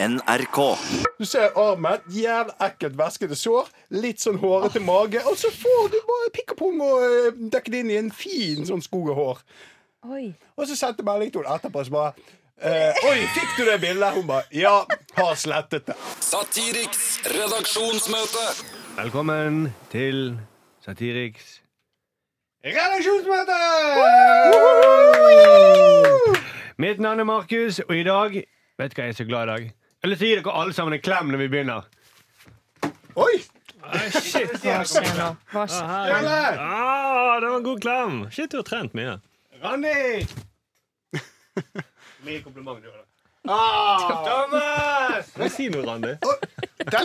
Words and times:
NRK. 0.00 0.58
Du 1.18 1.24
ser 1.26 1.50
armen, 1.58 1.98
jævlig 2.14 2.54
ekkelt 2.62 2.94
væskete 2.98 3.34
sår, 3.34 3.66
litt 3.98 4.22
sånn 4.22 4.36
hårete 4.38 4.78
mage, 4.84 5.18
og 5.26 5.34
så 5.40 5.50
får 5.50 5.88
du 5.90 5.96
bare 6.06 6.28
pikk 6.36 6.52
og 6.54 6.58
pung 6.60 6.82
og 6.86 7.02
eh, 7.02 7.40
dekket 7.50 7.74
inn 7.80 7.90
i 7.90 7.96
en 7.98 8.10
fin 8.14 8.62
sånn 8.68 8.82
skog 8.84 9.10
og 9.10 9.18
hår. 9.18 9.40
Oi. 10.06 10.28
Og 10.54 10.68
så 10.70 10.76
sendte 10.78 11.02
melding 11.06 11.32
til 11.34 11.42
henne 11.42 11.56
etterpå 11.58 11.82
så 11.88 11.90
bare 11.96 12.12
eh, 12.62 13.00
Oi, 13.10 13.16
fikk 13.34 13.56
du 13.58 13.64
det 13.66 13.74
bildet? 13.82 14.14
Hun 14.14 14.28
bare 14.28 14.46
Ja, 14.54 14.84
har 15.18 15.34
slettet 15.34 15.88
det. 15.90 15.96
Satiriks 16.22 17.18
redaksjonsmøte. 17.34 18.44
Velkommen 19.00 19.72
til 19.90 20.36
Satiriks 20.86 21.56
Redaksjonsmøte! 22.62 23.58
Mitt 26.78 27.02
navn 27.02 27.18
er 27.18 27.26
Markus, 27.26 27.82
og 27.82 27.94
i 27.98 28.06
dag 28.06 28.38
Vet 28.78 28.94
du 28.94 29.00
hva 29.00 29.08
jeg 29.08 29.16
er 29.16 29.18
så 29.18 29.26
glad 29.26 29.42
i 29.42 29.50
dag? 29.50 29.68
Jeg 29.98 30.06
så 30.06 30.10
lyst 30.12 30.20
til 30.22 30.28
å 30.28 30.30
gi 30.30 30.34
dere 30.38 30.52
alle 30.60 30.74
sammen 30.76 30.94
en 30.94 31.00
klem 31.02 31.30
når 31.32 31.40
vi 31.40 31.46
begynner. 31.50 31.86
Oi! 33.18 33.32
Shit. 34.14 34.52
Hva 34.62 34.76
skjer 34.86 35.08
nå? 35.16 35.24
Hva 35.50 35.64
skjer? 35.66 36.28
Ah, 36.62 37.40
det 37.42 37.48
var 37.48 37.56
en 37.56 37.64
god 37.66 37.80
klem. 37.82 38.20
Shit, 38.30 38.52
du 38.52 38.60
har 38.60 38.66
trent 38.68 38.94
mye. 38.94 39.16
Randi! 39.58 40.22
Mye 42.28 42.42
komplimenter 42.44 42.84
du. 42.84 42.92
har. 42.92 43.02
Ah, 43.50 44.06
Thomas! 44.28 45.32
Hva 45.34 45.48
sier 45.50 45.74
du, 45.74 45.80
Randi? 45.82 46.14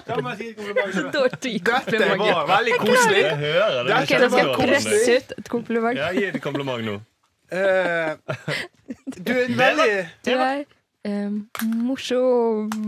Thomas, 0.05 0.37
gir 0.43 0.53
kompliment. 0.59 0.93
Dårlig 1.17 1.33
dette 1.33 1.65
kompliment. 1.65 2.23
var 2.29 2.47
veldig 2.53 2.77
koselig. 2.83 3.25
Jeg 3.25 3.41
hører 3.41 3.73
det. 3.73 3.89
Det 3.89 3.97
Ok, 3.97 4.13
da 4.13 4.29
skal 4.29 4.45
jeg 4.45 4.55
presse 4.61 5.17
ut 5.17 5.35
et 5.39 5.51
kompliment. 5.55 5.97
Ja, 5.97 6.13
Gi 6.13 6.29
et 6.29 6.39
kompliment 6.45 6.85
nå. 6.91 6.99
Eh, 7.53 8.13
du 9.17 9.33
er 9.33 9.43
en 9.47 9.59
veldig 9.65 9.91
Du 10.25 10.31
er 10.37 10.63
eh, 11.03 11.29
morsom. 11.83 12.69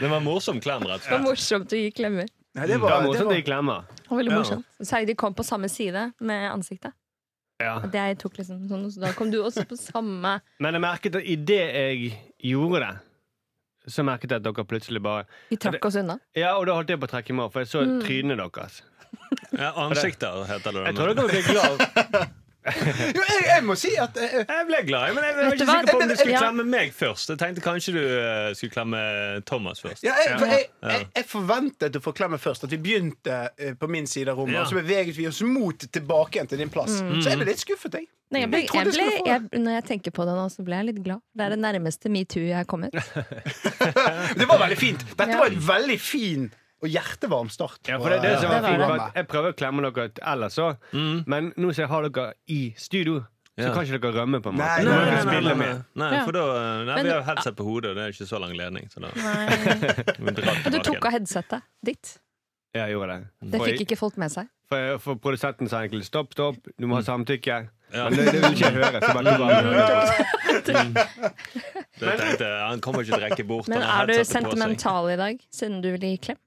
Det 0.00 0.08
var 0.10 0.20
morsom 0.20 0.60
klem, 0.60 0.82
rett 0.84 1.00
og 1.00 1.00
slett. 1.00 1.10
Det 1.10 1.16
var 1.16 1.22
morsomt 1.24 1.72
å 1.72 1.76
gi 1.80 1.90
klemmer. 1.94 2.26
Nei, 2.56 2.66
det 2.66 2.72
Det 2.74 2.80
var, 2.82 2.90
var 2.90 3.02
det 3.02 3.06
morsomt 3.10 3.32
å 3.32 3.36
gi 3.38 3.42
klemmer. 3.46 3.80
Det 3.96 4.08
var 4.10 4.18
veldig 4.20 4.34
morsomt. 4.36 4.64
Særlig 4.84 5.06
de 5.12 5.16
kom 5.22 5.34
på 5.36 5.44
samme 5.46 5.68
side 5.72 6.02
med 6.20 6.50
ansiktet. 6.52 6.92
Ja. 7.62 7.78
At 7.86 7.94
jeg 7.96 8.18
tok 8.20 8.34
liksom 8.36 8.66
sånn, 8.68 8.84
så 8.92 9.00
da 9.00 9.12
kom 9.16 9.30
du 9.32 9.38
også 9.40 9.62
på 9.64 9.78
samme 9.80 10.34
Men 10.60 10.76
jeg 10.76 10.82
merket 10.84 11.14
at 11.16 11.24
idet 11.24 11.62
jeg 11.72 12.10
gjorde 12.52 12.82
det, 12.82 12.90
så 13.88 14.04
merket 14.04 14.28
jeg 14.34 14.42
at 14.42 14.44
dere 14.44 14.64
plutselig 14.68 15.00
bare 15.00 15.24
Vi 15.48 15.56
trakk 15.56 15.80
oss 15.88 15.96
unna. 15.96 16.18
Ja, 16.36 16.50
og 16.58 16.66
da 16.68 16.74
holdt 16.76 16.92
jeg 16.92 17.00
på 17.00 17.08
å 17.08 17.12
trekke 17.14 17.32
meg 17.38 17.46
opp, 17.46 17.54
for 17.56 17.64
jeg 17.64 17.70
så 17.72 17.80
Mm. 17.86 18.02
trynene 18.04 18.36
deres. 18.36 18.82
Ja, 19.56 19.70
ansikter 19.86 20.44
heter 20.50 20.70
det. 20.76 20.82
Jeg 20.90 20.94
tror 20.98 21.14
dere 21.14 21.28
ble 21.30 21.42
glad. 21.48 21.76
jo, 22.66 23.22
jeg, 23.22 23.42
jeg 23.46 23.62
må 23.66 23.74
si 23.78 23.92
at 24.00 24.16
eh, 24.18 24.32
Jeg 24.42 24.66
ble 24.68 24.80
glad, 24.88 25.14
men 25.14 25.24
jeg 25.26 25.36
var 25.36 25.54
ikke 25.54 25.66
sikker 25.68 25.90
på 25.92 26.00
om 26.02 26.08
du 26.10 26.14
skulle 26.16 26.32
Ja. 26.34 26.40
klemme 26.46 26.64
meg 26.66 26.92
først. 26.96 27.30
Jeg 27.32 27.38
tenkte 27.42 27.62
kanskje 27.64 27.94
du 27.94 28.00
eh, 28.02 28.50
skulle 28.58 28.74
klemme 28.74 29.00
Thomas 29.46 29.80
først. 29.84 30.02
ja, 30.06 30.14
jeg, 30.24 30.38
for 30.40 30.46
jeg, 30.50 30.66
jeg, 30.82 31.06
jeg 31.20 31.28
forventet 31.30 31.96
å 31.96 32.02
få 32.04 32.12
klemme 32.18 32.38
først. 32.42 32.66
At 32.66 32.74
vi 32.74 32.80
begynte 32.82 33.38
eh, 33.58 33.74
på 33.78 33.88
min 33.92 34.06
side 34.10 34.32
av 34.32 34.40
rommet, 34.40 34.56
Ja. 34.58 34.64
og 34.66 34.72
så 34.72 34.80
beveget 34.80 35.16
vi 35.18 35.28
oss 35.30 35.42
mot 35.46 35.86
tilbake 35.92 36.38
igjen 36.40 36.50
til 36.50 36.58
din 36.64 36.72
plass. 36.74 36.98
Så 36.98 37.28
jeg 37.30 37.38
ble 37.42 37.48
litt 37.52 37.62
skuffet, 37.62 38.00
jeg. 38.00 38.08
Nei, 38.34 38.40
jeg 38.42 38.50
ble, 38.50 38.58
Jeg 38.64 38.74
jeg 38.74 38.86
jeg 38.86 38.92
ble, 38.96 39.30
jeg, 39.30 39.62
når 39.62 39.74
jeg 39.76 39.84
tenker 39.86 40.10
på 40.16 40.24
det 40.26 40.32
nå, 40.34 40.46
så 40.50 40.64
ble 40.66 40.80
jeg 40.80 40.88
litt 40.88 41.02
glad. 41.04 41.20
Det 41.38 41.44
er 41.46 41.52
det 41.54 41.60
nærmeste 41.62 42.10
metoo 42.10 42.42
jeg 42.42 42.58
er 42.58 42.66
kommet. 42.66 42.90
Det 44.40 44.46
var 44.50 44.58
veldig 44.64 44.78
fint. 44.80 45.04
Dette 45.16 45.30
Ja. 45.30 45.38
var 45.38 45.46
en 45.54 45.60
veldig 45.68 45.98
fin 46.00 46.48
og 46.82 46.90
hjertevarm 46.92 47.48
start. 47.52 47.80
Ja, 47.88 47.96
for 48.02 48.12
det, 48.12 48.20
det 48.24 48.34
som 48.40 48.50
var 48.52 48.60
var 48.60 48.68
fint, 48.70 48.82
var 48.82 49.04
at 49.06 49.16
jeg 49.20 49.28
prøver 49.30 49.54
å 49.54 49.56
klemme 49.56 49.86
dere 49.86 50.10
ellers 50.34 50.58
òg, 50.60 50.84
men 51.26 51.52
nå 51.56 51.72
som 51.72 51.86
jeg 51.86 51.92
har 51.92 52.08
dere 52.08 52.26
i 52.52 52.60
studio, 52.80 53.22
så 53.56 53.70
kan 53.72 53.86
ikke 53.86 54.02
dere 54.02 54.20
rømme, 54.20 54.42
på 54.44 54.52
en 54.52 54.58
måte. 54.58 54.68
Nei, 54.68 54.84
nei, 54.84 55.22
nei, 55.24 55.40
nei, 55.40 55.54
nei, 55.56 55.70
nei, 56.02 56.20
for 56.26 56.36
da 56.36 56.42
eh, 56.52 56.82
nei, 56.90 56.98
Vi 57.06 57.14
har 57.14 57.24
headset 57.24 57.56
på 57.56 57.64
hodet, 57.64 57.94
og 57.94 57.96
det 57.96 58.04
er 58.04 58.12
ikke 58.12 58.28
så 58.28 58.40
lang 58.42 58.52
ledning. 58.58 58.90
Så 58.92 59.00
da 59.00 59.14
du 60.76 60.78
tok 60.84 61.08
av 61.08 61.16
headsetet 61.16 61.64
ditt. 61.88 62.18
Ja, 62.76 62.84
jeg 62.84 62.98
gjorde 62.98 63.16
det. 63.16 63.50
Det 63.54 63.62
fikk 63.64 63.86
ikke 63.86 63.96
folk 63.96 64.20
med 64.20 64.34
seg. 64.34 64.52
for, 64.68 64.98
for 65.00 65.22
produsenten 65.24 65.70
sa 65.72 65.80
egentlig 65.86 66.04
stopp, 66.04 66.36
stopp, 66.36 66.60
du 66.76 66.84
må 66.90 66.98
ha 66.98 67.04
samtykke. 67.06 67.58
Ja. 67.94 68.08
Men 68.10 68.18
det, 68.18 68.26
det 68.34 68.40
vil 68.42 68.56
ikke 68.58 68.66
jeg 68.66 68.76
høre. 68.76 69.00
Så 69.00 69.12
bare, 69.16 69.36
bare 69.40 69.60
høre. 69.64 70.26
Det 71.96 72.12
tenkte 72.18 72.48
Han 72.66 72.80
kommer 72.84 73.04
ikke 73.04 73.14
til 73.14 73.22
å 73.22 73.22
rekke 73.22 73.44
bort. 73.48 73.68
Men 73.72 73.84
er 73.86 74.10
du 74.10 74.18
sentimental 74.26 75.08
i 75.12 75.16
dag, 75.16 75.40
siden 75.54 75.78
du 75.84 75.88
vil 75.94 76.04
gi 76.10 76.16
klem? 76.28 76.40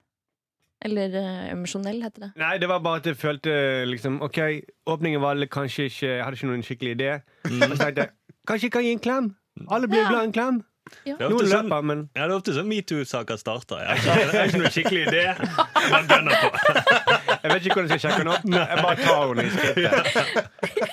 Eller 0.86 1.12
uh, 1.12 1.52
emosjonell, 1.52 2.00
heter 2.06 2.28
det. 2.28 2.32
Nei, 2.40 2.54
det 2.62 2.70
var 2.72 2.80
bare 2.80 3.02
at 3.02 3.10
jeg 3.10 3.18
følte 3.20 3.52
liksom 3.90 4.22
OK, 4.24 4.40
åpningen 4.88 5.20
var 5.22 5.36
kanskje 5.52 5.90
ikke 5.90 6.08
Jeg 6.08 6.24
hadde 6.24 6.40
ikke 6.40 6.48
noen 6.54 6.64
skikkelig 6.64 6.94
idé. 6.96 7.12
Og 7.50 7.76
så 7.76 7.76
tenkte 7.84 8.06
jeg 8.06 8.10
kanskje 8.48 8.66
jeg 8.70 8.72
kan 8.78 8.86
gi 8.88 8.92
en 8.96 9.04
klem? 9.04 9.28
Alle 9.68 9.88
blir 9.92 10.00
Ja. 10.06 10.10
glad 10.10 10.22
i 10.22 10.30
en 10.30 10.36
klem. 10.38 10.62
Ja. 11.06 11.14
Det 11.20 11.22
er 11.22 11.30
Noen 11.30 11.36
ofte 11.44 11.50
sånn, 11.52 11.68
løper, 11.70 11.84
men 11.86 12.00
ja, 12.16 12.24
det 12.24 12.32
er 12.32 12.38
ofte 12.40 12.54
sånn 12.56 12.70
metoo-saker 12.70 13.38
starter. 13.38 13.82
Jeg 13.86 14.00
har 14.08 14.24
ikke, 14.24 14.46
ikke 14.48 14.62
noen 14.64 14.74
skikkelig 14.74 15.04
idé. 15.12 15.24
Jeg 15.30 16.08
gønner 16.10 16.34
på. 16.40 16.50
jeg 17.44 17.52
vet 17.52 17.68
ikke 17.68 17.76
hvordan 17.76 17.92
jeg 17.92 18.00
skal 18.00 18.02
sjekke 18.06 18.24
den 18.24 18.32
opp. 18.34 18.44
Jeg 18.56 18.78
bare 18.88 18.98
tar 19.04 19.22
henne 19.30 19.44
i 19.44 19.52
skrittet. 19.54 20.90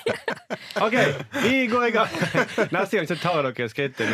OK, 0.85 0.95
vi 1.47 1.55
går 1.71 1.87
i 1.87 1.91
gang. 1.95 2.09
Neste 2.75 2.99
gang 2.99 3.09
så 3.09 3.17
tar 3.23 3.47
dere 3.47 3.69
skrittet. 3.71 4.07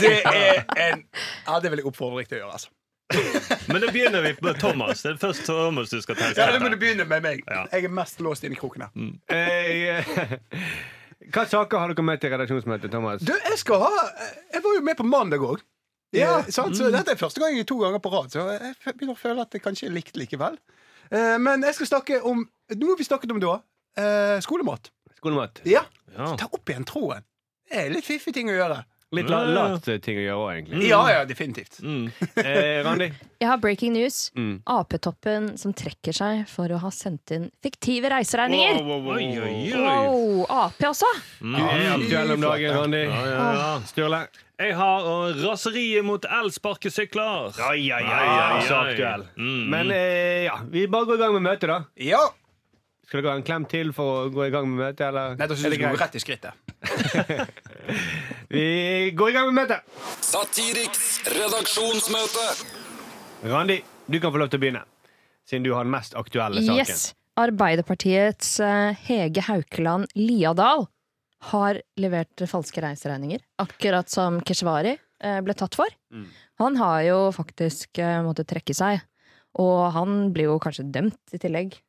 Det 0.00 0.16
er 0.26 0.64
en 0.90 1.04
Ja, 1.46 1.60
det 1.62 1.70
vil 1.70 1.84
jeg 1.84 1.86
oppfordre 1.92 2.24
deg 2.24 2.32
til 2.32 2.40
å 2.40 2.42
gjøre, 2.42 2.58
altså. 2.58 2.72
Men 3.70 3.80
da 3.82 3.90
begynner 3.90 4.22
vi 4.24 4.32
med 4.42 4.58
Thomas. 4.60 5.02
Det 5.02 5.12
er 5.14 5.18
først 5.22 5.44
Thomas 5.48 5.90
du 5.90 6.00
skal 6.02 6.16
teste. 6.18 6.38
Ja, 6.40 6.52
det 6.54 6.60
må 6.62 6.70
du 6.72 6.76
begynne 6.80 7.06
med 7.10 7.22
meg. 7.24 7.42
Ja. 7.48 7.64
Jeg 7.72 7.88
er 7.88 7.94
mest 7.94 8.20
låst 8.24 8.44
inn 8.46 8.54
i 8.54 8.58
kroken 8.60 8.86
her. 8.86 8.90
Eh, 9.30 10.14
Hva 11.30 11.44
saker 11.46 11.78
har 11.82 11.92
dere 11.92 12.02
med 12.06 12.20
til 12.22 12.32
redaksjonsmøtet, 12.32 12.90
Thomas? 12.90 13.20
Du, 13.22 13.32
jeg 13.34 13.58
skal 13.60 13.82
ha 13.84 13.90
Jeg 14.54 14.62
var 14.64 14.76
jo 14.78 14.82
med 14.86 14.96
på 14.98 15.04
mandag 15.06 15.42
òg. 15.44 15.60
Ja, 16.16 16.40
sant? 16.50 16.74
Så 16.78 16.88
dette 16.90 17.12
er 17.14 17.18
første 17.20 17.38
gang 17.42 17.54
jeg 17.54 17.68
to 17.70 17.76
ganger 17.78 18.00
på 18.02 18.10
rad, 18.10 18.32
så 18.32 18.46
jeg 18.56 18.96
begynner 18.96 19.14
å 19.14 19.20
føle 19.20 19.44
at 19.44 19.52
det 19.54 19.60
kanskje 19.62 19.86
er 19.90 19.94
likt 19.94 20.16
likevel. 20.18 20.56
Eh, 21.12 21.36
Men 21.38 21.62
jeg 21.66 21.76
skal 21.78 21.90
snakke 21.92 22.18
om 22.26 22.46
noe 22.80 22.96
vi 22.98 23.06
snakket 23.06 23.30
om 23.36 23.42
da. 23.42 23.58
Eh, 24.00 24.38
skolemat. 24.42 24.90
Skolemat. 25.20 25.60
Ja, 25.68 25.84
Ja. 26.16 26.32
ta 26.40 26.48
opp 26.50 26.66
igjen 26.72 26.86
tråden. 26.88 27.22
Det 27.70 27.78
er 27.84 27.92
litt 27.94 28.06
fiffig 28.08 28.32
ting 28.34 28.48
å 28.50 28.56
gjøre. 28.56 28.80
Litt 29.12 29.26
la- 29.28 29.42
lat 29.44 29.82
ting 30.04 30.18
å 30.20 30.22
gjøre 30.22 30.38
òg, 30.38 30.50
egentlig. 30.54 30.84
Ja, 30.86 31.00
ja, 31.10 31.24
definitivt. 31.26 31.80
Mm. 31.82 32.04
Eh, 32.44 32.82
Randi? 32.86 33.08
Jeg 33.40 33.48
har 33.48 33.56
breaking 33.58 33.92
news. 33.96 34.30
Mm. 34.38 34.60
Ap-toppen 34.70 35.48
som 35.58 35.72
trekker 35.74 36.14
seg 36.14 36.44
for 36.46 36.70
å 36.70 36.78
ha 36.78 36.90
sendt 36.94 37.32
inn 37.34 37.48
fiktive 37.64 38.06
reiseregninger. 38.12 38.78
Oi, 38.84 39.00
oi, 39.10 39.48
oi. 39.48 39.56
Wow, 39.82 40.44
Ap 40.48 40.78
også! 40.92 41.10
Du 41.42 41.56
er 41.58 41.88
aktuell 41.96 42.36
om 42.36 42.46
dagen, 42.46 42.76
Randi. 42.78 43.02
Ja, 43.08 43.24
ja, 43.32 43.50
ja. 43.58 43.72
Sturle? 43.90 44.22
Jeg 44.60 44.74
har 44.76 45.06
uh, 45.08 45.32
raseriet 45.40 46.04
mot 46.04 46.24
elsparkesykler. 46.70 47.50
Ja, 47.58 47.72
ja, 47.74 47.96
Ai, 48.04 48.62
Så 48.68 48.76
ai. 48.76 48.92
aktuell. 48.92 49.26
Mm. 49.40 49.62
Men 49.72 49.90
eh, 49.90 50.44
ja, 50.46 50.58
vi 50.70 50.86
bare 50.86 51.08
går 51.08 51.16
i 51.18 51.22
gang 51.24 51.34
med 51.38 51.46
møtet, 51.48 51.66
da. 51.72 51.78
Ja. 51.96 52.20
Skal 53.10 53.24
dere 53.24 53.32
ha 53.32 53.38
en 53.40 53.42
klem 53.42 53.64
til 53.66 53.88
for 53.90 54.06
å 54.06 54.26
gå 54.30 54.44
i 54.46 54.52
gang 54.54 54.68
med 54.70 54.78
møtet, 54.84 55.00
eller? 55.08 55.32
Nei, 55.34 55.46
da 55.50 55.54
syns 55.58 55.66
Er 55.66 55.72
jeg 55.74 55.80
vi 55.80 55.86
skal 55.88 55.96
rett 55.98 56.14
i 56.14 56.20
skrittet. 56.22 56.52
Vi 58.54 58.66
går 59.18 59.32
i 59.32 59.34
gang 59.34 59.48
med 59.50 59.56
møtet. 59.64 59.96
Satiriks 60.22 61.08
redaksjonsmøte. 61.34 62.44
Randi, 63.50 63.80
du 64.06 64.20
kan 64.22 64.30
få 64.30 64.38
lov 64.38 64.52
til 64.52 64.60
å 64.60 64.62
begynne. 64.62 64.84
Siden 65.42 65.66
du 65.66 65.72
har 65.74 65.88
den 65.88 65.96
mest 65.96 66.14
aktuelle 66.14 66.62
saken. 66.62 66.78
Yes. 66.86 67.08
Arbeiderpartiets 67.42 68.54
eh, 68.62 69.02
Hege 69.08 69.42
Haukeland 69.48 70.06
Liadal 70.14 70.86
har 71.50 71.82
levert 71.98 72.46
falske 72.46 72.86
reiseregninger. 72.86 73.42
Akkurat 73.66 74.06
som 74.14 74.38
Keshvari 74.46 74.94
eh, 74.94 75.42
ble 75.42 75.58
tatt 75.58 75.74
for. 75.82 75.90
Mm. 76.14 76.30
Han 76.62 76.78
har 76.78 77.02
jo 77.10 77.20
faktisk 77.34 77.98
eh, 77.98 78.22
måttet 78.22 78.54
trekke 78.54 78.76
seg. 78.84 79.02
Og 79.58 79.88
han 79.98 80.28
blir 80.30 80.52
jo 80.52 80.60
kanskje 80.62 80.86
dømt 80.94 81.34
i 81.34 81.42
tillegg. 81.42 81.80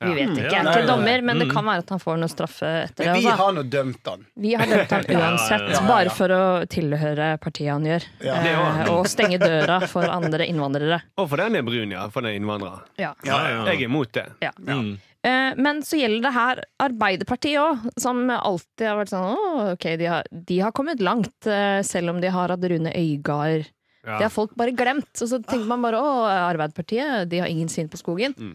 Vi 0.00 0.12
vet 0.14 0.30
ikke. 0.30 0.50
Jeg 0.52 0.60
er 0.62 0.68
ikke 0.70 0.86
dommer, 0.86 1.22
men 1.26 1.38
det 1.42 1.46
Mm. 1.48 1.54
kan 1.56 1.64
være 1.66 1.78
at 1.82 1.88
han 1.90 1.98
får 1.98 2.18
noe 2.20 2.28
straffe 2.30 2.68
etter 2.84 3.04
det. 3.04 3.12
Men 3.12 3.22
vi 3.24 3.32
har 3.40 3.52
nå 3.56 3.62
dømt 3.68 4.06
han. 4.06 4.26
Vi 4.36 4.52
har 4.54 4.66
dømt 4.66 4.90
han 4.94 5.04
uansett, 5.18 5.72
bare 5.88 6.10
for 6.14 6.28
å 6.28 6.44
tilhøre 6.70 7.26
partiet 7.42 7.72
han 7.72 7.84
gjør. 7.88 8.06
Eh, 8.22 8.92
og 8.92 9.06
stenge 9.10 9.38
døra 9.42 9.80
for 9.90 10.06
andre 10.06 10.46
innvandrere. 10.46 11.00
Og 11.18 11.28
for 11.28 11.36
den 11.42 11.56
er 11.56 11.62
brun, 11.66 11.90
ja. 11.90 12.06
For 12.14 12.22
den 12.22 12.30
er 12.30 12.38
innvandrer. 12.38 12.80
Ja. 12.96 13.14
Jeg 13.24 13.66
er 13.66 13.84
imot 13.88 14.12
det. 14.12 14.26
Mm. 14.62 14.98
Eh, 15.24 15.54
Men 15.58 15.82
så 15.82 15.98
gjelder 15.98 16.22
det 16.28 16.32
her 16.32 16.60
Arbeiderpartiet 16.78 17.58
òg, 17.58 17.88
som 17.98 18.20
alltid 18.30 18.86
har 18.86 18.96
vært 19.00 19.10
sånn 19.10 19.34
Å, 19.34 19.72
ok, 19.74 19.96
de 19.98 20.06
har, 20.06 20.22
de 20.30 20.60
har 20.62 20.70
kommet 20.70 21.00
langt, 21.02 21.34
eh, 21.50 21.82
selv 21.82 22.10
om 22.14 22.20
de 22.22 22.30
har 22.30 22.48
hatt 22.54 22.62
Rune 22.70 22.92
Øygard. 22.94 23.66
Ja. 24.06 24.14
Det 24.18 24.28
har 24.28 24.30
folk 24.30 24.54
bare 24.56 24.70
glemt. 24.72 25.10
Og 25.20 25.26
så 25.28 25.42
tenker 25.42 25.66
man 25.66 25.82
bare 25.82 25.98
å, 25.98 26.12
Arbeiderpartiet, 26.54 27.28
de 27.28 27.40
har 27.42 27.48
ingen 27.50 27.68
syn 27.68 27.88
på 27.90 27.98
skogen. 27.98 28.32
Mm. 28.38 28.54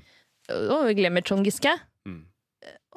Og 0.51 0.87
vi 0.89 0.97
glemmer 0.99 1.23
Trond 1.23 1.45
Giske. 1.47 1.71
Mm. 2.07 2.23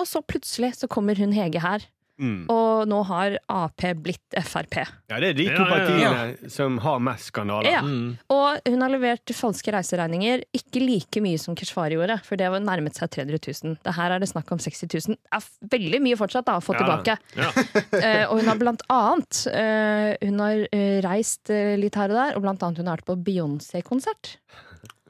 Og 0.01 0.07
så 0.09 0.23
plutselig 0.27 0.75
så 0.81 0.89
kommer 0.91 1.17
hun 1.19 1.33
Hege 1.37 1.61
her 1.63 1.87
Mm. 2.17 2.47
og 2.49 2.87
nå 2.89 3.03
har 3.05 3.35
Ap 3.53 3.83
blitt 4.01 4.33
Frp. 4.41 4.79
Ja, 5.11 5.19
det 5.21 5.29
er 5.29 5.35
de 5.37 5.45
Ja, 5.45 5.57
to 5.59 5.65
ja, 5.65 5.67
ja. 5.69 5.75
partiene 5.77 6.51
som 6.51 6.79
har 6.81 6.99
mest 7.05 7.29
skandaler. 7.29 7.69
Ja. 7.69 7.83
Mm. 7.85 8.17
Og 8.33 8.57
hun 8.73 8.81
har 8.81 8.89
levert 8.89 9.33
falske 9.37 9.69
reiseregninger, 9.75 10.41
ikke 10.57 10.81
like 10.81 11.21
mye 11.21 11.37
som 11.39 11.55
Keshvari 11.55 11.93
gjorde, 11.99 12.17
for 12.25 12.41
det 12.41 12.49
var 12.49 12.65
nærmet 12.65 12.97
seg 12.97 13.11
300 13.13 13.37
000. 13.69 13.77
Det 13.85 13.95
her 13.99 14.11
er 14.17 14.19
det 14.25 14.31
snakk 14.31 14.51
om 14.51 14.57
60 14.65 14.89
000. 15.11 15.19
Det 15.21 15.37
er 15.37 15.45
veldig 15.77 16.01
mye 16.07 16.17
fortsatt 16.17 16.47
da, 16.49 16.57
å 16.57 16.65
få 16.65 16.73
Ja. 16.73 16.81
tilbake. 16.81 17.19
Ja. 17.37 17.53
Eh, 18.07 18.25
og 18.31 18.41
hun 18.41 18.49
har 18.49 18.57
blant 18.65 18.83
annet 18.89 19.47
uh, 19.53 20.17
Hun 20.25 20.41
har 20.41 20.65
uh, 20.73 21.01
reist 21.05 21.49
litt 21.53 21.95
her 22.01 22.09
og 22.09 22.17
der, 22.17 22.37
og 22.37 22.43
blant 22.49 22.63
annet 22.65 22.79
hun 22.81 22.87
har 22.89 22.97
vært 22.97 23.11
på 23.13 23.21
Beyoncé-konsert. 23.29 24.39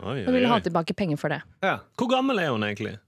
Oi, 0.03 0.23
Og 0.23 0.29
oi, 0.29 0.33
ville 0.37 0.49
ha 0.51 0.59
oi. 0.61 0.65
tilbake 0.67 0.95
penger 0.97 1.17
for 1.21 1.33
det. 1.33 1.41
Ja. 1.65 1.79
Hvor 1.97 2.11
gammel 2.13 2.39
er 2.43 2.51
hun 2.53 2.63
egentlig? 2.67 2.99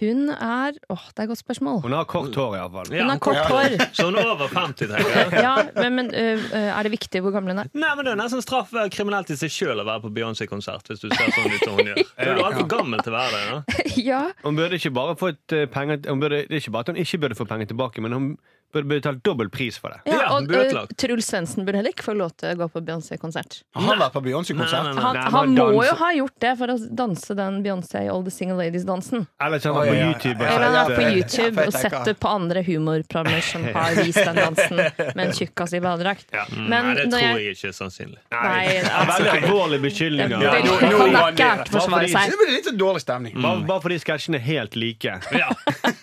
Hun 0.00 0.28
er 0.30 0.76
Åh, 0.88 1.02
det 1.10 1.18
er 1.18 1.22
et 1.24 1.28
godt 1.32 1.40
spørsmål. 1.40 1.80
Hun 1.82 1.92
har 1.96 2.04
kort 2.06 2.34
hår, 2.38 2.52
iallfall. 2.60 2.92
Ja, 2.94 3.02
Hun 3.02 3.10
har 3.10 3.18
kort 3.18 3.40
hår. 3.50 3.72
Så 3.92 4.04
hun 4.06 4.14
er 4.20 4.28
over 4.30 4.46
50, 4.46 4.86
tenker 4.86 5.16
jeg. 5.16 5.32
Ja, 5.46 5.54
men, 5.82 5.94
men 5.96 6.10
øh, 6.14 6.38
øh, 6.38 6.68
er 6.78 6.82
det 6.86 6.92
viktig 6.92 7.20
hvor 7.24 7.34
gammel 7.34 7.52
hun 7.56 7.58
er? 7.64 7.70
Nei, 7.74 7.90
men 7.98 8.06
Det 8.06 8.12
er 8.12 8.20
nesten 8.20 8.42
straff 8.44 8.70
være 8.72 8.90
kriminelt 8.94 9.32
i 9.34 9.36
seg 9.40 9.50
sjøl 9.50 9.82
å 9.82 9.86
være 9.88 10.04
på 10.06 10.12
Beyoncé-konsert. 10.14 10.86
Hvis 10.92 11.02
du 11.02 11.08
ser 11.10 11.34
sånn 11.34 11.50
ut 11.56 11.64
som 11.66 11.74
hun 11.80 11.90
gjør. 11.90 12.02
Da 12.20 12.28
er 12.30 12.38
du 12.38 12.44
altfor 12.46 12.68
gammel 12.70 13.02
til 13.02 13.12
å 13.14 13.18
være 13.18 13.34
det. 13.34 13.42
Ja? 13.50 13.82
Ja, 14.10 14.20
Hun 14.46 14.56
burde 14.56 14.78
ikke 14.78 14.94
bare 14.94 15.16
fått 15.18 15.52
eh, 15.58 15.66
penger 15.74 16.06
hun 16.06 16.22
burde, 16.22 16.44
Det 16.46 16.54
er 16.54 16.62
ikke 16.62 16.72
bare 16.78 16.86
at 16.86 16.94
hun 16.94 17.02
ikke 17.02 17.18
burde 17.26 17.36
få 17.42 17.44
penger 17.50 17.72
tilbake, 17.74 18.00
men 18.06 18.14
hun 18.14 18.28
burde 18.72 18.88
betalt 18.88 19.24
dobbel 19.24 19.50
pris 19.50 19.78
for 19.78 19.90
det. 19.90 20.00
ja 20.12 20.30
og 20.30 20.50
øh, 20.54 20.86
Truls 20.96 21.26
Svendsen 21.26 21.64
burde 21.66 21.80
heller 21.80 21.94
ikke 21.94 22.06
få 22.06 22.14
lov 22.14 22.30
til 22.38 22.52
å 22.54 22.58
gå 22.62 22.68
på 22.70 22.82
Beyoncé-konsert. 22.86 23.60
Han 23.76 23.88
har 23.90 23.98
vært 23.98 24.14
på 24.14 24.22
Beyoncé-konsert. 24.26 24.98
Han, 25.00 25.18
han 25.34 25.54
må 25.56 25.84
jo 25.84 25.94
ha 26.00 26.10
gjort 26.14 26.36
det 26.42 26.52
for 26.60 26.72
å 26.74 26.76
danse 27.02 27.36
den 27.38 27.60
Beyoncé 27.64 28.04
All 28.10 28.24
the 28.26 28.32
Single 28.34 28.58
Ladies-dansen. 28.60 29.26
Eller 29.42 29.62
han 29.64 29.76
var 29.76 29.90
på. 29.90 29.96
YouTube. 30.00 30.38
og 30.38 30.46
Eller 30.46 30.66
han 30.66 30.76
ja, 30.78 30.84
er 30.84 30.94
på 30.94 31.02
eh, 31.02 31.18
YouTube 31.18 31.60
Ja, 31.60 31.66
og 31.66 31.76
sett 31.76 31.98
det 32.06 32.14
på 32.22 32.30
andre 32.30 32.62
humorprogrammer 32.66 33.44
som 33.44 33.66
har 33.74 33.98
vist 34.00 34.22
den 34.22 34.40
dansen 34.40 34.80
med 34.80 35.22
en 35.26 35.34
tjukkas 35.36 35.74
i 35.76 35.82
badedrakt. 35.84 36.26
Ja. 36.34 36.46
Men 36.56 36.70
Nei, 36.90 36.94
det 37.00 37.06
tror 37.10 37.24
jeg- 37.24 37.44
jeg 37.44 37.58
ikke 37.58 37.68
er 37.72 37.76
sannsynlig. 37.76 38.20
Nei, 38.30 38.64
det 38.70 38.78
er 38.78 38.90
altså, 39.02 39.26
veldig 39.26 39.50
alvorlige 39.50 39.80
det 39.80 39.86
beskyldninger. 39.88 40.38
Ja, 40.40 40.50
var 40.50 41.28
ikke 41.34 42.24
det- 42.30 42.38
blir 42.40 42.54
litt 42.54 42.70
så 42.70 42.76
dårlig 42.76 43.02
stemning. 43.04 43.36
Bare, 43.42 43.64
bare 43.66 43.84
fordi 43.84 43.98
sketsjene 44.02 44.40
er 44.40 44.46
helt 44.46 44.76
like. 44.78 45.18
Ja. 45.34 45.50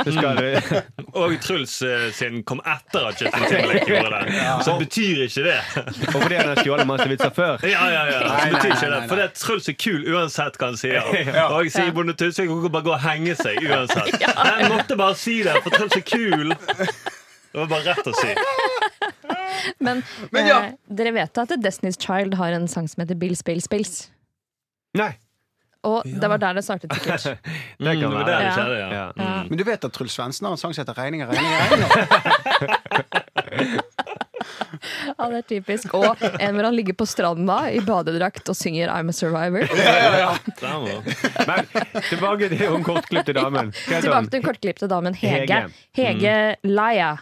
Og 1.18 1.34
Truls 1.42 1.82
sin 2.14 2.28
sin 2.28 2.44
kom 2.58 2.72
etter 2.74 3.08
at 3.08 3.22
Justin 3.22 3.44
Timberlake 3.48 3.88
gjorde 3.92 4.10
det. 4.10 4.64
Så 4.66 4.76
betyr 4.80 5.22
ikke 5.26 5.44
det. 5.44 5.58
og 6.16 6.22
fordi 6.22 6.36
han 6.36 6.48
har 6.52 6.62
stjålet 6.62 6.88
masse 6.88 7.08
vitser 7.12 7.34
før. 7.36 7.58
Ja, 7.68 7.86
ja, 7.94 8.04
ja. 8.12 8.22
Så 8.40 8.50
betyr 8.56 8.74
ikke 8.76 8.90
det. 8.94 9.02
For 9.10 9.20
det 9.22 9.26
er 9.28 9.34
Truls 9.38 9.70
er 9.72 9.78
kul 9.84 10.08
uansett 10.14 10.58
hva 10.60 10.72
han 10.72 10.80
sier. 10.80 11.12
Og 11.54 11.68
jeg 11.68 11.76
sier 11.76 11.94
Bonde 11.96 12.16
Tusvik 12.18 12.50
kan 12.50 12.74
bare 12.74 12.88
gå 12.88 12.96
og 12.96 13.04
henge 13.04 13.38
seg 13.40 13.62
uansett. 13.68 14.18
Jeg 14.58 14.72
måtte 14.72 14.98
bare 15.00 15.16
si 15.20 15.40
det, 15.46 15.56
for 15.64 15.76
Truls 15.76 15.98
er 15.98 16.06
kul. 16.08 16.54
Det 16.54 17.62
var 17.62 17.70
bare 17.72 17.94
rett 17.94 18.10
å 18.10 18.14
si. 18.18 18.34
Men, 19.84 20.04
Men 20.32 20.48
ja. 20.48 20.58
eh, 20.68 20.76
dere 21.00 21.14
vet 21.16 21.40
at 21.42 21.54
Destiny's 21.64 21.98
Child 22.02 22.38
har 22.40 22.56
en 22.56 22.68
sang 22.72 22.88
som 22.90 23.02
heter 23.04 23.18
Bill 23.20 23.36
Spill 23.38 23.62
Spills. 23.64 24.08
Nei, 24.98 25.12
Og 25.84 26.04
det 26.06 26.30
var 26.30 26.38
der 26.38 26.54
det 26.54 26.64
startet, 26.64 26.94
sikkert. 26.94 27.24
det 27.80 28.00
kan 28.00 28.10
Mm, 28.10 28.18
det 28.18 28.26
være. 28.26 28.44
det 28.46 28.54
skjedde, 28.54 28.78
ja. 28.80 28.90
Ja. 28.94 29.12
Ja. 29.18 29.44
Men 29.50 29.58
du 29.58 29.64
vet 29.64 29.84
at 29.86 29.92
Truls 29.94 30.12
Svendsen 30.18 30.46
har 30.46 30.52
en 30.52 30.58
sang 30.58 30.74
som 30.74 30.82
heter 30.86 30.94
'Regninger, 30.94 31.28
regninger'? 31.28 31.60
regninger. 31.70 31.88
Ja, 35.18 35.28
det 35.32 35.38
er 35.38 35.46
typisk. 35.50 35.94
Og 35.98 36.18
en 36.40 36.56
hvor 36.56 36.64
han 36.68 36.76
ligger 36.76 36.94
på 36.98 37.06
stranda 37.10 37.58
i 37.74 37.80
badedrakt 37.84 38.50
og 38.52 38.56
synger 38.56 38.92
I'm 38.94 39.10
a 39.10 39.16
Survivor. 39.16 39.66
Ja, 39.78 40.36
Men 41.48 41.66
tilbake 42.10 42.50
til 42.52 42.68
hun 42.70 42.84
kortklipte 42.86 43.34
damen. 43.34 43.72
Tilbake 43.74 44.30
til 44.30 44.40
hun 44.40 44.46
kortklipte 44.46 44.88
damen 44.92 45.16
Hege. 45.18 45.64
Hege. 45.98 46.36
mm. 46.64 46.70
Laia 46.78 47.16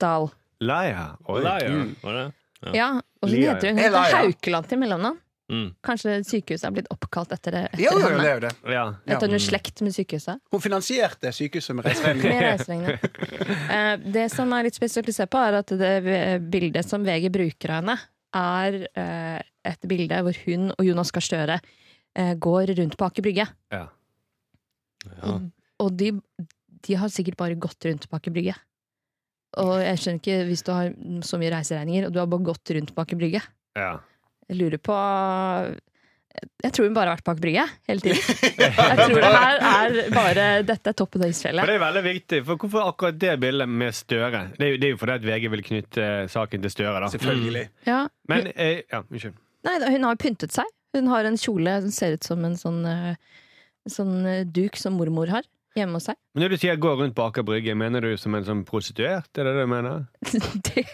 Dahl. 0.00 0.30
Laia. 0.60 1.04
Oi. 1.28 1.40
Liar, 1.44 1.94
var 2.02 2.12
det? 2.18 2.26
Ja, 2.74 2.88
og 3.22 3.28
så 3.28 3.36
heter 3.36 3.68
hun, 3.74 3.78
ja. 3.78 3.90
Laia. 3.92 4.16
Haukeland 4.24 4.68
til 4.70 4.78
mellomnavn. 4.80 5.18
Mm. 5.52 5.66
Kanskje 5.84 6.14
sykehuset 6.24 6.64
er 6.64 6.72
blitt 6.72 6.86
oppkalt 6.92 7.34
etter, 7.36 7.52
det, 7.52 7.62
etter 7.74 7.82
jo, 7.84 7.92
det 8.00 8.28
er 8.30 8.38
jo 8.38 8.42
det. 8.46 8.52
Ja. 8.72 8.84
Etter 9.12 9.28
hun 9.34 9.42
slekt 9.44 9.82
med 9.84 9.92
sykehuset. 9.92 10.40
Hun 10.54 10.62
finansierte 10.64 11.32
sykehuset 11.36 11.76
med 11.76 11.88
reiseregninger. 11.90 12.96
Med. 12.96 13.52
Eh, 13.76 13.92
Det 14.14 14.24
som 14.32 14.52
er 14.56 14.64
litt 14.68 14.78
spesielt 14.78 15.10
å 15.12 15.16
se 15.16 15.26
på, 15.28 15.42
er 15.44 15.58
at 15.60 15.74
det 15.76 15.92
bildet 16.52 16.88
som 16.88 17.04
VG 17.04 17.28
bruker 17.34 17.74
av 17.74 17.82
henne, 17.82 17.98
er 18.34 18.78
eh, 18.98 19.40
et 19.68 19.88
bilde 19.88 20.22
hvor 20.26 20.40
hun 20.46 20.70
og 20.72 20.88
Jonas 20.88 21.12
Gahr 21.14 21.26
Støre 21.28 21.58
eh, 21.60 22.32
går 22.34 22.72
rundt 22.80 22.96
på 22.98 23.06
Aker 23.06 23.26
Brygge. 23.26 23.46
Ja. 23.74 23.84
Ja. 25.20 25.34
Og 25.84 25.92
de, 26.00 26.14
de 26.88 26.96
har 26.96 27.12
sikkert 27.12 27.36
bare 27.36 27.58
gått 27.60 27.84
rundt 27.84 28.08
på 28.08 28.16
Aker 28.16 28.32
Brygge. 28.34 28.56
Og 29.60 29.76
jeg 29.78 30.00
skjønner 30.00 30.18
ikke, 30.22 30.40
hvis 30.48 30.64
du 30.66 30.72
har 30.74 30.90
så 31.22 31.38
mye 31.38 31.52
reiseregninger, 31.54 32.08
og 32.08 32.16
du 32.16 32.18
har 32.18 32.32
bare 32.32 32.48
gått 32.48 32.72
rundt 32.74 32.94
på 32.96 33.04
Aker 33.04 33.20
Brygge 33.20 33.44
ja. 33.78 33.92
Jeg 34.50 34.58
lurer 34.60 34.80
på 34.82 34.94
Jeg 36.64 36.72
tror 36.74 36.88
hun 36.88 36.96
bare 36.96 37.12
har 37.12 37.18
vært 37.20 37.28
bak 37.28 37.40
Brygge 37.42 37.64
hele 37.88 38.02
tiden. 38.02 38.18
Jeg 38.58 38.96
tror 38.98 39.20
det 39.22 39.30
her 39.34 39.60
er 39.70 39.96
bare 40.14 40.46
Dette 40.66 40.90
er 40.92 40.96
toppen 40.98 41.22
av 41.22 41.28
For 41.28 41.36
isfjellet. 41.36 41.68
det 41.70 41.76
er 41.78 41.84
veldig 41.84 42.02
viktig. 42.08 42.40
For 42.48 42.60
Hvorfor 42.64 42.88
akkurat 42.90 43.20
det 43.22 43.36
bildet 43.44 43.70
med 43.70 43.94
Støre? 43.96 44.42
Det 44.58 44.66
er 44.66 44.72
jo, 44.74 44.80
det 44.82 44.88
er 44.88 44.94
jo 44.96 45.00
fordi 45.00 45.16
at 45.20 45.28
VG 45.30 45.48
vil 45.54 45.64
knytte 45.70 46.08
eh, 46.08 46.26
saken 46.32 46.66
til 46.66 46.74
Støre. 46.74 46.96
da 47.04 47.10
Selvfølgelig. 47.14 47.64
Ja. 47.86 48.00
Men 48.30 48.50
eh, 48.54 48.82
ja, 48.90 49.04
unnskyld. 49.06 49.38
Nei, 49.64 49.78
hun 49.94 50.04
har 50.10 50.20
pyntet 50.20 50.52
seg. 50.56 50.68
Hun 50.94 51.08
har 51.10 51.26
en 51.26 51.38
kjole 51.40 51.78
som 51.86 51.94
ser 51.94 52.18
ut 52.18 52.26
som 52.26 52.44
en 52.46 52.58
sånn, 52.58 52.82
eh, 52.86 53.14
sånn 53.90 54.14
eh, 54.28 54.42
duk 54.46 54.76
som 54.78 54.98
mormor 54.98 55.32
har 55.32 55.46
hjemme 55.76 55.98
hos 55.98 56.06
seg. 56.08 56.16
Men 56.34 56.44
når 56.44 56.50
du 56.54 56.56
sier 56.62 56.76
'gå 56.76 56.90
rundt 57.00 57.14
på 57.16 57.24
Aker 57.26 57.42
Brygge', 57.46 57.74
mener 57.76 58.00
du 58.00 58.16
som 58.16 58.34
en 58.34 58.44
sånn 58.44 58.64
prostituert? 58.64 59.26
Er 59.38 59.44
det 59.44 59.54
det 59.54 59.64
du 59.64 59.66
mener? 59.66 60.06
Det, 60.64 60.84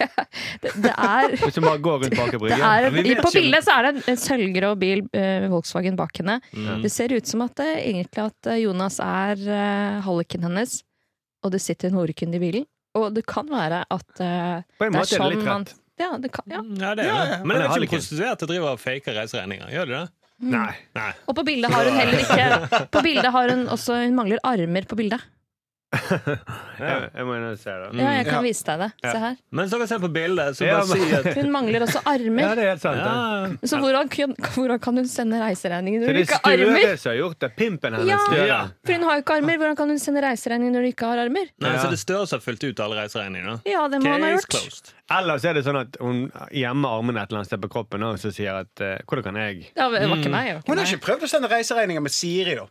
det, 0.62 0.72
det 0.82 0.92
er 0.96 1.36
Hvis 1.36 1.54
du 1.54 1.60
bare 1.60 1.78
går 1.78 2.02
rundt 2.04 2.16
på 2.16 2.24
Aker 2.26 2.38
Brygge? 2.38 2.58
er, 2.58 2.88
Ja, 2.90 3.22
på 3.22 3.32
bildet 3.32 3.64
så 3.64 3.78
er 3.78 3.82
det 3.82 3.90
en- 3.94 4.02
en 4.14 4.16
sølvgrå 4.16 4.74
bil, 4.78 5.02
eh, 5.12 5.48
Volkswagen, 5.48 5.96
bak 5.96 6.16
henne. 6.16 6.40
Mm. 6.52 6.82
Det 6.82 6.90
ser 6.92 7.12
ut 7.12 7.26
som 7.26 7.42
at 7.42 7.54
det, 7.56 7.68
egentlig 7.86 8.24
at 8.26 8.46
eh, 8.46 8.62
Jonas 8.64 8.98
er 9.00 9.36
uh, 9.36 10.00
halliken 10.02 10.42
hennes, 10.42 10.82
og 11.44 11.52
det 11.52 11.60
sitter 11.60 11.88
en 11.88 11.94
horekunde 12.00 12.36
i 12.36 12.38
bilen. 12.40 12.66
Og 12.96 13.14
det 13.14 13.24
kan 13.26 13.46
være 13.46 13.84
at 13.90 14.20
eh, 14.20 14.62
På 14.78 14.84
en 14.86 14.92
det 14.92 14.96
er 14.96 15.00
måte 15.00 15.14
er 15.14 15.18
det 15.18 15.20
sånn 15.20 15.36
rett. 15.36 15.44
man. 15.46 15.66
Ja, 16.00 16.16
det 16.16 16.32
kan, 16.32 16.44
ja. 16.48 16.62
Ja, 16.80 16.94
det 16.96 17.04
er 17.04 17.12
det. 17.12 17.28
ja. 17.30 17.44
Men 17.44 17.56
vet 17.60 17.70
jeg 17.70 17.82
ikke 17.84 17.96
prostituert 17.98 18.38
prostituerte 18.40 18.46
driver 18.48 18.72
og 18.72 18.80
faker 18.80 19.14
reiseregninger. 19.20 19.68
Gjør 19.70 19.86
de 19.86 19.92
det? 19.98 20.08
Nei. 20.40 20.72
Nei. 20.96 21.10
Og 21.28 21.36
på 21.36 21.44
bildet 21.44 21.72
har 21.72 21.84
hun 21.84 21.98
heller 22.00 22.22
ikke 22.22 22.86
På 22.94 23.02
bildet 23.04 23.28
har 23.34 23.52
hun 23.52 23.66
også 23.68 23.98
Hun 24.06 24.16
mangler 24.16 24.40
armer 24.46 24.86
på 24.88 24.96
bildet. 24.96 25.20
Jeg, 25.90 27.10
jeg 27.14 27.24
må 27.26 27.34
inn 27.34 27.44
og 27.50 27.56
se 27.58 27.72
det. 27.74 27.88
Ja, 27.98 28.10
jeg 28.20 28.26
kan 28.28 28.36
Ja. 28.36 28.40
vise 28.44 28.64
deg 28.64 28.78
det. 28.78 28.88
Se 29.02 29.18
her. 29.18 29.36
Mens 29.58 29.70
dere 29.74 29.86
ser 29.90 29.98
på 29.98 30.10
bildet, 30.14 30.54
så 30.56 30.66
Ja, 30.66 30.76
bare 30.80 30.86
si 30.86 31.14
at 31.18 31.34
Hun 31.34 31.50
mangler 31.50 31.82
også 31.86 32.02
armer. 32.06 32.42
Ja, 32.44 32.54
det 32.54 32.64
er 32.64 32.68
helt 32.70 32.82
sant. 32.84 32.96
det. 33.00 33.58
ja, 33.60 33.66
Så 33.66 33.80
hvordan, 33.82 34.08
kan- 34.08 34.34
hvordan 34.54 34.78
kan 34.80 34.96
hun 34.96 35.06
sende 35.10 35.40
reiseregninger 35.42 36.00
når 36.00 36.06
hun 36.06 36.16
ikke 36.22 36.38
er 36.38 36.40
har 36.44 36.52
armer? 36.52 36.80
Støre 36.80 36.98
som 36.98 37.10
har 37.12 37.18
gjort 37.18 37.38
det. 37.40 37.50
Pimpen 37.56 37.92
hennes. 37.94 38.06
Ja. 38.08 38.44
Ja. 38.46 38.60
For 38.86 38.92
hun 38.92 39.02
har 39.02 39.14
jo 39.16 39.22
ikke 39.24 39.34
armer. 39.36 39.56
Hvordan 39.58 39.76
kan 39.76 39.88
hun 39.88 39.98
sende 39.98 40.22
reiseregninger 40.22 40.72
når 40.72 40.80
hun 40.80 40.92
ikke 40.94 41.06
har 41.10 41.18
armer? 41.26 41.46
Nei, 41.60 41.70
Ja. 41.74 41.78
Så 41.82 41.90
det 41.90 41.98
er 41.98 42.04
Støre 42.06 42.26
som 42.26 42.38
har 42.38 42.44
fylt 42.46 42.64
ut 42.70 42.80
alle 42.80 42.96
reiseregningene? 43.02 43.60
Ja, 43.66 43.88
det 43.88 44.00
må 44.02 44.12
hun 44.12 44.22
ha 44.22 44.30
gjort. 44.36 44.48
closed. 44.48 44.92
Ellers 45.10 45.44
er 45.44 45.54
det 45.54 45.64
sånn 45.64 45.80
at 45.80 45.96
hun 46.00 46.30
gjemmer 46.54 46.88
armene 47.00 47.18
et 47.20 47.28
eller 47.32 47.40
annet 47.42 47.46
sted 47.50 47.60
på 47.60 47.68
kroppen 47.68 48.02
og 48.06 48.16
så 48.22 48.30
sier 48.32 48.60
at 48.62 48.70
uh, 48.80 48.98
'hvordan 49.02 49.22
kan 49.24 49.34
jeg'? 49.34 49.66
Ja, 49.76 49.88
det 49.90 50.08
var 50.08 50.16
ikke 50.16 50.30
meg. 50.30 50.46
det 50.46 50.54
var 50.54 50.62
ikke 50.62 50.68
Hun 50.70 50.78
har 50.78 50.86
ikke 50.86 51.02
prøvd 51.02 51.22
å 51.26 51.28
sende 51.28 51.48
reiseregninger 51.50 52.00
med 52.02 52.10
Siri, 52.12 52.54
da. 52.54 52.66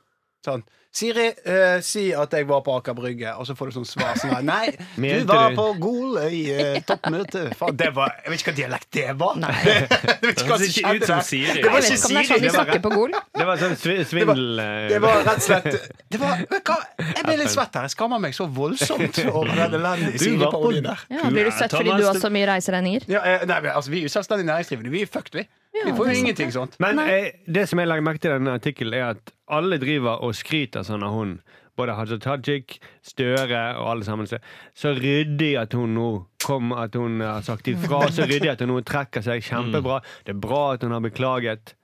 Sånn. 0.46 0.62
Siri, 0.90 1.28
eh, 1.46 1.82
si 1.86 2.08
at 2.18 2.32
jeg 2.34 2.48
var 2.50 2.64
på 2.66 2.74
Aker 2.80 2.96
Brygge, 2.98 3.30
og 3.38 3.46
så 3.46 3.54
får 3.54 3.70
du 3.70 3.74
sånn 3.76 3.86
svar 3.86 4.16
sånn 4.18 4.32
her. 4.34 4.46
Nei, 4.48 4.72
du 5.22 5.28
var 5.30 5.52
på 5.54 5.66
Goløy 5.84 6.38
eh, 6.50 6.80
toppmøte. 6.90 7.44
Faen, 7.60 7.76
det 7.78 7.92
var 7.94 8.16
Jeg 8.24 8.32
vet 8.34 8.42
ikke 8.42 8.50
hva 8.50 8.56
dialekt 8.58 8.88
det 8.98 9.06
var. 9.20 9.36
Nei. 9.38 9.52
jeg 9.68 9.84
vet 9.84 10.24
Det 10.24 10.32
ikke 10.34 10.48
hva 10.48 10.58
høres 10.58 10.64
som 10.64 10.80
ikke 10.80 10.96
ut 10.96 11.04
skjedde 11.04 11.10
som 11.12 11.20
der. 11.20 11.28
Siri. 11.30 11.58
Det 11.60 11.74
var 11.76 11.86
ikke 11.86 12.00
ikke 12.00 12.10
det 12.10 12.24
er 12.24 12.26
Siri. 12.26 12.32
sånn 12.32 12.42
Det 12.42 12.50
var, 12.50 12.58
snakker 12.58 12.84
på 12.88 12.94
Gol. 12.96 13.14
Det 13.38 13.48
var 13.52 13.62
sånn 13.62 13.78
svi- 13.84 14.00
svindel... 14.14 14.44
eh, 14.66 14.88
det 14.96 15.02
var 15.06 15.22
rett 15.28 15.36
og 15.36 15.46
slett 15.46 15.70
det 16.10 16.24
var? 16.24 16.44
Jeg 16.50 17.28
ble 17.30 17.38
litt 17.44 17.54
svett 17.54 17.78
her. 17.78 17.86
Jeg 17.90 17.94
skammer 17.98 18.24
meg 18.26 18.34
så 18.40 18.50
voldsomt 18.50 19.22
over 19.30 19.54
den 19.54 19.78
elendige 19.84 20.18
Du 20.18 20.42
var 20.42 20.56
på- 20.56 20.64
Siri-parodien 20.64 20.90
der. 20.90 21.06
Ja, 21.20 21.30
blir 21.30 21.52
du 21.52 21.54
svett 21.60 21.76
fordi 21.78 22.00
du 22.02 22.08
har 22.10 22.18
så 22.26 22.34
mye 22.34 22.50
reiseregninger? 22.56 23.06
Ja, 23.14 23.22
eh, 23.36 23.46
nei, 23.52 23.62
altså, 23.76 23.94
vi 23.94 24.02
er 24.02 24.10
jo 24.10 24.16
selvstendig 24.18 24.48
næringsdrivende. 24.50 24.96
Vi 24.98 25.06
er 25.06 25.12
fucked, 25.20 25.36
vi. 25.38 25.46
Vi 25.86 25.94
får 25.96 26.10
jo 26.10 26.18
ingenting 26.20 26.52
sånt. 26.52 26.76
Men 26.80 27.00
eh, 27.00 27.32
det 27.48 27.68
som 27.70 27.80
jeg 27.82 27.90
legger 27.90 28.06
merke 28.06 28.22
til 28.24 28.34
i 28.34 28.38
denne 28.38 28.58
artikkelen, 28.60 28.96
er 28.98 29.16
at 29.16 29.34
alle 29.50 29.80
driver 29.82 30.22
og 30.26 30.36
skryter 30.38 30.86
sånn 30.88 31.06
av 31.06 31.16
hun. 31.16 31.38
Både 31.80 31.96
Haja 31.96 32.18
Tajik, 32.20 32.80
Støre 33.06 33.62
og 33.80 33.92
alle 33.94 34.08
sammen. 34.08 34.28
Så, 34.28 34.42
så 34.76 34.92
ryddig 34.98 35.54
at 35.62 35.74
hun 35.78 35.96
nå 35.96 36.10
kom, 36.44 36.74
at 36.76 36.98
hun 37.00 37.22
har 37.24 37.46
sagt 37.48 37.70
ifra. 37.72 38.04
Så 38.12 38.28
ryddig 38.28 38.52
at 38.52 38.64
hun 38.66 38.74
nå 38.74 38.82
trekker 38.88 39.24
seg. 39.24 39.46
Kjempebra. 39.46 40.02
Det 40.28 40.36
er 40.36 40.42
bra 40.44 40.64
at 40.76 40.84
hun 40.84 40.96
har 40.98 41.04
beklaget. 41.06 41.76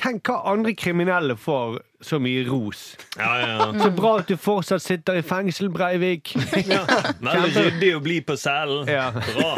Tenk 0.00 0.28
hva 0.28 0.40
andre 0.52 0.72
kriminelle 0.78 1.36
får 1.36 1.80
så 2.02 2.18
mye 2.18 2.42
ros. 2.48 2.96
Ja, 3.18 3.28
ja, 3.38 3.48
ja. 3.58 3.66
Så 3.78 3.90
bra 3.94 4.16
at 4.18 4.30
du 4.30 4.36
fortsatt 4.40 4.82
sitter 4.82 5.20
i 5.20 5.22
fengsel, 5.22 5.68
Breivik. 5.70 6.32
ja. 6.72 6.82
Veldig 7.22 7.52
ryddig 7.56 7.90
å 7.96 8.00
bli 8.02 8.16
på 8.26 8.36
cellen. 8.40 8.88
Ja. 8.90 9.10
Bra. 9.14 9.52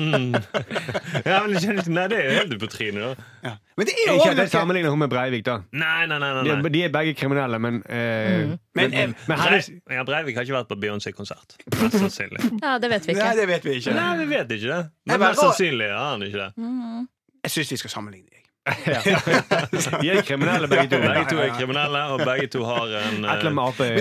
Mm. 0.00 0.34
Ja, 1.26 1.40
men, 1.44 1.56
jeg 1.60 1.84
nei, 1.92 2.04
det 2.08 2.18
er 2.18 2.26
jo 2.26 2.36
helt 2.38 2.54
på 2.62 2.68
trynet, 2.72 3.18
da. 3.42 3.54
Men 3.76 3.88
det 3.88 3.94
er 3.96 4.10
jo 4.10 4.14
Ikke 4.18 4.30
at 4.32 4.40
jeg 4.44 4.52
sammenligner 4.52 4.92
hun 4.92 5.00
med 5.02 5.10
Breivik, 5.12 5.44
da. 5.46 5.58
Nei, 5.76 6.06
nei, 6.08 6.18
nei. 6.20 6.30
nei, 6.36 6.56
De, 6.62 6.72
de 6.76 6.82
er 6.86 6.92
begge 6.94 7.14
kriminelle, 7.18 7.60
men 7.62 7.80
eh, 7.88 8.44
Men, 8.46 8.58
Men, 8.80 8.94
eh, 8.94 9.14
men 9.28 9.40
hennes 9.44 9.70
Brei- 9.70 9.96
ja, 9.96 10.04
Breivik 10.08 10.40
har 10.40 10.48
ikke 10.48 10.56
vært 10.58 10.70
på 10.72 10.78
Beyoncé-konsert. 10.84 11.56
Mest 11.76 11.98
sannsynlig. 12.00 12.44
Ja, 12.64 12.76
det 12.82 12.90
vet 12.92 13.08
vi 13.08 13.16
Nei, 13.16 13.30
det 13.38 13.46
vet 13.48 13.64
vi 13.66 13.78
ikke. 13.80 13.94
Nei, 13.96 14.10
vi 14.20 14.28
vet 14.34 14.52
ikke 14.56 14.68
det. 14.74 14.82
Men 15.10 15.24
mest 15.24 15.40
sannsynlig 15.42 15.88
har 15.92 16.12
han 16.14 16.26
ikke 16.28 16.44
det. 16.48 16.68
Jeg 17.46 17.56
syns 17.56 17.72
vi 17.76 17.80
skal 17.84 17.94
sammenligne. 17.96 18.28
jeg. 18.34 18.39
De 20.02 20.10
er 20.10 20.20
kriminelle, 20.26 20.68
begge 20.68 20.90
to. 20.92 20.98
Begge 21.00 21.24
to 21.30 21.38
er 21.40 21.54
kriminelle, 21.56 22.02
og 22.12 22.20
begge 22.28 22.48
to 22.52 22.64
har 22.68 22.92
en 23.00 23.24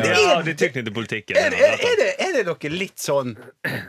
det 0.03 0.11
Ja. 0.19 0.41
De 0.45 0.53
tilknyttet 0.59 0.93
politikken. 0.93 1.37
Er, 1.39 1.49
det- 1.53 1.61
er, 1.63 1.77
er, 1.87 1.95
det, 2.01 2.09
er 2.27 2.35
det 2.39 2.45
noe 2.49 2.71
litt 2.73 2.99
sånn 2.99 3.35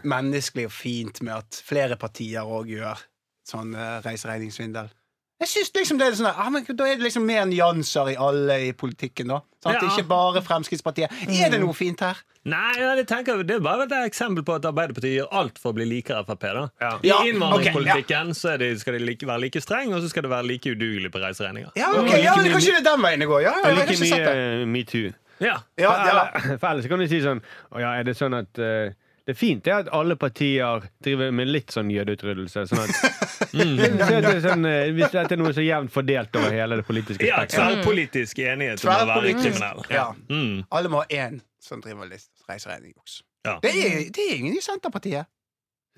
menneskelig 0.06 0.68
og 0.70 0.74
fint 0.74 1.22
med 1.26 1.34
at 1.40 1.60
flere 1.66 1.98
partier 2.00 2.46
òg 2.46 2.70
gjør 2.76 3.02
sånn 3.50 3.74
uh, 3.74 3.98
reiseregningssvindel? 4.06 4.92
Jeg 5.40 5.48
synes 5.48 5.70
liksom 5.74 5.98
det 6.00 6.06
er 6.06 6.16
sånn 6.18 6.28
ah, 6.30 6.50
men 6.52 6.64
Da 6.68 6.84
er 6.84 6.98
det 7.00 7.06
liksom 7.06 7.24
mer 7.24 7.46
nyanser 7.48 8.10
i 8.12 8.16
alle 8.20 8.58
i 8.68 8.72
politikken, 8.76 9.30
da. 9.32 9.40
Sant? 9.64 9.78
Ja. 9.80 9.88
Ikke 9.88 10.04
bare 10.08 10.42
Fremskrittspartiet. 10.44 11.12
Er 11.28 11.50
det 11.54 11.60
noe 11.62 11.72
fint 11.76 12.00
her? 12.04 12.20
Nei, 12.48 12.72
ja, 12.80 12.94
jeg 12.96 13.06
tenker, 13.08 13.42
Det 13.44 13.56
er 13.58 13.64
bare 13.64 13.84
et 13.84 13.92
eksempel 14.06 14.44
på 14.44 14.54
at 14.56 14.64
Arbeiderpartiet 14.64 15.18
gjør 15.18 15.32
alt 15.42 15.58
for 15.60 15.72
å 15.72 15.76
bli 15.76 15.84
likere 15.88 16.22
Frp. 16.24 16.46
da. 16.56 16.62
Ja. 16.80 16.92
I 17.04 17.08
Ja, 17.08 18.22
så 18.32 18.54
er 18.54 18.58
det, 18.58 18.80
skal 18.80 18.96
de 18.96 19.00
like, 19.04 19.26
være 19.28 19.40
like 19.40 19.60
streng, 19.60 19.92
og 19.94 20.00
så 20.02 20.08
skal 20.08 20.22
det 20.24 20.30
være 20.30 20.46
like 20.48 20.72
udugelig 20.72 21.10
på 21.12 21.20
reiseregninger. 21.20 21.72
Ja, 21.76 21.90
okay, 22.00 22.22
ja, 22.24 22.34
det, 22.36 22.52
kanskje 22.52 22.76
det 22.76 22.80
er 22.86 22.88
den 22.92 23.02
veien 23.04 23.20
det 23.20 23.28
går. 23.28 23.42
Ja, 23.44 23.52
jeg 23.64 23.76
har 23.76 23.86
like 23.86 24.00
mye 24.00 24.22
det. 24.24 24.36
eh, 24.36 24.64
metoo. 24.66 25.12
Ja. 25.40 25.56
Ja, 25.76 25.90
For, 25.90 26.06
ja. 26.06 26.08
eller- 26.10 26.58
for 26.58 26.66
ellers 26.68 26.86
kan 26.88 26.98
du 27.00 27.06
si 27.08 27.20
sånn 27.24 27.40
Å 27.72 27.80
ja, 27.80 27.92
er 27.96 28.04
det 28.04 28.12
sånn 28.16 28.34
at 28.36 28.58
eh, 28.60 28.92
Det 29.30 29.36
er 29.36 29.38
fint 29.38 29.60
det 29.62 29.70
at 29.70 29.88
alle 29.94 30.16
partier 30.18 30.88
driver 31.06 31.28
med 31.30 31.46
litt 31.46 31.70
sånn 31.70 31.86
jødeutryddelse. 31.94 32.64
Sånn 32.66 32.80
at, 32.82 32.96
Så 33.52 33.62
at 33.62 34.24
det 34.24 34.32
er 34.32 34.40
sånn, 34.42 34.66
eh, 34.66 34.88
hvis 34.96 35.12
dette 35.14 35.36
er 35.36 35.38
noe 35.38 35.52
så 35.54 35.62
jevnt 35.62 35.92
fordelt 35.94 36.34
over 36.34 36.50
hele 36.50 36.80
det 36.80 36.86
politiske 36.88 37.28
ja. 37.28 37.38
Tverrpolitisk 37.46 38.40
enighet 38.42 38.82
om 38.82 38.90
å 38.90 39.06
være 39.12 39.36
kriminell. 39.38 39.84
Ja. 39.86 40.08
Mm. 40.26 40.64
Alle 40.66 40.90
må 40.90 41.04
ha 41.04 41.06
én 41.14 41.38
som 41.62 41.78
driver 41.84 42.10
litt 42.10 42.26
reiseregningjuks. 42.50 43.20
Ja. 43.46 43.54
Det, 43.62 43.70
er, 43.70 44.02
det 44.10 44.26
er 44.26 44.34
ingen 44.40 44.58
i 44.58 44.64
Senterpartiet. 44.66 45.30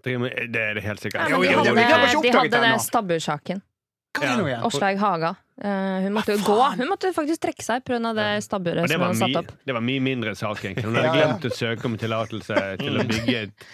Det 0.05 0.13
er 0.13 0.77
det 0.77 0.85
helt 0.85 1.01
sikkert. 1.01 1.33
Ja, 1.33 1.41
de 1.41 1.57
hadde, 1.57 1.73
de 1.73 2.37
hadde 2.37 2.63
ennå. 2.67 2.85
stabbursaken. 2.85 3.65
Hva 4.13 4.27
er 4.27 4.29
det 4.29 4.39
nå 4.43 4.53
igjen? 4.53 4.69
Åslaug 4.69 5.01
Haga. 5.01 5.33
Eh, 5.61 5.99
hun 6.07 6.15
måtte 6.17 6.33
jo 6.33 6.41
gå. 6.47 6.59
Hun 6.81 6.89
måtte 6.89 7.13
faktisk 7.15 7.43
trekke 7.45 7.65
seg 7.65 7.85
pga. 7.85 8.13
det 8.17 8.29
stabburet 8.47 8.89
som 8.91 9.01
var, 9.05 9.15
satt 9.19 9.37
opp. 9.43 9.51
det 9.69 9.75
var 9.77 9.85
mye 9.85 10.01
mindre 10.03 10.35
sak, 10.39 10.65
egentlig. 10.65 10.87
Hun 10.89 10.97
hadde 10.97 11.13
glemt 11.19 11.45
å 11.45 11.53
søke 11.55 11.85
om 11.91 11.97
tillatelse 12.01 12.61
til 12.81 12.99
å 12.99 13.05
bygge 13.07 13.43
et, 13.47 13.67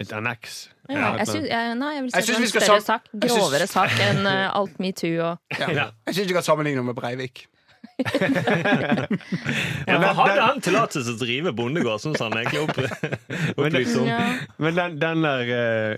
et 0.00 0.14
anneks. 0.16 0.56
Ja, 0.88 1.14
jeg, 1.20 1.28
syns, 1.28 1.48
vi 1.48 2.34
en 2.34 2.48
skal 2.48 2.64
større 2.66 2.84
sak. 2.84 3.08
grovere 3.12 3.68
synes- 3.68 3.76
sak 3.76 3.92
enn 4.04 4.26
uh, 4.26 4.48
alt 4.56 4.78
metoo 4.82 5.12
og 5.32 5.58
Ja. 5.60 5.68
Ja. 5.70 5.86
Jeg 6.08 6.18
syns 6.18 6.28
vi 6.32 6.36
kan 6.36 6.46
sammenligne 6.46 6.80
noe 6.80 6.90
med 6.92 6.98
Breivik. 6.98 7.46
Ja, 9.84 9.98
men 10.00 10.08
hadde 10.16 10.40
han 10.40 10.60
tillatelse 10.64 11.04
til 11.04 11.14
å 11.14 11.20
drive 11.20 11.52
bondegård, 11.56 12.00
syns 12.02 12.22
han 12.24 12.32
egentlig 12.40 12.64
opp, 12.64 12.78
opplyste 13.60 14.00
om? 14.00 14.08
Men 14.64 14.78
den, 14.78 14.96
den 15.02 15.24
der 15.26 15.42
uh, 15.52 15.94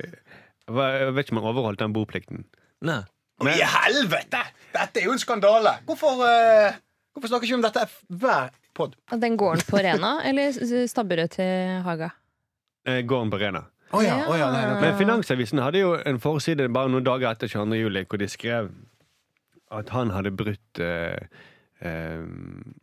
Jeg 0.67 1.13
vet 1.15 1.25
ikke 1.29 1.37
om 1.37 1.41
han 1.45 1.51
overholdt 1.53 1.81
den 1.81 1.95
boplikten. 1.95 2.45
Nei. 2.85 3.05
Å, 3.37 3.49
I 3.53 3.65
helvete! 3.69 4.43
Dette 4.73 5.01
er 5.01 5.09
jo 5.09 5.15
en 5.17 5.21
skandale! 5.21 5.77
Hvorfor, 5.89 6.23
uh, 6.25 6.77
hvorfor 7.13 7.33
snakker 7.33 7.49
ikke 7.49 7.59
om 7.59 7.65
dette 7.67 7.83
hver 8.09 8.53
pod? 8.77 8.95
går 9.11 9.21
Den 9.21 9.37
gården 9.41 9.65
på 9.69 9.81
Rena, 9.85 10.13
eller 10.25 10.57
stabburet 10.89 11.37
til 11.37 11.83
Haga? 11.85 12.11
Eh, 12.87 13.03
Gården 13.03 13.33
på 13.33 13.41
Rena. 13.41 13.65
Oh, 13.93 14.03
ja, 14.05 14.25
Oh, 14.27 14.35
ja, 14.39 14.49
nei, 14.51 14.63
nei. 14.67 14.81
Men 14.83 14.97
Finansavisen 14.99 15.61
hadde 15.63 15.81
jo 15.83 15.93
en 15.99 16.19
forside 16.23 16.69
bare 16.75 16.91
noen 16.91 17.05
dager 17.07 17.31
etter 17.31 17.51
22. 17.51 17.77
juli 17.81 18.03
hvor 18.09 18.21
de 18.21 18.29
skrev 18.31 18.71
at 19.75 19.93
han 19.95 20.11
hadde 20.15 20.33
brutt 20.35 20.81
eh, 20.83 21.29
eh, 21.81 22.23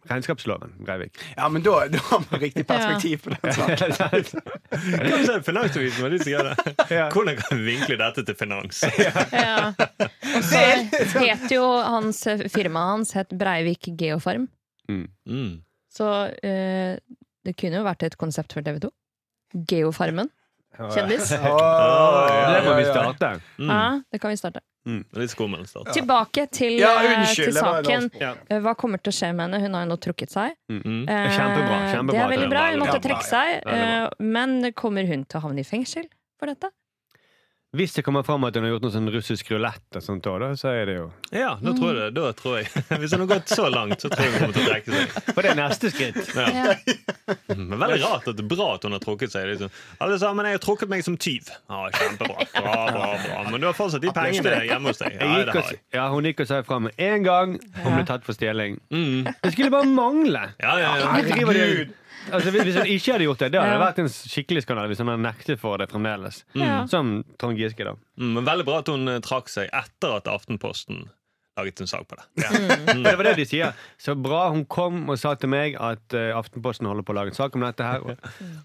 regnskapsloven, 0.09 0.75
Breivik. 0.85 1.17
Ja, 1.35 1.49
men 1.49 1.63
da, 1.65 1.87
da 1.87 2.01
har 2.09 2.23
man 2.29 2.39
riktig 2.39 2.67
perspektiv 2.67 3.23
på 3.23 3.33
den 3.33 3.53
saken. 3.53 5.43
Finansavisen? 5.49 6.03
Var 6.03 6.09
de 6.15 6.19
som 6.23 6.31
gjør 6.31 6.49
det? 6.51 6.75
Hvordan 7.13 7.39
kan 7.41 7.57
vi 7.57 7.63
vinkle 7.71 7.97
dette 8.01 8.25
til 8.27 8.39
finans? 8.39 8.83
Ja. 9.33 9.73
Og 10.33 10.43
så 10.45 11.23
het 11.23 11.51
jo 11.51 11.63
hans 11.63 12.23
firmaet 12.53 12.91
hans 12.93 13.13
het 13.17 13.33
Breivik 13.39 13.89
Geofarm. 13.99 14.47
Mm. 14.89 15.63
Så 15.93 16.09
eh, 16.43 16.97
det 17.43 17.55
kunne 17.59 17.79
jo 17.81 17.87
vært 17.87 18.05
et 18.07 18.17
konsept 18.19 18.55
for 18.55 18.65
TV 18.65 18.79
2. 18.83 18.91
Geofarmen. 19.69 20.31
Kjendis. 20.77 21.29
Det 22.53 22.61
må 22.65 22.75
vi 22.77 22.85
starte. 22.87 23.29
Mm. 23.59 23.69
Ja, 23.69 24.01
det 24.11 24.19
kan 24.21 24.33
vi 24.33 24.37
starte. 24.37 24.63
Litt 25.15 25.31
skummel 25.31 25.67
start. 25.67 25.93
Tilbake 25.95 26.47
til, 26.51 26.75
Ja, 26.81 26.95
eh, 26.99 27.19
unnskyld, 27.19 27.51
til 27.51 27.59
saken. 27.59 28.09
Ja. 28.19 28.33
Eh, 28.49 28.59
Hva 28.63 28.73
kommer 28.75 28.99
til 28.99 29.13
å 29.13 29.15
skje 29.15 29.31
med 29.35 29.47
henne? 29.47 29.61
Hun 29.63 29.77
har 29.77 29.85
jo 29.85 29.91
nå 29.93 29.97
trukket 30.01 30.33
seg. 30.33 30.55
Mm. 30.69 30.81
-hmm. 30.81 31.03
Kjempebra, 31.07 31.77
kjempebra. 31.93 32.11
Det 32.11 32.21
er 32.23 32.29
veldig 32.35 32.49
bra. 32.49 32.69
Hun 32.71 32.79
måtte 32.79 32.99
trekke 32.99 33.23
seg. 33.23 34.19
Men 34.19 34.73
kommer 34.73 35.05
hun 35.07 35.25
til 35.25 35.39
å 35.39 35.43
havne 35.43 35.59
i 35.59 35.63
fengsel 35.63 36.09
for 36.39 36.47
dette? 36.47 36.69
Hvis 37.73 37.95
det 37.97 38.03
kommer 38.05 38.21
fram 38.21 38.43
at 38.45 38.53
hun 38.53 38.67
har 38.67 38.75
gjort 38.75 38.83
noe 38.85 38.93
sånn 38.93 39.07
russisk 39.09 39.47
rulett, 39.49 39.81
og 39.97 40.03
sånt, 40.05 40.27
også, 40.29 40.39
da, 40.43 40.49
så 40.61 40.69
er 40.77 40.85
det 40.85 40.93
jo 40.99 41.05
Ja, 41.33 41.55
da 41.57 41.71
tror 41.73 41.87
jeg 41.89 41.97
det. 41.97 42.09
Da 42.19 42.27
tror 42.37 42.59
jeg. 42.59 42.67
Hvis 43.01 43.15
hun 43.15 43.23
har 43.23 43.29
gått 43.31 43.49
så 43.49 43.65
langt, 43.73 43.97
så 44.03 44.11
tror 44.13 44.27
jeg 44.27 44.33
hun 44.35 44.43
kommer 44.43 44.53
til 44.53 44.61
å 44.61 44.69
trekke 44.69 44.93
seg. 44.93 45.31
For 45.33 45.41
det 45.41 45.53
er 45.55 45.57
neste 45.57 45.89
skritt. 45.89 46.19
Ja. 46.37 46.45
Ja. 46.53 46.75
Men 47.57 47.73
veldig 47.81 47.97
rart 48.03 48.27
at 48.29 48.37
det 48.37 48.45
er 48.45 48.49
bra 48.51 48.67
at 48.75 48.85
hun 48.85 48.93
har 48.93 49.01
trukket 49.01 49.33
seg. 49.33 49.47
Liksom. 49.49 49.73
Alle 50.05 50.19
sammen 50.21 50.45
jeg 50.51 50.59
har 50.59 50.63
trukket 50.67 50.91
meg 50.93 51.01
som 51.07 51.17
tyv. 51.17 51.49
Ja, 51.71 51.81
kjempebra. 51.97 52.45
Bra, 52.59 52.75
bra, 52.93 53.09
bra. 53.25 53.41
Men 53.49 53.57
du 53.63 53.67
har 53.71 53.75
fortsatt 53.77 54.05
de 54.05 54.13
pengene 54.13 54.53
hjemme 54.69 54.93
hos 54.93 55.01
deg. 55.01 55.17
Ja, 55.17 55.31
det 55.49 55.57
har 55.57 55.73
jeg. 55.73 55.81
ja, 55.97 56.05
hun 56.13 56.29
gikk 56.29 56.45
og 56.45 56.51
sa 56.53 56.61
ifra 56.61 56.77
med 56.85 57.01
en 57.09 57.25
gang 57.25 57.57
hun 57.81 57.89
ble 57.97 58.05
tatt 58.13 58.29
for 58.29 58.37
stjeling. 58.37 58.77
Mm. 58.93 59.25
Det 59.41 59.53
skulle 59.57 59.73
bare 59.73 59.89
mangle! 59.89 60.45
Ja, 60.61 60.77
ja, 60.77 60.93
ja. 61.01 61.11
De- 61.25 61.89
Altså, 62.31 62.51
hvis 62.53 62.75
hun 62.77 62.85
ikke 62.87 63.11
hadde 63.15 63.25
gjort 63.27 63.39
det, 63.43 63.51
det 63.53 63.61
hadde 63.61 63.73
Ja. 63.75 63.81
vært 63.83 63.99
en 64.03 64.09
skikkelig 64.13 64.63
skandale 64.63 64.87
hvis 64.91 65.01
hun 65.03 65.07
hadde 65.11 65.23
nektet 65.25 65.59
for 65.59 65.77
det 65.77 65.89
fremdeles. 65.91 66.43
Ja. 66.55 66.85
Som 66.87 67.23
Trond 67.41 67.57
Giske, 67.59 67.83
da. 67.83 67.95
Mm, 68.19 68.33
Men 68.37 68.45
veldig 68.45 68.65
bra 68.69 68.79
at 68.79 68.87
hun 68.93 69.07
eh, 69.07 69.19
trakk 69.19 69.49
seg 69.49 69.69
etter 69.73 70.15
at 70.17 70.27
Aftenposten 70.31 71.09
laget 71.57 71.81
en 71.83 71.87
sak 71.87 72.07
på 72.09 72.15
det. 72.17 72.25
Mm. 72.39 73.03
Det 73.05 73.15
var 73.19 73.23
det 73.27 73.35
de 73.37 73.45
sier. 73.45 73.75
Så 74.01 74.15
bra 74.17 74.47
hun 74.49 74.63
kom 74.65 75.03
og 75.09 75.19
sa 75.21 75.35
til 75.37 75.49
meg 75.53 75.75
at 75.77 76.15
uh, 76.17 76.31
Aftenposten 76.39 76.87
holder 76.89 77.05
på 77.05 77.13
å 77.13 77.19
lage 77.19 77.29
en 77.35 77.37
sak 77.37 77.53
om 77.55 77.61
dette 77.61 77.83
her. 77.85 78.01
Og, 78.01 78.17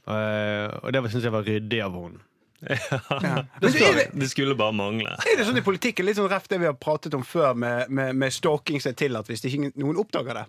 uh, 0.08 0.78
og 0.84 0.92
det 0.94 1.02
syns 1.12 1.24
jeg 1.28 1.34
var 1.34 1.44
ryddig 1.44 1.82
av 1.84 1.98
henne. 1.98 2.22
Ja. 2.64 3.44
Det 3.62 3.70
skulle, 3.70 3.92
det, 3.94 4.06
det 4.18 4.28
skulle 4.32 4.54
bare 4.58 4.74
mangle. 4.74 5.12
er 5.14 5.36
det 5.38 5.44
sånn 5.46 5.60
i 5.60 5.62
politikken, 5.62 6.06
litt 6.08 6.16
sånn 6.18 6.26
ref 6.32 6.48
det 6.50 6.58
vi 6.58 6.66
har 6.66 6.74
pratet 6.74 7.14
om 7.14 7.22
før, 7.22 7.52
med, 7.54 7.86
med, 7.92 8.16
med 8.18 8.34
stalking 8.34 8.80
seg 8.82 8.96
til 8.98 9.14
at 9.20 9.28
hvis 9.30 9.44
ikke 9.46 9.68
noen 9.78 10.00
oppdager 10.00 10.40
det? 10.40 10.46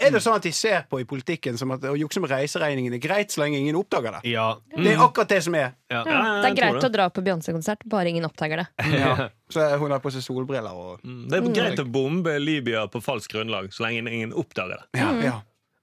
Er 0.00 0.10
det 0.14 0.20
sånn 0.24 0.36
at 0.36 0.42
de 0.46 0.52
ser 0.54 0.84
på 0.90 1.00
i 1.00 1.04
politikken 1.08 1.58
som 1.60 1.70
at 1.74 1.84
å 1.88 1.94
jukse 1.98 2.20
med 2.22 2.30
reiseregningen 2.32 2.94
er 2.96 3.02
greit 3.02 3.30
så 3.34 3.42
lenge 3.44 3.58
ingen 3.60 3.76
oppdager 3.80 4.16
det? 4.18 4.22
Ja. 4.32 4.46
Det 4.76 4.94
er 4.94 5.02
akkurat 5.04 5.28
det 5.34 5.42
som 5.46 5.54
er. 5.58 5.72
ja. 5.90 6.00
Ja, 6.06 6.16
Ja, 6.20 6.40
det 6.42 6.50
er 6.52 6.56
greit 6.62 6.80
det. 6.80 6.88
å 6.90 6.92
dra 6.94 7.08
på 7.10 7.22
Beyoncé-konsert, 7.26 7.84
bare 7.84 8.08
ingen 8.12 8.24
oppdager 8.28 8.64
det. 8.64 8.66
Ja. 9.00 9.28
Så 9.50 9.64
hun 9.82 9.90
har 9.90 9.98
på 10.04 10.10
seg 10.14 10.22
solbriller 10.22 10.70
og 10.74 11.00
Mm, 11.04 11.28
Det 11.30 11.38
er 11.38 11.52
greit 11.54 11.78
å 11.82 11.84
bombe 11.90 12.38
Libya 12.38 12.86
på 12.88 13.00
falskt 13.02 13.32
grunnlag 13.32 13.72
så 13.74 13.86
lenge 13.86 14.04
ingen 14.10 14.32
oppdager 14.32 14.76
det. 14.82 15.00
Ja, 15.00 15.12
ja. 15.24 15.36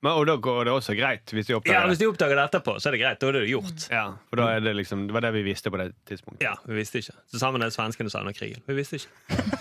Men, 0.06 0.12
og 0.13 0.27
da 0.29 0.36
går 0.38 0.67
det 0.67 0.74
også 0.77 0.94
greit, 0.94 1.25
hvis 1.34 1.48
de 1.48 1.56
Ja, 1.56 1.58
oppdager 1.58 1.88
Hvis 1.89 1.98
det. 1.98 2.06
de 2.06 2.10
oppdager 2.12 2.38
det 2.38 2.44
etterpå, 2.51 2.75
så 2.79 2.88
er 2.88 2.94
det 2.94 3.00
greit. 3.01 3.17
Da 3.20 3.27
er 3.32 3.34
det 3.39 3.48
gjort. 3.50 3.88
Ja, 3.89 4.03
for 4.29 4.38
da 4.38 4.46
er 4.53 4.60
det 4.62 4.75
liksom 4.77 5.08
Det 5.10 5.13
var 5.15 5.22
det 5.25 5.32
vi 5.34 5.41
visste 5.48 5.72
på 5.74 5.79
det 5.82 5.88
tidspunktet. 6.06 6.44
Ja, 6.46 6.53
vi 6.70 6.75
visste 6.77 7.01
ikke. 7.01 7.15
Så 7.34 7.39
sammen 7.41 7.63
med 7.65 7.74
svenskene 7.74 8.12
som 8.13 8.22
under 8.22 8.38
krigen. 8.38 8.62
Vi 8.70 8.75
visste 8.77 9.00
ikke. 9.01 9.10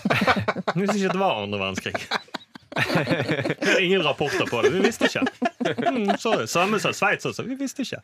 Vi 0.77 0.83
visste 0.83 0.97
ikke 0.99 1.09
at 1.09 1.15
det 1.17 1.23
var 1.23 1.41
andre 1.41 1.57
verdenskrig. 1.57 2.05
Det 2.77 3.71
er 3.75 3.79
ingen 3.83 4.03
rapporter 4.05 4.45
på 4.49 4.61
det. 4.61 4.71
Vi 4.73 4.81
visste 4.85 5.09
ikke. 5.09 5.23
Mm, 5.67 6.17
sorry. 6.21 6.45
Samme 6.47 6.79
som 6.79 6.93
Sveits 6.95 7.25
også. 7.25 7.43
Vi 7.47 7.57
visste 7.59 7.83
ikke. 7.83 7.99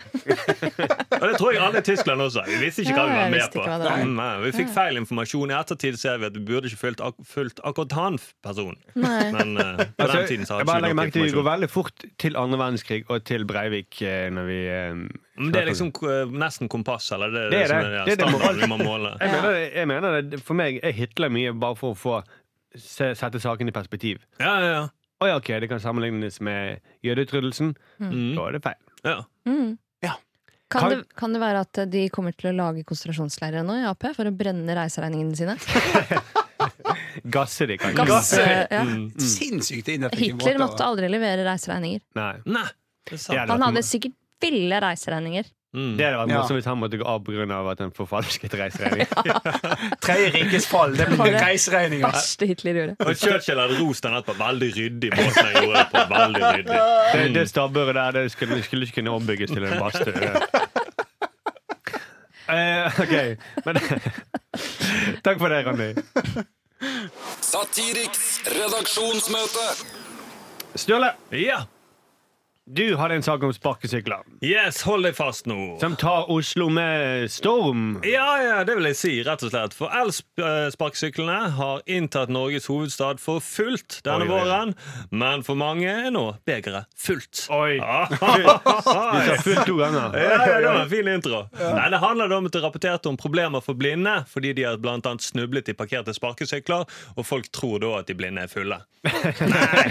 Og 1.20 1.26
det 1.30 1.38
tror 1.40 1.54
jeg 1.54 1.62
alle 1.64 1.82
i 1.84 1.86
Tyskland 1.88 2.22
også. 2.22 2.44
Vi 2.50 2.60
visste 2.66 2.86
ikke 2.86 2.96
hva 2.98 3.06
vi 3.10 3.18
var 3.20 3.34
med 3.34 3.56
på. 3.56 3.66
det. 3.84 3.96
Mm, 4.10 4.22
vi 4.46 4.54
fikk 4.58 4.72
feil 4.76 5.00
informasjon. 5.02 5.54
I 5.54 5.58
ettertid 5.60 6.00
ser 6.02 6.22
vi 6.22 6.30
at 6.30 6.38
vi 6.38 6.46
burde 6.48 6.72
ikke 6.72 6.82
fulgt, 6.86 7.04
ak 7.06 7.20
fulgt 7.34 7.62
akkurat 7.64 7.98
han 8.00 8.20
personen. 8.44 8.80
Men 8.96 9.58
uh, 9.58 9.84
på 9.84 10.04
Altså, 10.04 10.18
den 10.18 10.28
tiden 10.32 10.50
så 10.50 10.60
jeg 10.60 10.64
hadde 10.64 10.72
bare 10.72 10.82
legger 10.88 10.94
ikke 10.94 11.02
merke 11.02 11.18
til 11.18 11.28
Vi 11.28 11.36
går 11.38 11.48
veldig 11.50 11.70
fort 11.72 12.08
til 12.20 12.40
andre 12.40 12.60
verdenskrig 12.64 13.04
og 13.10 13.24
til 13.30 13.46
Breivik 13.50 14.02
eh, 14.06 14.28
når 14.34 14.50
vi 14.50 14.60
um, 14.92 15.06
det 15.34 15.64
er 15.64 15.66
liksom 15.66 15.90
nesten 16.38 16.70
kompass, 16.70 17.08
eller 17.16 17.32
det, 17.34 17.48
Det 17.50 17.62
er 17.64 17.72
det, 17.72 17.78
det. 17.82 18.00
er 18.02 18.06
Det 18.06 18.14
er 18.14 18.20
det 18.22 18.30
standarden 18.30 18.60
vi 18.62 18.68
må 18.70 18.78
måle. 18.78 19.16
Jeg 19.18 19.32
mener, 19.32 19.50
det, 19.50 19.64
jeg 19.74 19.88
mener 19.90 20.22
det, 20.22 20.42
For 20.46 20.58
meg 20.60 20.78
er 20.86 20.94
Hitler 20.94 21.32
mye 21.34 21.54
bare 21.58 21.78
for 21.80 21.96
å 21.96 21.98
få 21.98 22.20
sette 22.80 23.40
saken 23.44 23.70
i 23.70 23.74
perspektiv. 23.76 24.24
Ja, 24.42 24.54
ja, 24.64 24.70
ja. 24.74 24.84
Å 25.24 25.28
ja, 25.30 25.38
ok, 25.40 25.54
det 25.64 25.70
kan 25.72 25.80
sammenlignes 25.80 26.42
med 26.44 26.82
jødeutryddelsen. 27.06 27.74
Mm. 28.02 28.34
Da 28.36 28.48
er 28.50 28.58
det 28.58 28.64
feil. 28.66 28.80
ja. 29.08 29.18
Mm. 29.48 29.78
Ja. 30.04 30.16
Kan, 30.74 30.82
Kan- 30.82 30.90
det, 30.90 31.16
kan 31.16 31.34
det 31.36 31.40
være 31.44 31.60
at 31.68 31.80
de 31.94 32.08
kommer 32.10 32.34
til 32.36 32.50
å 32.50 32.56
lage 32.58 32.84
konsentrasjonsleirer 32.90 33.64
nå 33.64 33.76
i 33.78 33.86
Ap 33.88 34.04
for 34.16 34.26
å 34.26 34.34
brenne 34.36 34.74
reiseregningene 34.76 35.38
sine? 35.38 35.56
gasse 37.38 37.68
de, 37.70 37.78
kanskje. 37.78 38.06
Gass, 38.10 38.32
Gasse. 38.34 38.68
ja. 38.72 38.84
Sinnssykt 39.22 39.92
ineffektiv 39.94 40.34
Hitler 40.40 40.60
måtte 40.62 40.86
aldri 40.86 41.10
levere 41.12 41.46
reiseregninger. 41.48 42.02
Nei. 42.18 42.34
Nei, 42.58 42.66
Han 43.52 43.62
hadde 43.68 43.84
sikkert 43.86 44.18
ville 44.44 44.80
reiseregninger. 44.84 45.48
Mm. 45.74 45.96
Det 45.98 46.06
hadde 46.06 46.18
vært 46.20 46.30
Ja. 46.30 46.38
morsomt 46.38 46.60
hvis 46.60 46.68
han 46.70 46.78
måtte 46.78 46.98
gå 47.02 47.06
av 47.10 47.24
pga. 47.26 47.72
at 47.72 47.80
han 47.82 47.92
forfalsket 47.92 48.54
reiseregning. 48.60 49.08
Tredje 50.06 50.28
rikes 50.36 50.68
fall. 50.70 50.94
Det 50.98 51.08
blir 51.10 51.34
reiseregninger. 51.42 52.06
Verste 52.06 52.46
Hitler 52.46 52.74
gjorde. 52.78 52.96
Og 53.08 53.16
Churchill 53.18 53.58
hadde 53.60 53.80
rost 53.82 54.04
den 54.06 54.20
på 54.24 54.36
Veldig 54.38 54.70
ryddig 54.78 55.10
måten 55.18 55.46
han 55.46 55.54
gjorde 55.64 55.80
det 55.80 55.88
på. 55.96 56.04
Veldig 56.14 56.44
ryddig. 56.44 56.80
Det, 57.14 57.26
det 57.40 57.46
stabburet 57.50 57.96
der 57.98 58.12
det 58.20 58.32
skulle, 58.32 58.62
skulle 58.64 58.86
ikke 58.86 59.00
kunne 59.02 59.16
ombygges 59.18 59.50
til 59.52 59.66
en 59.66 59.80
badstue. 59.80 60.34
Eh, 62.44 63.00
OK. 63.00 63.38
Men 63.66 63.78
Takk 65.24 65.40
for 65.40 65.48
det, 65.48 65.62
Ronny. 65.66 65.94
Satiriks 67.42 68.42
redaksjonsmøte. 68.52 69.64
Sturle, 70.76 71.14
Ja. 71.32 71.62
Du 72.66 72.96
hadde 72.96 73.16
en 73.20 73.24
sak 73.26 73.44
om 73.44 73.52
sparkesykler 73.54 74.22
Yes, 74.44 74.82
hold 74.88 75.04
deg 75.04 75.16
fast 75.18 75.46
nå. 75.52 75.76
som 75.82 75.98
tar 76.00 76.30
Oslo 76.32 76.70
med 76.72 77.28
storm. 77.32 77.98
Ja, 78.08 78.38
ja, 78.42 78.64
det 78.64 78.78
vil 78.80 78.88
jeg 78.88 78.96
si, 79.00 79.12
rett 79.28 79.44
og 79.44 79.52
slett. 79.52 79.76
For 79.76 79.92
elsparkesyklene 79.92 81.50
har 81.58 81.82
inntatt 81.92 82.32
Norges 82.32 82.68
hovedstad 82.72 83.20
for 83.24 83.44
fullt 83.44 84.00
denne 84.08 84.24
Oi, 84.28 84.32
våren. 84.32 84.72
oi. 84.72 85.08
Men 85.12 85.44
for 85.44 85.60
mange 85.60 85.90
er 85.92 86.08
nå 86.16 86.24
begeret 86.48 86.88
fullt. 86.96 87.46
Oi. 87.52 87.78
Ah. 87.84 88.08
Du 88.14 89.28
sa 89.28 89.36
fullt 89.44 89.66
to 89.68 89.76
ganger. 89.80 90.16
Ja, 90.18 90.32
ja, 90.48 90.58
det 90.64 90.68
var 90.72 90.82
en 90.86 90.90
fin 90.92 91.08
intro. 91.12 91.44
Nei, 91.60 91.86
Det 91.94 92.00
handler 92.04 92.32
om 92.38 92.48
at 92.50 92.56
det 92.56 92.64
rapporterte 92.64 93.12
om 93.12 93.18
problemer 93.20 93.62
for 93.64 93.76
blinde, 93.78 94.16
fordi 94.32 94.54
de 94.58 94.64
har 94.68 94.80
blant 94.82 95.06
annet 95.10 95.24
snublet 95.26 95.70
i 95.72 95.76
parkerte 95.78 96.16
sparkesykler, 96.16 96.88
og 97.18 97.26
folk 97.28 97.52
tror 97.56 97.80
da 97.84 97.94
at 98.00 98.08
de 98.10 98.16
blinde 98.18 98.44
er 98.48 98.52
fulle. 98.52 98.80
Nei. 99.04 99.84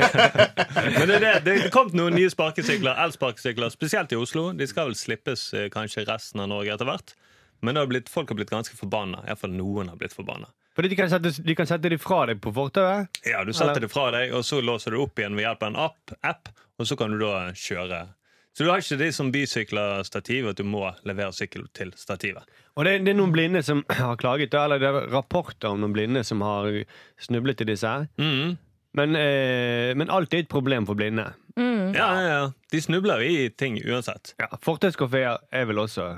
Men 0.97 1.09
det 1.09 1.17
er 1.19 1.25
det. 1.27 1.33
Det 1.45 1.55
er 1.59 1.71
kommet 1.75 1.97
noen 1.99 2.15
nye 2.17 2.31
sparkesykler, 2.33 2.62
elsparkesykler, 2.71 3.71
spesielt 3.75 4.13
i 4.13 4.17
Oslo. 4.17 4.53
De 4.53 4.67
skal 4.67 4.91
vel 4.91 4.99
slippes 4.99 5.53
eh, 5.55 5.69
kanskje 5.73 6.07
resten 6.09 6.41
av 6.41 6.49
Norge 6.53 6.75
etter 6.75 6.89
hvert. 6.89 7.15
Men 7.63 7.77
har 7.79 7.87
blitt, 7.87 8.09
folk 8.11 8.29
har 8.33 8.37
blitt 8.39 8.51
ganske 8.51 8.77
forbanna. 8.77 9.23
Iallfall 9.29 9.55
noen 9.55 9.89
har 9.93 9.97
blitt 10.01 10.15
forbanna. 10.17 10.49
Fordi 10.75 10.89
de 10.89 10.97
kan 10.97 11.11
sette, 11.13 11.31
de 11.45 11.55
kan 11.55 11.69
sette 11.69 11.91
det 11.93 12.01
fra 12.01 12.25
deg 12.31 12.41
på 12.43 12.53
fortauet. 12.57 13.21
Ja, 13.29 13.45
Du 13.45 13.53
setter 13.53 13.85
det 13.85 13.91
fra 13.93 14.09
deg, 14.15 14.33
og 14.35 14.45
så 14.45 14.63
låser 14.65 14.95
du 14.95 15.03
opp 15.03 15.19
igjen 15.21 15.37
ved 15.37 15.45
hjelp 15.45 15.63
av 15.63 15.71
en 15.73 15.79
app, 15.85 16.15
app 16.25 16.49
og 16.81 16.89
så 16.89 16.97
kan 16.99 17.13
du 17.13 17.21
da 17.21 17.53
kjøre. 17.55 18.01
Så 18.57 18.65
du 18.65 18.71
har 18.73 18.83
ikke 18.83 18.99
de 19.01 19.09
som 19.13 19.31
bysykler 19.33 20.03
stativ, 20.05 20.49
at 20.51 20.59
du 20.61 20.65
må 20.69 20.85
levere 21.09 21.33
sykkel 21.33 21.69
til 21.77 21.93
stativet. 21.97 22.49
Og 22.77 22.85
det, 22.89 22.99
det 23.05 23.13
er 23.15 23.19
noen 23.21 23.33
blinde 23.33 23.63
som 23.65 23.85
har 24.01 24.19
klaget, 24.21 24.57
eller 24.57 24.81
det 24.83 24.91
er 24.91 25.09
rapporter 25.13 25.71
om 25.73 25.81
noen 25.81 25.95
blinde 25.97 26.25
som 26.25 26.43
har 26.45 26.69
snublet 27.21 27.65
i 27.65 27.71
disse 27.73 27.89
her. 27.89 28.09
Mhm. 28.21 28.59
Men, 28.99 29.17
eh, 29.17 29.93
men 29.97 30.11
alt 30.13 30.35
er 30.35 30.45
et 30.45 30.53
problem 30.53 30.87
for 30.89 30.99
blinde. 30.99 31.31
Mm. 31.57 31.95
Ja, 31.97 32.09
ja, 32.17 32.29
ja. 32.29 32.53
De 32.73 32.81
snubler 32.81 33.23
i 33.25 33.51
ting 33.51 33.79
uansett. 33.85 34.35
Ja, 34.41 34.49
Fortauskafeer 34.65 35.41
er 35.53 35.67
vel 35.69 35.81
også 35.81 36.11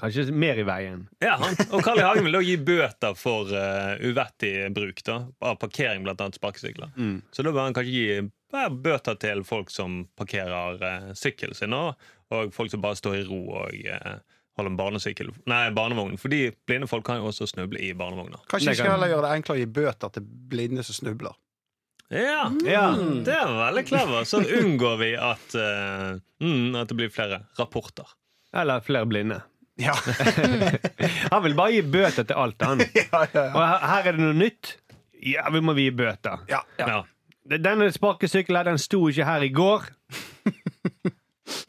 kanskje 0.00 0.32
mer 0.32 0.58
i 0.58 0.64
veien. 0.66 1.06
Ja, 1.22 1.36
han. 1.40 1.56
Og 1.70 1.84
Carl 1.84 2.00
I. 2.00 2.04
Hagen 2.06 2.26
vil 2.26 2.36
da 2.36 2.42
gi 2.44 2.56
bøter 2.58 3.16
for 3.18 3.52
uh, 3.52 3.94
uvettig 4.02 4.54
bruk 4.74 5.02
da, 5.06 5.18
av 5.44 5.58
parkering, 5.62 6.06
annet 6.08 6.38
sparkesykler. 6.38 6.92
Mm. 6.96 7.20
Så 7.32 7.44
da 7.44 7.52
bør 7.52 7.68
han 7.68 7.76
kanskje 7.76 7.94
gi 7.94 8.18
eh, 8.18 8.68
bøter 8.72 9.18
til 9.20 9.44
folk 9.48 9.72
som 9.72 10.02
parkerer 10.18 10.82
uh, 10.82 11.12
sykkelen 11.18 11.58
sin, 11.58 11.76
og, 11.76 12.00
og 12.32 12.52
folk 12.56 12.72
som 12.72 12.84
bare 12.84 12.98
står 12.98 13.20
i 13.20 13.26
ro 13.28 13.42
og 13.62 13.76
uh, 13.92 14.16
holder 14.58 14.72
en 14.72 14.80
barnesykkel 14.80 15.32
Nei, 15.48 15.64
barnevogn. 15.76 16.18
Fordi 16.20 16.46
blinde 16.68 16.88
folk 16.90 17.06
kan 17.06 17.20
jo 17.20 17.30
også 17.30 17.48
snuble 17.54 17.80
i 17.80 17.92
barnevogner. 17.96 18.42
Kanskje 18.48 18.72
Det 18.72 18.76
vi 18.76 18.82
skal 18.82 18.96
heller 18.96 19.14
gjøre 19.14 19.28
det 19.28 19.38
enklere 19.38 19.60
å 19.60 19.62
gi 19.62 19.72
bøter 19.80 20.16
til 20.16 20.28
blinde 20.52 20.84
som 20.88 20.98
snubler. 20.98 21.38
Ja, 22.12 22.50
Ja. 22.68 22.82
det 23.24 23.32
er 23.32 23.52
veldig 23.56 23.84
clever. 23.88 24.24
Så 24.28 24.42
unngår 24.44 24.98
vi 25.00 25.10
at, 25.16 25.54
eh, 25.56 26.18
mm, 26.44 26.74
at 26.82 26.88
det 26.90 26.96
blir 26.98 27.08
flere 27.14 27.38
rapporter. 27.58 28.04
Eller 28.52 28.80
flere 28.84 29.06
blinde. 29.08 29.40
Ja, 29.80 29.94
Han 31.32 31.42
vil 31.46 31.54
bare 31.56 31.72
gi 31.72 31.80
bøter 31.82 32.26
til 32.28 32.36
alt, 32.36 32.60
han. 32.62 32.82
ja, 32.94 33.22
ja. 33.32 33.46
Og 33.54 33.62
her, 33.64 33.78
her 33.88 34.10
er 34.10 34.18
det 34.18 34.20
noe 34.20 34.36
nytt. 34.36 34.74
Ja, 35.24 35.46
vi 35.54 35.62
må 35.64 35.72
gi 35.78 35.88
bøter. 35.96 36.42
ja, 36.50 36.60
ja. 36.78 36.88
Ja. 36.92 37.00
Denne 37.58 37.88
sparkesykkelen 37.90 38.60
her, 38.60 38.68
den 38.70 38.78
sto 38.78 39.00
ikke 39.10 39.24
her 39.26 39.42
i 39.42 39.48
går. 39.50 39.88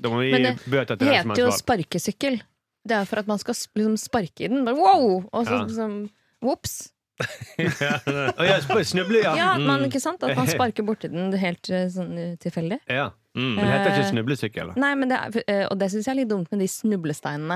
Da 0.04 0.10
må 0.12 0.20
vi 0.22 0.30
gi 0.34 0.42
det 0.44 0.52
bøter 0.70 0.98
til 0.98 1.08
Det 1.08 1.14
den 1.14 1.22
som 1.24 1.32
heter 1.34 1.44
jo 1.48 1.52
sparkesykkel. 1.56 2.42
Det 2.84 2.96
er 2.98 3.06
for 3.08 3.22
at 3.24 3.28
man 3.32 3.40
skal 3.42 3.56
sp- 3.56 3.80
liksom 3.80 3.96
sparke 3.98 4.44
i 4.46 4.50
den. 4.52 4.66
Bare, 4.68 4.76
wow! 4.76 5.24
Og 5.32 5.46
så 5.48 5.56
Ja. 5.56 5.64
liksom 5.64 6.10
Ops. 6.44 6.92
Å, 7.22 8.46
ja, 8.48 8.58
sp- 8.64 9.14
ja. 9.22 9.34
Ja, 9.38 9.50
men 9.62 9.86
ikke 9.88 10.02
sant? 10.02 10.24
At 10.26 10.36
man 10.38 10.48
sparker 10.50 10.86
borti 10.88 11.10
den 11.12 11.34
helt 11.40 11.70
eh, 11.70 11.86
sånn 11.94 12.16
eh, 12.18 12.34
tilfeldig. 12.42 12.80
ja. 12.90 13.12
Mm. 13.34 13.56
Men 13.58 13.64
det 13.66 13.70
heter 13.72 13.92
ikke 13.96 14.02
Eh, 14.04 14.10
snublesykkel. 14.12 14.68
Nei, 14.78 14.92
men 14.94 15.10
det 15.10 15.18
er, 15.50 15.64
og 15.72 15.80
det 15.82 15.88
syns 15.90 16.06
jeg 16.06 16.12
er 16.14 16.18
litt 16.20 16.30
dumt 16.30 16.52
med 16.54 16.60
de 16.62 16.68
snublesteinene. 16.70 17.56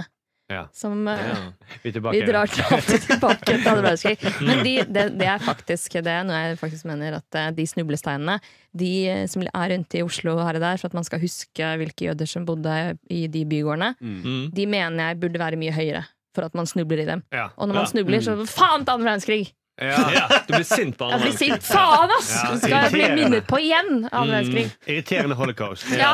Ja. 0.50 0.64
Som 0.74 1.04
Ja. 1.06 1.36
Vi 1.84 1.92
tilbake 1.92 2.16
Vi 2.18 2.24
drar 2.26 2.48
alltid 2.48 3.04
tilbake 3.12 3.46
til 3.46 3.68
andre 3.68 3.84
verdenskrig. 3.86 4.18
Men 4.48 4.64
de, 4.66 4.74
det, 4.90 5.04
det 5.20 5.28
er 5.30 5.38
faktisk 5.44 6.00
det 6.02 6.16
noe 6.26 6.40
jeg 6.48 6.58
faktisk 6.58 6.88
mener 6.90 7.20
at 7.20 7.38
de 7.54 7.66
snublesteinene 7.70 8.40
de 8.74 8.90
som 9.30 9.44
er 9.46 9.70
rundt 9.76 9.94
i 10.00 10.02
Oslo 10.08 10.38
her 10.40 10.58
og 10.58 10.64
der, 10.66 10.78
for 10.82 10.88
at 10.90 10.98
man 10.98 11.06
skal 11.06 11.22
huske 11.22 11.70
hvilke 11.84 12.08
jøder 12.10 12.26
som 12.32 12.46
bodde 12.48 12.74
i 13.14 13.28
de 13.30 13.46
bygårdene, 13.46 13.94
Mm. 14.02 14.50
de 14.58 14.66
mener 14.66 15.12
jeg 15.12 15.20
burde 15.20 15.40
være 15.46 15.60
mye 15.62 15.76
høyere 15.78 16.06
for 16.38 16.46
at 16.46 16.58
man 16.58 16.70
snubler 16.70 17.02
i 17.04 17.08
dem. 17.10 17.24
Ja. 17.34 17.50
Og 17.58 17.68
når 17.68 17.82
man 17.82 17.90
snubler, 17.90 18.22
så 18.26 18.38
faen 18.46 18.86
til 18.86 18.94
andre 18.94 19.10
verdenskrig! 19.10 19.50
Ja. 19.88 20.28
Du 20.48 20.54
blir 20.56 20.64
sint 20.66 20.98
på 20.98 21.06
Jeg 21.12 21.20
blir 21.22 21.30
andre. 21.30 21.38
sint! 21.38 21.64
Faen, 21.68 22.10
ass! 22.18 22.30
Ja, 22.34 22.56
Skal 22.58 22.74
jeg 22.88 22.94
bli 22.96 23.10
minnet 23.20 23.46
på 23.50 23.60
igjen 23.62 24.08
andre 24.10 24.40
verdenskrig? 24.40 24.72
Irriterende 24.90 25.36
holocaust. 25.38 25.86
Ja. 25.94 26.14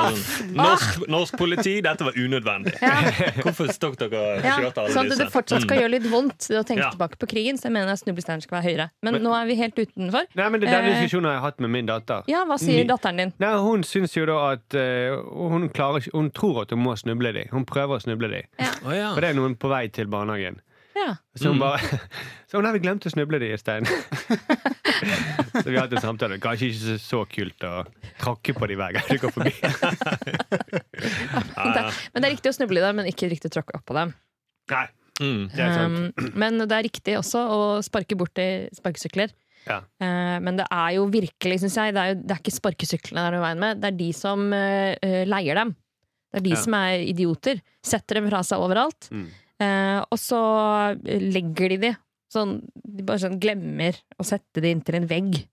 Norsk, 0.58 1.06
norsk 1.08 1.38
politi, 1.40 1.78
dette 1.86 2.04
var 2.04 2.18
unødvendig. 2.20 2.74
Ja. 2.82 2.98
Hvorfor 3.40 3.72
stokk 3.72 3.96
dere 4.02 4.42
kjørte 4.44 4.84
alle 4.84 4.96
sånn 4.98 5.12
at 5.14 5.22
det 5.24 5.30
fortsatt 5.32 5.64
skal 5.64 5.80
gjøre 5.80 5.94
litt 5.96 6.10
vondt 6.12 6.50
å 6.52 6.64
tenke 6.68 6.84
Ja. 6.84 6.90
tilbake 6.92 7.20
på 7.22 7.30
krigen. 7.32 7.56
Så 7.62 7.70
jeg 7.70 7.76
mener 7.78 7.94
at 7.96 8.04
snublesteinen 8.04 8.44
skal 8.44 8.60
være 8.60 8.68
høyere. 8.68 8.90
Men, 9.02 9.14
Men- 9.16 9.24
nå 9.30 9.38
er 9.40 9.48
vi 9.48 9.56
helt 9.62 9.80
utenfor. 9.80 10.28
Nei, 10.36 10.50
men 10.50 10.60
det, 10.60 10.70
er 10.70 10.82
Den 10.84 10.92
diskusjonen 10.98 11.30
jeg 11.32 11.40
har 11.40 11.40
jeg 11.40 11.46
hatt 11.48 11.60
med 11.64 11.70
min 11.78 11.86
datter. 11.90 12.24
Ja, 12.28 12.44
hva 12.50 12.60
sier 12.60 12.84
datteren 12.90 13.18
din? 13.24 13.34
Nei, 13.40 13.54
Hun 13.64 13.84
syns 13.88 14.14
jo 14.18 14.26
da 14.28 14.38
at 14.52 14.76
uh, 14.76 15.24
hun, 15.54 15.70
klarer 15.70 16.04
hun 16.14 16.30
tror 16.36 16.64
at 16.64 16.76
hun 16.76 16.84
må 16.84 16.98
snuble 17.00 17.32
dem. 17.34 17.48
Hun 17.52 17.66
prøver 17.70 17.96
å 18.00 18.04
snuble 18.04 18.28
dem. 18.28 18.44
For 18.84 19.22
det 19.24 19.32
er 19.32 19.40
noen 19.40 19.56
på 19.56 19.72
vei 19.72 19.88
til 19.88 20.08
barnehagen. 20.12 20.60
Ja. 20.94 21.16
Så 21.36 21.50
hun 21.50 21.58
bare 21.62 21.80
Så 22.50 22.58
hun 22.60 22.66
hadde 22.68 22.78
vi 22.78 22.84
glemt 22.86 23.06
å 23.08 23.12
snuble 23.14 23.40
de 23.42 23.48
i 23.54 23.58
stein. 23.58 23.86
så 25.58 25.66
vi 25.66 25.78
hadde 25.80 25.98
en 25.98 26.04
samtale. 26.04 26.38
Kanskje 26.44 26.70
ikke 26.70 26.98
så, 27.02 27.24
kult 27.30 27.66
å 27.66 27.72
tråkke 28.22 28.54
på 28.58 28.68
de 28.70 28.76
hver 28.78 28.94
gang 28.98 29.06
du 29.10 29.18
går 29.24 29.32
forbi. 29.34 29.54
Ja, 29.64 29.70
ja. 31.80 31.86
Men 32.14 32.22
det 32.22 32.28
er 32.28 32.34
riktig 32.36 32.52
å 32.54 32.58
snuble 32.58 32.78
i 32.82 32.86
dem, 32.86 32.96
men 33.02 33.10
ikke 33.10 33.30
riktig 33.32 33.50
å 33.52 33.56
tråkke 33.58 33.78
opp 33.80 33.86
på 33.90 33.98
dem. 34.00 34.10
Nei, 34.74 34.88
Mm. 35.22 35.44
det 35.54 35.62
er 35.62 35.74
sant. 35.78 36.18
Um, 36.18 36.30
men 36.42 36.56
det 36.66 36.74
er 36.74 36.84
riktig 36.88 37.14
også 37.20 37.38
å 37.54 37.58
sparke 37.86 38.16
bort 38.18 38.40
i 38.42 38.66
sparkesykler. 38.74 39.30
Ja. 39.68 39.76
Uh, 40.02 40.40
men 40.42 40.58
det 40.58 40.66
er 40.74 40.96
jo 40.98 41.04
virkelig, 41.14 41.60
syns 41.62 41.76
jeg, 41.78 41.94
det 41.94 42.02
er, 42.02 42.16
jo, 42.16 42.24
det 42.24 42.34
er 42.34 42.42
ikke 42.42 42.56
sparkesyklene 42.56 43.22
det 43.22 43.28
er 43.30 43.36
noe 43.38 43.44
veien 43.46 43.62
med. 43.62 43.78
Det 43.84 43.92
er 43.92 43.98
de 44.00 44.08
som 44.18 44.48
eh, 44.58 45.22
leier 45.30 45.60
dem. 45.62 45.76
Det 46.34 46.42
er 46.42 46.46
de 46.48 46.56
Ja. 46.56 46.62
som 46.66 46.74
er 46.80 47.04
idioter. 47.06 47.62
Setter 47.86 48.18
dem 48.18 48.26
fra 48.32 48.42
seg 48.48 48.58
overalt. 48.66 49.06
Mm. 49.14 49.28
Eh, 49.62 50.00
og 50.10 50.18
så 50.20 50.40
legger 51.06 51.70
de 51.70 51.78
de. 51.78 51.94
Sånn, 52.34 52.62
de 52.74 53.04
bare 53.06 53.20
sånn 53.22 53.40
glemmer 53.40 53.94
å 54.20 54.26
sette 54.26 54.62
de 54.62 54.72
inntil 54.74 54.96
en 54.96 55.08
vegg. 55.08 55.44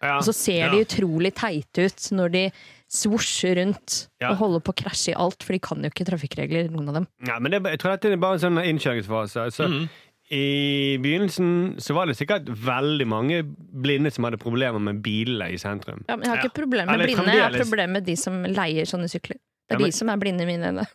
Ja. 0.00 0.18
Og 0.18 0.22
så 0.28 0.32
ser 0.32 0.66
Ja. 0.66 0.70
de 0.70 0.84
utrolig 0.84 1.34
teite 1.34 1.86
ut 1.88 2.04
når 2.14 2.30
de 2.30 2.52
svosjer 2.88 3.56
rundt 3.58 4.06
Ja. 4.20 4.30
og 4.30 4.36
holder 4.38 4.60
på 4.60 4.72
å 4.72 4.76
krasje 4.84 5.10
i 5.10 5.14
alt, 5.18 5.42
for 5.42 5.52
de 5.52 5.58
kan 5.58 5.82
jo 5.82 5.90
ikke 5.90 6.06
trafikkregler, 6.06 6.70
noen 6.70 6.88
av 6.88 6.94
dem. 6.94 7.08
Ja, 7.26 7.38
men 7.40 7.50
det, 7.50 7.62
jeg 7.64 7.78
tror 7.80 7.96
dette 7.98 8.12
er 8.12 8.16
bare 8.16 8.34
en 8.34 8.38
sånn 8.38 8.62
innkjøringsfase. 8.64 9.50
Så 9.52 9.66
Mm. 9.68 9.88
I 10.30 10.98
begynnelsen 11.00 11.80
så 11.80 11.94
var 11.94 12.06
det 12.06 12.14
sikkert 12.16 12.44
veldig 12.46 13.06
mange 13.08 13.42
blinde 13.42 14.12
som 14.12 14.24
hadde 14.24 14.36
problemer 14.38 14.78
med 14.78 15.02
bilene 15.02 15.50
i 15.50 15.56
sentrum. 15.56 16.04
Ja, 16.06 16.16
men 16.16 16.28
jeg 16.28 16.36
har 16.36 16.44
ikke 16.44 16.54
problemer 16.62 16.86
med 16.86 16.94
Eller 17.00 17.06
blinde, 17.16 17.32
jeg 17.34 17.42
har 17.42 17.50
problemer 17.64 17.88
med 17.92 18.04
de 18.04 18.14
som 18.14 18.42
leier 18.44 18.84
sånne 18.84 19.08
sykler. 19.08 19.38
Det 19.68 19.74
er 19.74 19.74
Ja, 19.74 19.78
men- 19.78 19.84
de 19.86 19.92
som 19.92 20.08
er 20.10 20.16
blinde 20.16 20.42
i 20.42 20.46
mine 20.46 20.64
øyne. 20.68 20.86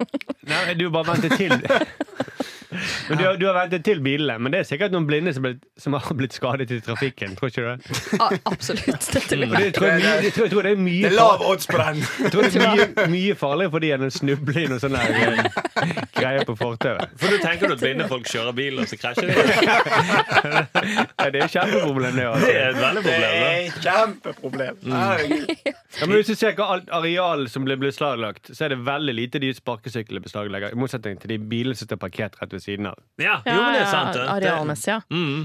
Nei, 0.48 0.74
du 0.76 0.90
bare 0.90 1.04
venter 1.06 1.30
til 1.36 1.50
Men 3.10 3.18
du, 3.20 3.24
har- 3.26 3.38
du 3.42 3.46
har 3.50 3.56
ventet 3.62 3.84
til 3.86 4.02
bilene. 4.06 4.38
Men 4.40 4.52
det 4.56 4.60
er 4.64 4.68
sikkert 4.70 4.92
noen 4.96 5.08
blinde 5.10 5.34
som, 5.36 5.44
ble, 5.46 5.54
som 5.80 5.94
har 5.98 6.14
blitt 6.20 6.34
skadet 6.38 6.72
i 6.72 6.80
trafikken. 6.84 7.36
Tror 7.40 7.52
ikke 7.52 7.62
du 7.62 7.70
det? 7.70 8.02
Ja, 8.20 8.30
absolutt. 8.52 9.08
Dette 9.14 9.38
vil 9.40 9.48
Og 9.52 9.56
det 9.58 9.66
jeg. 9.66 9.74
tror 9.78 9.88
jeg, 9.88 10.02
jeg, 10.28 10.34
tror, 10.36 10.46
jeg 10.48 10.54
tror 10.54 10.68
det 10.68 10.72
er 10.72 10.76
Det 10.76 10.86
mye 10.88 11.08
er 11.12 11.16
lav 11.18 11.44
odds 11.48 11.68
på 11.70 11.78
den! 11.82 12.02
Jeg 12.24 12.32
tror 12.34 12.48
det 12.48 12.56
er 12.56 12.76
mye, 12.76 13.08
mye 13.14 13.36
farligere 13.40 13.74
for 13.76 13.84
de 13.86 13.92
enn 13.96 14.08
å 14.08 14.12
snuble 14.14 14.58
i 14.64 14.68
noen 14.72 14.82
sånne 14.84 15.02
eh, 15.04 16.02
greier 16.18 16.46
på 16.48 16.56
fortauet. 16.60 17.14
For 17.22 17.34
du 17.34 17.42
tenker 17.44 17.70
du 17.72 17.76
at 17.78 17.84
blinde 17.84 18.08
folk 18.12 18.28
kjører 18.32 18.56
bil, 18.58 18.80
og 18.84 18.90
så 18.90 19.00
krasjer 19.02 19.30
de? 19.30 19.36
Ja, 20.24 21.30
det 21.30 21.40
er 21.40 21.46
et 21.46 21.54
kjempeproblem, 21.54 22.16
det. 22.16 22.24
Det 22.24 22.30
Altså. 22.34 22.52
er 22.52 22.70
et 22.70 22.80
veldig 22.82 23.04
problem. 23.04 23.22
Det 23.24 23.44
er 23.44 23.60
et 23.64 23.78
kjempeproblem. 23.84 24.80
Mm. 24.84 24.94
Ja, 26.00 26.08
men 26.08 26.16
hvis 26.18 26.32
du 26.32 26.36
ser 26.40 26.56
hva 26.58 26.68
alt 26.76 26.90
areal 26.96 27.46
som 27.52 27.66
blir 27.68 27.78
beslaglagt, 27.82 28.50
så 28.56 28.66
er 28.66 28.74
det 28.74 28.80
veldig 28.88 29.14
lite 29.18 29.42
de 29.44 29.52
sparkesyklene 29.54 30.24
beslaglegger. 30.26 30.74
I 30.74 30.80
motsetning 30.80 31.20
til 31.22 31.34
de 31.36 31.38
bilene 31.52 31.78
som 31.78 31.88
står 31.90 32.00
parkert 32.02 32.38
rett 32.42 32.56
ved 32.56 32.63
siden 32.64 32.90
av. 32.90 33.02
Ja, 33.22 33.42
jo, 33.46 33.58
men 33.60 33.76
det 33.76 33.84
er 33.84 33.92
sant. 33.92 34.16
det. 34.18 34.30
arealmessig, 34.38 34.96
ja. 34.96 35.02
Mm. 35.14 35.44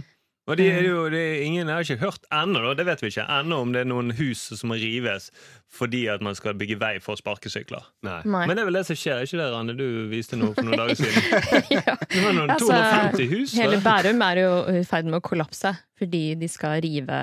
Og 0.48 0.56
de 0.56 0.64
er 0.72 0.80
jo, 0.86 1.00
det 1.12 1.18
er 1.20 1.42
ingen, 1.44 1.68
har 1.68 1.84
ikke 1.84 2.00
hørt 2.00 2.24
ennå, 2.32 2.62
da, 2.64 2.70
det 2.78 2.86
vet 2.88 3.02
vi 3.04 3.10
ikke, 3.12 3.26
ennå 3.28 3.58
om 3.66 3.72
det 3.74 3.82
er 3.82 3.88
noen 3.90 4.14
hus 4.16 4.46
som 4.56 4.70
må 4.72 4.78
rives 4.80 5.28
fordi 5.68 6.06
at 6.08 6.22
man 6.24 6.32
skal 6.32 6.54
bygge 6.56 6.78
vei 6.80 6.94
for 7.04 7.20
sparkesykler. 7.20 7.84
Nei. 8.06 8.22
Nei. 8.24 8.46
Men 8.48 8.56
det 8.56 8.62
er 8.62 8.68
vel 8.70 8.78
det 8.78 8.84
som 8.88 8.96
skjer, 8.96 9.18
er 9.18 9.28
ikke 9.28 9.40
det, 9.42 9.48
Ranne? 9.52 9.74
Du 9.76 9.84
viste 10.08 10.38
noe 10.40 10.54
for 10.56 10.64
noen 10.64 10.80
dager 10.80 10.96
siden. 10.96 11.26
ja. 11.76 11.96
Det 12.00 12.22
var 12.24 12.32
noen 12.38 12.54
Altså, 12.54 12.70
250 12.72 13.28
hus. 13.34 13.52
Hele? 13.60 13.82
Bærum 13.84 14.24
er 14.24 14.40
jo 14.40 14.54
i 14.72 14.80
ferd 14.88 15.10
med 15.10 15.20
å 15.20 15.24
kollapse 15.28 15.74
fordi 15.98 16.22
de 16.40 16.48
skal 16.48 16.78
rive 16.80 17.18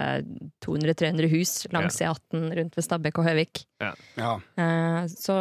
200-300 0.62 1.32
hus 1.32 1.56
langs 1.74 1.98
E18 2.04 2.46
rundt 2.60 2.78
ved 2.78 2.86
Stabekk 2.86 3.24
og 3.24 3.30
Høvik. 3.32 3.64
Ja. 3.76 3.92
Eh, 4.56 5.08
så 5.12 5.36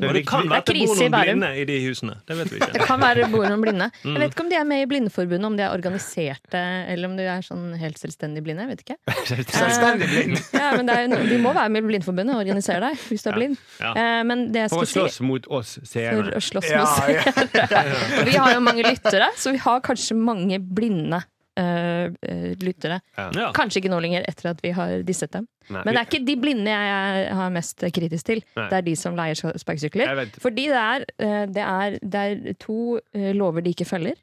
Det 0.00 0.12
det 0.16 0.22
kan 0.26 0.46
være 0.48 0.62
at 0.62 0.70
det 0.70 0.76
bor 0.80 0.96
noen 0.96 1.12
blinde 1.12 1.48
i 1.60 1.64
de 1.68 1.74
husene. 1.84 2.14
Det 2.24 2.36
vet 2.38 2.52
vi 2.54 2.58
Det 2.76 2.86
kan 2.88 3.00
være 3.02 3.26
bor 3.28 3.44
noen 3.44 3.60
blinde. 3.60 3.90
Mm. 4.00 4.14
Jeg 4.14 4.22
vet 4.22 4.32
ikke 4.32 4.44
om 4.46 4.48
de 4.52 4.56
er 4.56 4.64
med 4.70 4.84
i 4.84 4.86
Blindeforbundet, 4.88 5.46
om 5.50 5.58
de 5.58 5.64
er 5.66 5.74
organiserte, 5.74 6.62
eller 6.94 7.10
om 7.10 7.18
de 7.18 7.26
er 7.28 7.44
sånn 7.44 7.66
helt 7.80 8.00
selvstendig 8.00 8.42
blinde. 8.46 8.64
Jeg 8.64 8.72
vet 8.72 8.84
ikke. 8.86 8.96
Selvstendig 9.28 10.08
blind. 10.08 10.40
Ja, 10.60 10.70
men 10.76 10.88
det 10.88 10.96
er, 10.96 11.26
de 11.28 11.38
må 11.42 11.52
være 11.56 11.68
med 11.72 11.84
i 11.84 11.88
Blindeforbundet 11.90 12.34
og 12.36 12.42
organisere 12.46 12.80
deg 12.88 13.04
hvis 13.10 13.26
du 13.26 13.30
er 13.32 13.36
blind. 13.36 13.58
Ja. 13.80 13.92
Eh, 13.92 14.22
men 14.30 14.46
det 14.54 14.64
jeg 14.64 14.72
For 14.72 14.86
å 14.86 14.88
skulle 14.88 15.10
si 15.12 15.18
slåss 15.20 15.26
mot 15.28 15.50
oss 15.60 15.74
For 15.82 15.90
seere. 15.92 16.24
å 16.36 16.42
slåss 16.48 16.70
Ja, 16.70 16.80
ja. 16.80 17.34
seere. 17.36 18.24
Vi 18.30 18.38
har 18.40 18.54
jo 18.56 18.64
mange 18.64 18.86
lyttere, 18.88 19.28
så 19.36 19.52
vi 19.52 19.60
har 19.60 19.84
kanskje 19.84 20.16
mange 20.16 20.58
blinde 20.64 21.20
eh, 21.58 22.10
eh, 22.26 22.52
lyttere. 22.60 23.00
Ja. 23.16 23.50
Kanskje 23.56 23.82
ikke 23.82 23.92
nå 23.92 24.00
lenger, 24.04 24.26
etter 24.28 24.50
at 24.52 24.60
vi 24.64 24.72
har 24.76 25.02
disset 25.06 25.32
dem. 25.34 25.48
Nei. 25.70 25.84
Men 25.84 25.94
det 25.94 26.00
er 26.00 26.08
ikke 26.08 26.24
de 26.26 26.36
blinde 26.40 26.74
jeg 26.74 27.30
har 27.40 27.54
mest 27.54 27.86
kritisk 27.94 28.30
til. 28.30 28.44
Nei. 28.58 28.68
Det 28.70 28.78
er 28.80 28.86
de 28.90 28.96
som 28.98 29.18
leier 29.18 29.38
sparkesykler. 29.38 30.26
Fordi 30.42 30.68
det 30.72 30.82
er, 30.82 31.06
uh, 31.22 31.44
det 31.50 31.64
er, 31.66 31.98
det 32.02 32.26
er 32.26 32.60
to 32.60 32.98
lover 33.36 33.64
de 33.64 33.74
ikke 33.74 33.88
følger, 33.88 34.18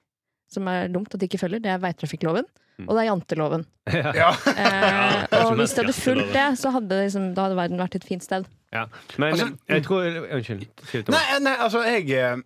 som 0.52 0.68
er 0.72 0.88
dumt 0.92 1.14
at 1.14 1.22
de 1.22 1.30
ikke 1.30 1.42
følger. 1.42 1.64
Det 1.64 1.72
er 1.74 1.84
veitrafikkloven, 1.84 2.48
Mm. 2.78 2.86
og 2.90 2.94
det 2.96 3.02
er 3.02 3.08
janteloven. 3.10 3.64
Ja. 3.90 4.30
Eh, 4.54 5.24
og 5.42 5.56
hvis 5.58 5.74
de 5.74 5.82
hadde 5.82 5.94
fulgt 5.98 6.34
det, 6.34 6.46
så 6.62 6.70
hadde, 6.76 7.00
liksom, 7.08 7.32
da 7.34 7.48
hadde 7.48 7.58
verden 7.58 7.82
vært 7.82 7.98
et 7.98 8.06
fint 8.06 8.26
sted. 8.26 8.46
Ja. 8.74 8.84
Men 9.18 9.34
Altså, 9.34 9.48
jeg 9.70 9.84
tror 9.88 10.04
Unnskyld. 10.38 11.10
Nei, 11.10 11.24
nei, 11.42 11.56
altså, 11.58 11.82
jeg 11.88 12.10
eh, 12.14 12.38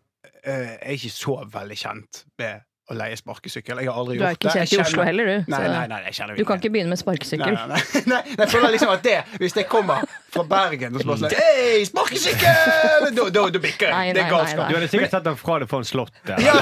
eh, 0.46 0.70
er 0.78 0.96
ikke 0.96 1.12
så 1.12 1.42
veldig 1.52 1.78
kjent 1.82 2.24
med 2.40 2.64
å 2.90 2.96
leie 2.98 3.16
sparkesykkel. 3.16 3.78
Jeg 3.80 3.88
har 3.88 3.98
aldri 4.02 4.18
Du 4.18 4.24
er 4.26 4.34
ikke 4.36 4.48
det. 4.50 4.54
kjent 4.56 4.72
i 4.74 4.76
Jeg 4.76 4.82
Oslo 4.86 5.04
kjenner- 5.04 5.06
heller, 5.06 5.26
du. 5.26 5.52
Nei, 5.54 5.60
nei, 5.68 5.84
nei, 5.88 6.00
jeg 6.10 6.14
kjenner 6.18 6.36
Du 6.38 6.46
kan 6.46 6.58
ikke 6.60 6.72
begynne 6.74 6.90
med 6.92 7.00
sparkesykkel. 7.00 7.54
Nei, 7.54 7.68
nei, 7.70 7.78
nei, 7.94 8.02
nei, 8.12 8.22
jeg 8.42 8.50
føler 8.52 8.74
liksom 8.76 8.90
at 8.92 9.04
det 9.06 9.14
Hvis 9.40 9.56
jeg 9.56 9.68
kommer 9.72 10.02
fra 10.34 10.44
Bergen 10.50 10.96
og 10.98 11.04
så 11.06 11.16
sånn 11.22 11.36
Hei, 11.38 11.86
sparkesykkel! 11.88 13.06
Da, 13.16 13.28
da, 13.30 13.44
da 13.54 13.62
bikker 13.64 13.94
jeg. 13.94 14.16
Det 14.18 14.24
er 14.24 14.30
galskap. 14.34 14.68
Du 14.72 14.76
hadde 14.80 14.90
sikkert 14.92 15.14
sett 15.16 15.24
den 15.30 15.38
fra 15.40 15.60
det 15.62 15.70
foran 15.72 15.88
slottet. 15.88 16.34
Ja, 16.48 16.56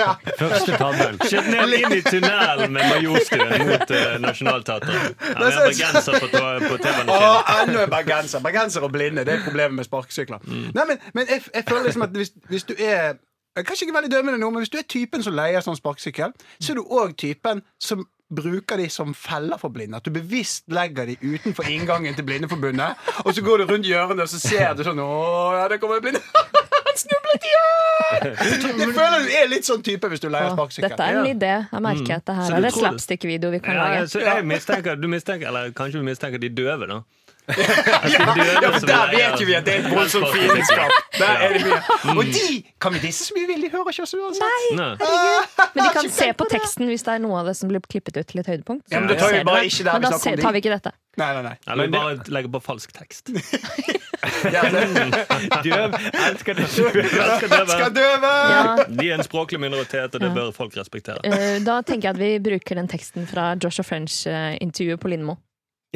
ja. 0.00 0.08
Første 0.40 0.76
tabben. 0.80 1.20
Skjøt 1.28 1.50
ned 1.52 1.76
inn 1.78 1.94
i 1.98 2.00
tunnelen 2.06 2.72
med 2.74 2.90
Majorstuen 2.94 3.66
mot 3.70 3.92
uh, 3.92 4.16
Nationaltheatret. 4.24 5.14
Ja, 5.20 5.36
vi 5.36 5.52
har 5.52 5.68
bergenser 5.68 6.18
på, 6.22 6.30
på 6.66 6.80
TV-en. 6.82 7.12
Ennå 7.60 7.84
en 7.84 7.92
bergenser. 7.92 8.42
Bergenser 8.44 8.86
og 8.88 8.92
blinde. 8.94 9.24
Det 9.28 9.36
er 9.38 9.44
problemet 9.46 9.78
med 9.82 9.88
sparkesykler. 9.88 10.42
Mm. 10.46 10.66
Nei, 10.76 10.88
men, 10.92 11.00
men 11.14 11.30
jeg, 11.36 11.44
jeg 11.54 11.66
føler 11.68 11.88
liksom 11.90 12.06
at 12.08 12.16
hvis, 12.18 12.32
hvis 12.50 12.66
du 12.70 12.74
er 12.78 13.16
Kanskje 13.64 13.86
ikke 13.86 13.96
veldig 13.96 14.10
dømmende 14.12 14.38
nå, 14.42 14.50
men 14.52 14.60
hvis 14.64 14.72
du 14.72 14.78
er 14.78 14.84
typen 14.88 15.22
som 15.24 15.32
leier 15.36 15.64
sånn 15.64 15.78
sparkesykkel, 15.78 16.34
så 16.60 16.72
er 16.74 16.76
du 16.80 16.84
òg 16.84 17.14
typen 17.16 17.62
som 17.80 18.04
bruker 18.26 18.80
de 18.82 18.88
som 18.90 19.12
feller 19.14 19.56
for 19.60 19.70
blinde. 19.70 19.96
At 20.00 20.04
du 20.04 20.10
bevisst 20.10 20.64
legger 20.74 21.06
de 21.06 21.14
utenfor 21.22 21.68
inngangen 21.70 22.16
til 22.18 22.26
Blindeforbundet, 22.26 22.98
og 23.22 23.30
så 23.36 23.44
går 23.46 23.62
du 23.62 23.72
rundt 23.72 23.86
hjørnet, 23.86 24.24
og 24.24 24.28
så 24.32 24.40
ser 24.42 24.74
du 24.74 24.82
sånn 24.82 24.98
Å, 24.98 25.08
ja, 25.60 25.68
der 25.70 25.78
kommer 25.78 26.00
en 26.00 26.08
blinde. 26.08 26.22
Han 26.26 26.98
snublet 27.04 27.46
igjen! 27.46 28.26
Jeg 28.82 28.90
føler 28.96 29.24
du 29.28 29.30
er 29.40 29.48
litt 29.50 29.68
sånn 29.68 29.82
type 29.86 30.10
hvis 30.10 30.22
du 30.24 30.28
leier 30.32 30.50
sparkesykkel. 30.56 30.90
dette 30.90 31.06
er 31.06 31.20
en 31.20 31.30
idé. 31.30 31.52
Jeg 31.70 31.84
merker 31.86 32.18
at 32.18 32.26
det 32.28 32.36
her 32.40 32.56
er 32.58 32.66
et 32.70 32.76
slapstick-video 32.80 33.52
vi 33.54 33.60
kan 33.62 33.78
Ja, 33.78 33.86
lage. 33.94 34.08
så 34.10 34.24
jeg 34.26 34.46
mistenker, 34.50 34.98
du 34.98 35.06
mistenker, 35.12 35.48
eller 35.52 35.70
kanskje 35.76 36.02
vi 36.02 36.08
mistenker 36.10 36.42
de 36.42 36.50
døve, 36.50 36.90
da. 36.90 36.98
Ja, 37.46 38.24
ja, 38.62 38.70
for 38.74 38.86
der 38.88 39.10
vet 39.12 39.40
jo 39.40 39.46
vi 39.46 39.54
at 39.54 39.66
det 39.68 39.74
er 39.76 39.84
et 39.84 39.90
voldsomt 39.94 40.26
fiendskap. 40.34 40.90
Mye. 41.20 41.78
Mm. 42.04 42.18
Og 42.18 42.24
de 42.34 42.46
kan 42.82 42.94
vi 42.96 43.02
disse 43.06 43.28
så 43.28 43.36
mye 43.36 43.46
vil, 43.52 43.62
de 43.62 43.70
hører 43.72 43.92
ikke 43.94 44.02
oss 44.02 44.14
uansett. 44.18 44.68
Nei. 44.76 44.90
Men 45.76 45.84
de 45.84 45.88
kan 45.94 46.10
se 46.10 46.28
på 46.36 46.48
teksten 46.50 46.90
hvis 46.90 47.06
det 47.06 47.14
er 47.16 47.22
noe 47.22 47.38
av 47.40 47.50
det 47.52 47.56
som 47.58 47.70
blir 47.70 47.84
klippet 47.86 48.18
ut 48.18 48.26
til 48.26 48.42
et 48.42 48.50
høydepunkt. 48.50 48.86
Ja, 48.90 49.00
men 49.00 49.12
da 49.12 49.18
tar 49.20 49.32
vi 49.36 49.44
bare 49.46 49.66
ikke 49.68 49.86
der 49.86 50.00
Men 50.00 50.08
da 50.10 50.18
tar 50.18 50.56
vi 50.56 50.64
ikke 50.64 50.74
dette. 50.74 50.94
Nei, 51.16 51.30
nei, 51.32 51.42
nei. 51.46 51.54
Eller 51.72 51.86
vi 51.88 51.92
bare 51.94 52.16
legger 52.34 52.52
på 52.58 52.60
falsk 52.66 52.92
tekst. 52.96 53.30
Ja, 54.50 54.62
Døv 55.64 55.94
elsker. 55.94 56.58
Elsker 56.58 57.48
døve. 57.52 57.66
Skal 57.68 57.92
døve! 57.94 58.30
De 58.96 59.04
er 59.06 59.14
en 59.20 59.22
språklig 59.22 59.60
minoritet, 59.62 60.16
og 60.16 60.22
det 60.24 60.30
bør 60.34 60.50
folk 60.56 60.74
respektere. 60.76 61.20
eh, 61.22 61.58
da 61.62 61.76
tenker 61.86 62.08
jeg 62.08 62.16
at 62.16 62.20
vi 62.20 62.30
bruker 62.42 62.80
den 62.80 62.88
teksten 62.90 63.28
fra 63.30 63.52
Joshua 63.62 63.84
French-intervjuet 63.86 65.00
på 65.02 65.12
Lindmo. 65.12 65.36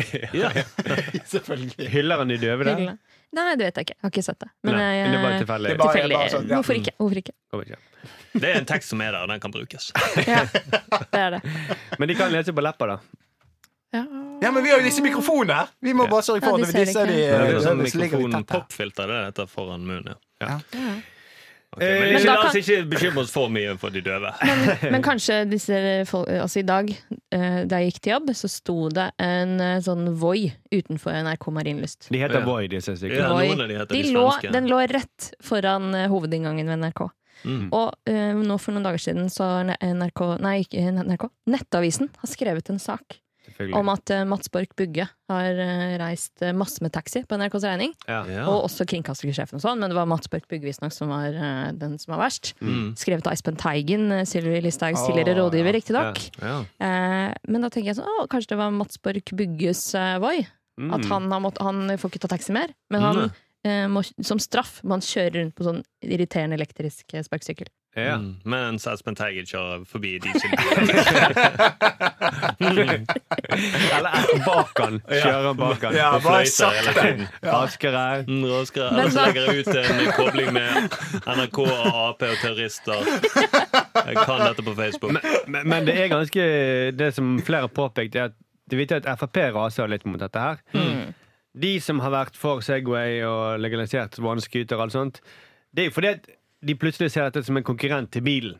Ja. 0.42 0.50
Selvfølgelig. 1.32 1.88
Hyller 1.92 2.22
han 2.22 2.28
de 2.32 2.38
døve 2.42 2.64
der? 2.68 2.82
Nei, 3.30 3.44
det 3.56 3.68
vet 3.68 3.76
jeg 3.78 3.86
ikke. 3.86 3.94
Jeg 3.96 4.02
har 4.06 4.10
ikke 4.14 4.24
sett 4.26 4.40
det. 4.42 4.48
Men 4.66 4.74
Nei, 4.78 4.88
jeg, 4.96 5.06
det 5.12 5.18
er 5.18 5.22
bare 5.22 5.34
eh, 5.36 5.40
tilfeldig. 5.44 5.70
Er 5.70 5.78
bare- 5.78 5.94
tilfeldig. 5.94 6.16
bare 6.18 6.32
sånn, 6.34 6.48
ja. 6.50 6.58
Hvorfor 6.58 6.78
ikke? 6.80 6.94
Hvorfor 6.98 7.62
ikke? 7.68 7.80
Det 8.40 8.48
er 8.50 8.58
en 8.60 8.66
tekst 8.70 8.90
som 8.94 9.00
er 9.04 9.12
der, 9.12 9.22
og 9.26 9.28
den 9.30 9.40
kan 9.42 9.52
brukes. 9.54 9.90
Ja, 10.26 10.40
det 10.50 11.20
er 11.20 11.36
det. 11.36 11.40
Men 12.00 12.08
de 12.10 12.16
kan 12.18 12.32
lese 12.32 12.54
på 12.56 12.64
leppa, 12.64 12.86
da. 12.94 12.98
Ja. 13.92 14.04
Ja, 14.40 14.50
men 14.54 14.62
vi 14.62 14.70
har 14.70 14.78
jo 14.78 14.84
disse 14.86 15.02
mikrofonene 15.02 15.52
her. 15.58 15.70
Vi 15.82 15.92
må 15.98 16.04
bare 16.08 16.22
sørge 16.22 16.40
for 16.46 16.54
Ja, 16.54 16.62
de 16.62 16.68
at 16.68 16.70
ser 16.70 16.84
disse 16.86 17.02
de, 17.04 17.10
de, 17.10 17.16
de, 17.16 17.24
de, 17.26 17.30
de, 17.30 17.54
de, 17.58 17.72
de, 17.82 17.90
de, 17.90 17.98
ligger 17.98 18.20
litt 18.22 18.28
mikrofon 18.30 18.36
tett 18.36 18.52
her. 18.54 18.60
popfilter 18.62 19.10
det 19.10 19.16
heter 19.24 19.48
foran 19.50 19.82
munnen. 19.88 20.14
Ja. 20.40 20.52
Ja. 20.78 20.92
Ok, 21.70 21.82
men 21.84 22.02
Eh, 22.02 22.16
ikke, 22.16 22.26
da 22.26 22.32
la 22.34 22.46
oss 22.48 22.56
ikke 22.58 22.78
bekymre 22.90 23.22
oss 23.22 23.30
for 23.30 23.52
mye 23.52 23.76
for 23.78 23.94
de 23.94 24.00
døve. 24.02 24.32
Men 24.92 25.04
kanskje 25.06 25.44
disse 25.46 25.76
folk, 26.10 26.26
Altså 26.42 26.64
i 26.64 26.66
dag, 26.66 26.90
eh, 27.30 27.60
da 27.70 27.78
jeg 27.78 27.92
gikk 27.92 28.00
til 28.02 28.12
jobb, 28.16 28.32
så 28.34 28.50
sto 28.50 28.74
det 28.90 29.06
en 29.22 29.54
eh, 29.62 29.76
sånn 29.84 30.10
Voi 30.18 30.50
utenfor 30.74 31.14
NRK 31.14 31.46
Marienlyst. 31.54 32.10
De 32.10 32.18
heter 32.18 32.42
Voi, 32.46 32.64
disse 32.72 32.96
stykkene. 32.98 33.22
Ja, 33.22 33.30
Voi. 33.30 33.46
noen 33.52 33.62
av 33.62 33.70
de 33.70 33.78
heter 33.78 33.94
De 33.94 34.02
de 34.02 34.16
lå, 34.16 34.26
den 34.50 34.66
lå 34.72 34.82
rett 34.90 35.30
foran 35.46 35.94
hovedinngangen 36.10 36.74
ved 36.74 36.82
NRK. 36.82 37.06
Mm. 37.46 37.68
Og 37.72 37.94
uh, 38.10 38.34
nå 38.36 38.58
for 38.60 38.74
noen 38.74 38.84
dager 38.84 39.00
siden 39.00 39.30
så 39.32 39.46
har 39.46 39.70
NRK, 39.78 40.24
nei, 40.44 40.58
NRK, 40.66 41.30
Nettavisen 41.54 42.10
har 42.18 42.34
skrevet 42.34 42.74
en 42.74 42.82
sak. 42.82 43.20
Om 43.76 43.90
at 43.92 44.12
uh, 44.14 44.22
Mats 44.28 44.50
Borch 44.52 44.72
Bugge 44.78 45.06
har 45.30 45.58
uh, 45.58 45.94
reist 46.00 46.42
uh, 46.44 46.52
masse 46.56 46.82
med 46.84 46.92
taxi 46.94 47.22
på 47.28 47.38
NRKs 47.38 47.66
regning. 47.66 47.94
Ja. 48.06 48.20
Ja. 48.30 48.44
Og 48.50 48.66
også 48.68 48.86
kringkastingssjefen 48.90 49.60
og 49.60 49.64
sånn, 49.64 49.82
men 49.82 49.92
det 49.92 49.98
var 49.98 50.08
Mats 50.10 50.30
Borch 50.30 50.46
Bugge 50.50 50.68
visstnok 50.68 50.94
som 50.94 51.12
var 51.12 51.34
den 51.76 51.98
som 52.00 52.14
var 52.14 52.22
verst. 52.24 52.54
Mm. 52.62 52.94
Skrevet 52.98 53.28
av 53.28 53.36
Espen 53.36 53.58
Teigen, 53.60 54.08
Sylvi 54.28 54.62
Listhaugs 54.64 55.02
tidligere 55.06 55.36
rådgiver, 55.40 55.70
ja. 55.72 55.76
riktignok. 55.78 56.24
Ja. 56.40 56.56
Eh, 56.86 57.28
men 57.50 57.64
da 57.66 57.70
tenker 57.72 57.92
jeg 57.92 58.00
sånn, 58.00 58.08
å, 58.08 58.26
kanskje 58.30 58.54
det 58.54 58.60
var 58.62 58.74
Mats 58.74 59.00
Borch 59.02 59.34
Bugges 59.36 59.84
Voi? 60.22 60.40
Mm. 60.80 60.94
At 60.96 61.06
han, 61.10 61.28
har 61.32 61.44
mått, 61.44 61.60
han 61.60 61.92
får 62.00 62.12
ikke 62.12 62.24
ta 62.24 62.34
taxi 62.36 62.56
mer, 62.56 62.74
men 62.92 63.06
han 63.06 63.22
Mm. 63.60 63.92
må, 63.92 64.00
som 64.24 64.38
straff 64.40 64.78
må 64.88 64.96
han 64.96 65.02
kjøre 65.04 65.34
rundt 65.34 65.52
på 65.52 65.66
sånn 65.66 65.82
irriterende 66.00 66.56
elektrisk 66.56 67.12
sparkesykkel. 67.12 67.68
Ja. 67.98 68.16
Mm. 68.22 68.36
Mens 68.46 68.84
Espen 68.86 69.16
Teigen 69.18 69.46
kjører 69.50 69.80
forbi 69.90 70.12
dieselbiler. 70.22 70.78
Eller 73.96 74.44
bak 74.46 74.78
han. 74.78 75.00
Kjører 75.10 75.46
han 75.48 75.56
bak 75.58 75.82
han. 75.84 75.96
Ja, 75.98 76.10
Og 76.14 76.22
bare 76.22 76.44
fløyter 76.46 76.76
hele 76.76 76.84
sakte. 76.86 77.00
tiden. 77.00 77.26
Raskere. 77.44 78.04
Mm, 78.28 78.44
raskere. 78.52 78.88
Eller 78.92 79.10
så 79.10 79.24
legger 79.26 79.40
jeg 79.42 79.64
ut 79.64 79.72
en 79.80 80.12
kobling 80.16 80.52
med 80.54 80.70
NRK 81.26 81.58
og 81.64 81.88
Ap 82.04 82.22
og 82.28 82.36
terrorister. 82.42 83.10
Jeg 84.06 84.16
kan 84.22 84.44
dette 84.46 84.66
på 84.66 84.74
Facebook. 84.78 85.16
Men, 85.50 85.66
men 85.68 85.88
det 85.88 85.96
er 85.98 86.12
ganske 86.12 86.46
Det 86.96 87.10
som 87.16 87.34
flere 87.46 87.66
har 87.66 87.74
påpekt, 87.74 88.14
er 88.16 88.30
at 88.30 88.38
det 88.70 88.76
er 88.78 88.84
viktig 88.84 89.00
at 89.00 89.18
Frp 89.18 89.40
raser 89.56 89.90
litt 89.90 90.04
mot 90.06 90.20
dette 90.22 90.38
her. 90.38 90.60
De 91.60 91.72
som 91.82 91.98
har 92.04 92.12
vært 92.14 92.36
for 92.38 92.62
Segway 92.62 93.18
og 93.26 93.58
legalisert 93.58 94.14
vannscooter 94.22 94.78
og 94.78 94.84
alt 94.86 94.94
sånt, 94.94 95.18
det 95.74 95.82
er 95.82 95.88
jo 95.90 95.94
fordi 95.96 96.12
at 96.14 96.28
de 96.66 96.74
plutselig 96.76 97.10
ser 97.14 97.28
dette 97.30 97.42
som 97.46 97.56
en 97.56 97.64
konkurrent 97.66 98.10
til 98.12 98.22
bilen. 98.26 98.58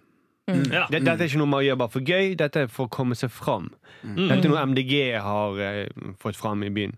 Ja. 0.50 0.86
Dette, 0.90 1.04
dette 1.06 1.22
er 1.22 1.28
ikke 1.28 1.38
noe 1.38 1.50
man 1.52 1.62
gjør 1.62 1.76
bare 1.78 1.92
for 1.92 2.02
gøy, 2.02 2.32
dette 2.40 2.64
er 2.64 2.70
for 2.72 2.88
å 2.88 2.90
komme 2.90 3.14
seg 3.18 3.30
fram. 3.30 3.68
Dette 4.02 4.40
er 4.40 4.50
noe 4.50 4.64
MDG 4.72 4.94
har 5.22 5.60
eh, 5.62 5.84
fått 6.22 6.38
fram 6.40 6.64
i 6.66 6.70
byen. 6.74 6.96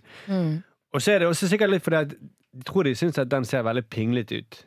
Og 0.93 1.03
så 1.03 1.17
er 1.17 1.25
det 1.25 1.29
også 1.29 1.51
sikkert 1.51 1.73
litt 1.75 1.85
fordi 1.85 1.99
at 2.07 2.15
jeg 2.17 2.67
tror 2.69 2.85
de 2.89 2.95
syns 2.97 3.19
at 3.21 3.29
den 3.33 3.45
ser 3.49 3.65
veldig 3.67 3.83
pinglete 3.93 4.41
ut. 4.43 4.61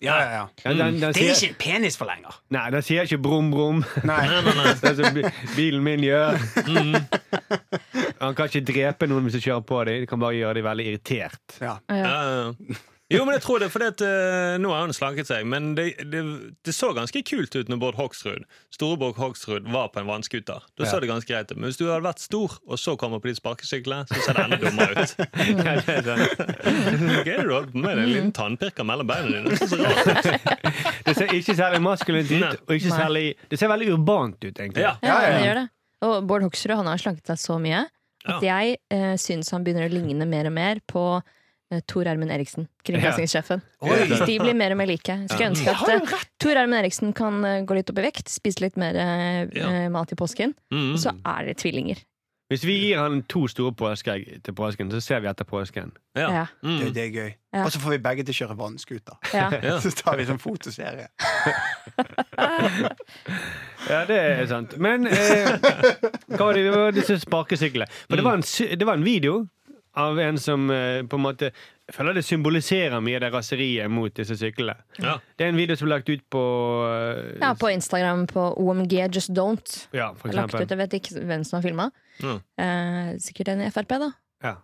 Ja, 0.00 0.14
ja, 0.16 0.28
ja. 0.32 0.44
Ja, 0.64 0.70
den, 0.72 0.94
den 0.96 1.00
Det 1.00 1.08
er 1.10 1.34
sier, 1.34 1.34
ikke 1.36 1.48
en 1.50 1.58
penisforlenger. 1.60 2.36
nei, 2.56 2.62
den 2.72 2.84
sier 2.86 3.04
ikke 3.04 3.18
brum, 3.20 3.50
brum. 3.52 3.82
Nei. 4.08 4.20
Nei, 4.30 4.38
nei, 4.46 4.54
nei. 4.56 4.70
Det 4.80 4.92
er 4.94 4.96
som 5.02 5.18
bilen 5.58 5.82
min 5.84 6.06
gjør. 6.06 6.38
Han 8.20 8.36
kan 8.38 8.48
ikke 8.48 8.62
drepe 8.70 9.08
noen 9.10 9.26
hvis 9.28 9.36
du 9.36 9.42
kjører 9.44 9.64
på 9.68 9.82
dem. 9.88 10.00
Det 10.04 10.08
kan 10.08 10.22
bare 10.22 10.38
gjøre 10.38 10.56
dem 10.60 10.66
veldig 10.70 10.86
irritert. 10.94 11.58
Ja. 11.60 11.74
Ja. 11.92 12.16
Jo, 13.10 13.24
men 13.26 13.34
jeg 13.34 13.42
tror 13.42 13.58
det 13.58 13.66
for 13.74 13.82
det 13.82 13.88
at 13.96 14.02
uh, 14.06 14.54
Nå 14.62 14.70
har 14.70 14.84
han 14.84 14.92
slanket 14.94 15.26
seg, 15.26 15.42
men 15.50 15.72
det, 15.74 15.88
det, 16.12 16.20
det 16.62 16.74
så 16.76 16.92
ganske 16.94 17.22
kult 17.26 17.56
ut 17.58 17.70
når 17.72 17.80
Bård 17.82 17.96
Hoksrud 17.98 18.44
Storeborg 18.70 19.16
Hoksrud 19.18 19.66
var 19.74 19.88
på 19.90 19.98
en 19.98 20.06
vannskuter. 20.06 20.62
Da 20.78 20.86
så 20.86 20.94
Ja. 20.96 21.00
det 21.02 21.08
ganske 21.10 21.26
greit 21.32 21.50
ut. 21.50 21.56
Men 21.58 21.66
hvis 21.72 21.80
du 21.80 21.88
hadde 21.88 22.04
vært 22.06 22.22
stor, 22.22 22.54
og 22.70 22.78
så 22.78 22.94
kommer 23.00 23.18
på 23.18 23.26
de 23.32 23.34
sparkesyklene, 23.34 24.06
så 24.06 24.20
ser 24.22 24.38
det 24.38 24.44
enda 24.46 24.60
dummere 24.62 25.02
ut. 25.02 25.14
Ja, 25.50 25.74
det 25.80 25.96
er 25.96 26.06
sånn. 26.06 26.22
Hva 26.30 27.18
er 27.18 27.24
det 27.26 27.48
du 27.48 27.52
holder 27.56 27.72
på 27.74 27.82
med? 27.82 27.90
Det 27.90 27.98
er 27.98 28.04
en 28.06 28.12
liten 28.14 28.32
tannpirker 28.38 28.86
mellom 28.86 29.10
beina 29.10 29.32
dine. 29.34 29.50
Det 29.50 29.58
ser 29.58 29.72
så 29.74 29.80
rart 29.82 30.06
ut. 30.06 30.30
Det 31.10 31.16
ser 31.18 31.34
ikke 31.34 31.54
særlig 31.58 31.80
maskulint 31.82 32.30
Nei. 32.30 32.52
ut, 32.54 32.62
og 32.68 32.74
ikke 32.76 32.92
særlig 32.94 33.24
Det 33.50 33.58
ser 33.58 33.70
veldig 33.72 33.90
urbant 33.96 34.38
ut, 34.44 34.52
egentlig. 34.54 34.84
Ja. 34.86 34.94
Ja, 35.02 35.08
Ja, 35.10 35.18
ja. 35.26 35.34
det 35.40 35.46
gjør 35.48 35.58
det. 35.64 35.66
Og 36.06 36.14
Bård 36.30 36.46
Hoksrud 36.46 36.76
han 36.78 36.86
har 36.88 37.02
slanket 37.02 37.26
seg 37.34 37.42
så 37.42 37.58
mye 37.60 37.82
at 38.30 38.44
jeg 38.44 38.76
eh, 38.92 39.14
syns 39.20 39.48
han 39.54 39.64
begynner 39.66 39.88
å 39.88 39.92
ligne 39.92 40.26
mer 40.28 40.46
og 40.48 40.52
mer 40.56 40.80
på 40.88 41.02
Tor 41.86 42.08
Ermen 42.10 42.30
Eriksen, 42.34 42.66
kringkastingssjefen. 42.86 43.62
Hvis 43.86 44.24
De 44.30 44.38
blir 44.42 44.56
mer 44.58 44.74
og 44.74 44.80
mer 44.80 44.90
like. 44.90 45.14
Skulle 45.30 45.52
ønske 45.52 45.70
at 45.70 45.82
uh, 45.86 45.94
eh, 46.18 46.24
Tor 46.42 46.58
Ermen 46.58 46.80
Eriksen 46.82 47.12
kan 47.16 47.38
uh, 47.46 47.60
gå 47.62 47.78
litt 47.78 47.90
opp 47.92 48.00
i 48.02 48.06
vekt, 48.08 48.30
spise 48.32 48.64
litt 48.64 48.78
mer 48.80 48.98
uh, 48.98 49.42
Ja. 49.54 49.70
eh, 49.84 49.88
mat 49.92 50.10
i 50.12 50.18
påsken, 50.18 50.54
Mm. 50.74 50.96
så 50.98 51.14
er 51.24 51.46
det 51.50 51.58
tvillinger. 51.62 52.02
Hvis 52.50 52.64
vi 52.66 52.74
gir 52.74 52.98
han 52.98 53.20
to 53.30 53.44
store 53.46 53.70
påskeegg 53.78 54.40
til 54.42 54.54
påsken, 54.58 54.88
så 54.90 54.98
ser 55.00 55.20
vi 55.22 55.28
etter 55.30 55.46
påsken. 55.46 55.92
Ja. 56.18 56.30
Ja. 56.34 56.46
Mm. 56.66 56.78
Det, 56.80 56.88
det 56.96 57.04
er 57.04 57.12
gøy. 57.14 57.28
Ja. 57.54 57.62
Og 57.62 57.70
så 57.70 57.78
får 57.78 57.94
vi 57.94 57.98
begge 58.02 58.24
til 58.26 58.34
å 58.34 58.38
kjøre 58.40 58.56
vannskuter. 58.58 59.20
Ja. 59.38 59.76
Så 59.84 59.92
tar 59.94 60.18
vi 60.18 60.26
sånn 60.26 60.42
fotoserie. 60.42 61.06
Ja, 63.86 64.00
det 64.08 64.18
er 64.18 64.42
sant. 64.50 64.74
Men 64.82 65.06
eh, 65.06 65.54
hva 66.34 66.48
var 66.50 66.58
det, 66.58 66.66
det 66.74 67.00
disse 67.00 67.20
sparkesyklene? 67.22 67.86
For 68.08 68.18
det 68.18 68.26
var, 68.26 68.38
en, 68.40 68.44
det 68.82 68.86
var 68.86 68.98
en 68.98 69.06
video 69.06 69.44
av 69.98 70.18
en 70.22 70.38
som 70.38 70.70
eh, 70.70 71.02
på 71.02 71.18
en 71.18 71.24
måte 71.24 71.50
Jeg 71.50 71.96
føler 71.96 72.14
det 72.14 72.22
symboliserer 72.22 73.02
mye 73.02 73.18
av 73.18 73.24
det 73.24 73.30
raseriet 73.34 73.90
mot 73.90 74.14
disse 74.14 74.36
syklene. 74.38 74.76
Ja. 75.02 75.16
Det 75.34 75.46
er 75.46 75.50
en 75.50 75.58
video 75.58 75.74
som 75.74 75.88
er 75.88 75.96
lagt 75.96 76.10
ut 76.12 76.22
på 76.30 76.42
uh, 76.86 77.40
ja, 77.40 77.50
på 77.58 77.72
Instagram 77.72 78.28
på 78.30 78.44
OMG 78.62 78.94
Just 79.10 79.32
Don't. 79.34 79.88
ja, 79.90 80.12
for 80.14 80.30
Lagt 80.30 80.54
ut, 80.54 80.60
eksempel. 80.60 80.68
jeg 80.70 80.78
vet 80.84 80.94
ikke 81.00 81.24
hvem 81.26 81.42
som 81.48 81.58
har 81.58 81.66
filma. 81.66 81.88
Mm. 82.22 82.38
Uh, 82.62 83.08
sikkert 83.18 83.50
en 83.50 83.64
i 83.66 83.72
Frp, 83.74 83.96
da. 84.04 84.12
Ja. 84.46 84.54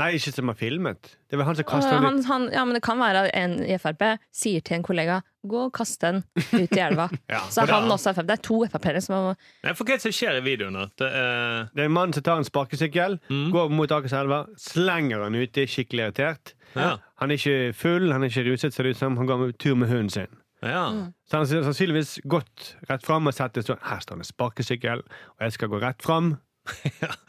Nei, 0.00 0.08
ikke 0.16 0.32
som 0.32 0.48
har 0.50 0.56
filmet. 0.58 1.10
Det 1.30 1.38
var 1.38 1.46
han 1.50 1.56
som 1.58 1.66
kasta 1.68 1.90
den 1.92 2.04
ut. 2.04 2.08
han, 2.08 2.20
han, 2.30 2.46
ja, 2.56 2.64
men 2.64 2.74
det 2.78 2.82
kan 2.86 2.98
være 3.00 3.26
en 3.36 3.58
i 3.62 3.76
Frp 3.78 4.02
sier 4.34 4.64
til 4.64 4.78
en 4.80 4.86
kollega 4.86 5.20
Gå 5.50 5.60
og 5.68 5.72
kast 5.72 6.00
den 6.04 6.18
ut 6.36 6.72
i 6.76 6.80
elva. 6.84 7.06
Ja, 7.32 7.38
Så 7.48 7.62
er 7.62 7.70
han 7.72 7.88
også 7.92 8.12
Frp. 8.16 8.26
Det 8.28 8.34
er 8.38 8.42
to 8.44 8.58
Frp-ere 8.72 9.00
som 9.04 9.14
har 9.16 9.36
Nei, 9.64 9.72
for 9.76 9.84
hva 9.88 9.94
er 9.94 10.00
det 10.02 10.04
som 10.08 10.12
skjer 10.16 10.40
i 10.40 10.44
videoen? 10.44 10.76
At 10.82 10.96
det 11.00 11.08
er 11.20 11.70
Det 11.74 11.84
er 11.84 11.88
en 11.88 11.94
mann 11.96 12.12
som 12.16 12.26
tar 12.26 12.40
en 12.42 12.48
sparkesykkel, 12.48 13.18
Mm. 13.30 13.46
går 13.54 13.70
mot 13.72 13.90
Akerselva, 13.92 14.42
slenger 14.58 15.22
han 15.24 15.34
uti, 15.38 15.64
skikkelig 15.70 16.08
irritert. 16.10 16.54
Ja. 16.74 16.96
Han 17.22 17.30
er 17.30 17.38
ikke 17.40 17.72
full, 17.74 18.12
han 18.12 18.22
er 18.22 18.28
ikke 18.30 18.44
ruset, 18.50 18.72
ser 18.74 18.84
det 18.86 18.96
ut 18.96 19.00
som. 19.00 19.16
Han 19.18 19.26
går 19.26 19.38
med 19.46 19.58
tur 19.58 19.74
med 19.76 19.88
hunden 19.90 20.10
sin. 20.10 20.28
ja. 20.62 20.84
Så 21.30 21.36
han 21.38 21.46
har 21.46 21.64
sannsynligvis 21.70 22.18
gått 22.28 22.74
rett 22.90 23.04
fram 23.06 23.26
og 23.30 23.34
sett 23.34 23.54
det 23.54 23.62
sånn 23.66 23.78
Her 23.86 24.00
står 24.02 24.18
det 24.18 24.24
en 24.26 24.28
sparkesykkel, 24.32 25.02
og 25.06 25.40
jeg 25.46 25.52
skal 25.56 25.68
gå 25.72 25.80
rett 25.82 26.02
fram. 26.02 26.34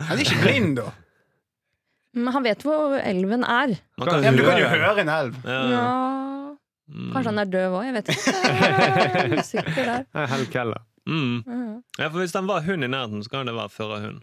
Han 0.09 0.17
er 0.17 0.21
ikke 0.25 0.41
blind, 0.43 0.75
da. 0.81 0.89
Men 2.13 2.33
han 2.35 2.43
vet 2.43 2.63
hvor 2.65 2.97
elven 2.99 3.43
er. 3.47 3.75
Man 3.97 4.07
kan 4.09 4.23
Ja, 4.23 4.31
men 4.31 4.39
du 4.41 4.43
kan 4.49 4.59
jo 4.59 4.67
høre. 4.67 4.99
en 4.99 5.09
elv. 5.09 5.35
Ja. 5.45 5.61
Ja, 5.71 5.85
Mm. 6.91 7.13
kanskje 7.13 7.29
han 7.31 7.39
er 7.39 7.45
døv 7.47 7.71
òg, 7.77 7.83
jeg 7.87 7.93
vet 7.93 8.09
ikke. 8.11 8.31
Jeg 8.61 9.11
er 9.15 9.35
Usikker 9.39 9.85
der. 9.87 10.01
Er 10.13 10.41
Keller. 10.51 10.81
Mm. 11.07 11.37
Ja, 11.97 12.09
for 12.09 12.17
Hvis 12.19 12.33
den 12.35 12.47
var 12.49 12.61
hund 12.65 12.83
i 12.83 12.87
nærheten, 12.91 13.23
så 13.23 13.29
kan 13.31 13.45
det 13.47 13.55
være 13.55 13.69
førerhund. 13.71 14.17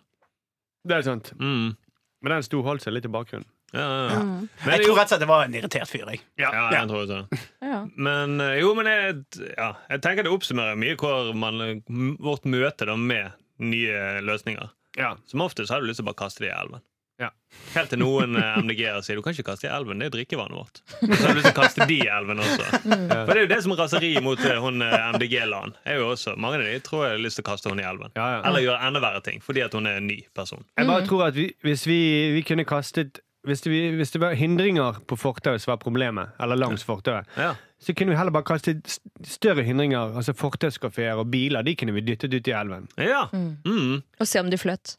Det 0.87 0.97
er 0.99 1.03
sant. 1.07 1.33
Mm. 1.41 1.77
Men 2.23 2.33
den 2.35 2.43
sto 2.45 2.61
holdt 2.63 2.83
seg 2.85 2.93
litt 2.93 3.07
i 3.09 3.09
bakgrunnen. 3.09 3.47
Ja, 3.73 3.81
ja, 3.81 4.05
ja. 4.13 4.19
Mhm. 4.21 4.49
Men, 4.67 4.75
Jeg 4.75 4.85
tror 4.85 4.97
rett 4.99 5.03
og 5.07 5.09
slett 5.15 5.21
det 5.21 5.29
var 5.29 5.45
en 5.45 5.55
irritert 5.55 5.89
fyr. 5.89 6.05
Jeg. 6.13 6.21
ja, 6.39 6.51
jeg 6.73 6.89
tror 6.89 7.07
det. 7.09 7.41
Ja. 7.63 7.81
Men 7.97 8.41
eh, 8.41 8.59
jo, 8.61 8.75
men 8.75 8.87
jeg, 8.87 9.17
ja, 9.57 9.73
jeg 9.91 10.01
tenker 10.05 10.23
det 10.29 10.33
oppsummerer 10.33 10.77
mye 10.77 10.97
hvor 11.01 11.33
man, 11.37 11.83
vårt 12.21 12.45
møte 12.45 12.85
da 12.89 12.97
med 12.97 13.33
nye 13.61 14.21
løsninger. 14.25 14.69
Ja. 14.97 15.15
Som 15.27 15.41
oftest 15.41 15.71
har 15.73 15.81
du 15.81 15.87
lyst 15.89 16.01
til 16.03 16.05
å 16.07 16.13
bare 16.13 16.21
kaste 16.21 16.45
det 16.45 16.53
i 16.53 16.57
elven. 16.57 16.81
Ja. 17.19 17.29
Helt 17.75 17.91
til 17.91 17.99
noen 17.99 18.37
eh, 18.39 18.59
MDG-ere 18.63 19.01
sier 19.03 19.19
du 19.19 19.23
kan 19.27 19.35
ikke 19.35 19.49
kaste 19.51 19.67
i 19.67 19.71
elven, 19.75 19.99
det 19.99 20.07
er 20.07 20.15
drikkevannet 20.15 20.55
vårt. 20.55 20.81
Så 21.01 21.19
har 21.27 21.33
du 21.35 21.41
lyst 21.41 21.49
til 21.49 21.57
å 21.57 21.59
kaste 21.63 21.87
de 21.91 21.97
i 22.05 22.09
elven 22.15 22.43
også. 22.45 22.69
For 22.85 23.33
det 23.33 23.37
er 23.37 23.43
jo 23.43 23.51
det 23.51 23.59
som 23.65 23.75
er 23.75 23.81
raseri 23.83 24.11
mot 24.23 24.43
eh, 24.47 24.59
hun 24.63 24.83
eh, 24.87 24.97
MDG-land. 25.17 25.79
Er 25.89 25.99
jo 25.99 26.11
også, 26.13 26.37
Mange 26.39 26.61
av 26.61 26.67
de 26.69 26.77
tror 26.87 27.07
jeg 27.09 27.17
har 27.17 27.25
lyst 27.25 27.41
til 27.41 27.47
å 27.47 27.49
kaste 27.51 27.73
hun 27.73 27.83
i 27.83 27.87
elven. 27.89 28.13
Ja, 28.15 28.29
ja. 28.37 28.43
Eller 28.49 28.63
gjøre 28.69 28.91
enda 28.91 29.03
verre 29.03 29.23
ting 29.27 29.43
fordi 29.45 29.65
at 29.67 29.75
hun 29.75 29.91
er 29.91 29.99
en 29.99 30.07
ny 30.11 30.21
person. 30.39 30.63
Jeg 30.79 30.87
bare 30.93 31.07
tror 31.11 31.27
at 31.31 31.35
vi, 31.39 31.49
hvis 31.67 31.87
vi, 31.91 31.99
vi 32.39 32.45
kunne 32.47 32.67
kastet 32.69 33.19
hvis 33.49 33.63
det, 33.65 33.73
hvis 33.97 34.11
det 34.13 34.21
var 34.21 34.35
hindringer 34.37 34.99
på 35.09 35.17
fortauet 35.17 35.63
som 35.63 35.71
var 35.71 35.79
problemet, 35.81 36.35
eller 36.43 36.59
langs 36.59 36.83
fortauet, 36.85 37.25
Ja. 37.39 37.53
så 37.81 37.95
kunne 37.97 38.13
vi 38.13 38.19
heller 38.19 38.35
bare 38.35 38.45
kastet 38.45 38.99
større 39.25 39.63
hindringer, 39.65 40.11
altså 40.19 40.35
fortauskafeer 40.37 41.17
og 41.23 41.31
biler, 41.33 41.63
de 41.65 41.73
kunne 41.79 41.95
vi 41.97 42.03
dyttet 42.05 42.35
ut 42.35 42.51
i 42.51 42.55
elven. 42.59 42.89
ja. 43.01 43.23
Mm. 43.33 43.57
Mm. 43.65 44.03
Og 44.21 44.27
se 44.29 44.43
om 44.43 44.51
de 44.53 44.59
fløt. 44.61 44.97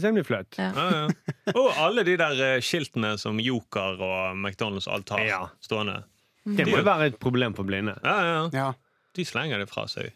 Se 0.00 0.08
om 0.10 0.14
blir 0.16 0.26
flaut. 0.26 0.56
Ja. 0.58 0.70
Ja, 0.74 0.86
ja. 0.90 1.08
Og 1.60 1.68
alle 1.78 2.02
de 2.06 2.16
der 2.18 2.40
eh, 2.42 2.60
skiltene 2.64 3.14
som 3.20 3.38
Joker 3.42 4.00
og 4.02 4.34
McDonald's 4.38 4.88
alt 4.90 5.08
har 5.14 5.22
Ja. 5.28 5.40
stående. 5.62 6.00
Det 6.44 6.66
må 6.68 6.76
jo 6.80 6.84
være 6.84 7.06
et 7.12 7.18
problem 7.22 7.54
for 7.56 7.64
blinde. 7.64 7.94
Ja, 8.04 8.16
ja. 8.26 8.40
Ja. 8.52 8.66
De 9.14 9.24
slenger 9.24 9.62
det 9.62 9.68
fra 9.70 9.86
seg. 9.88 10.10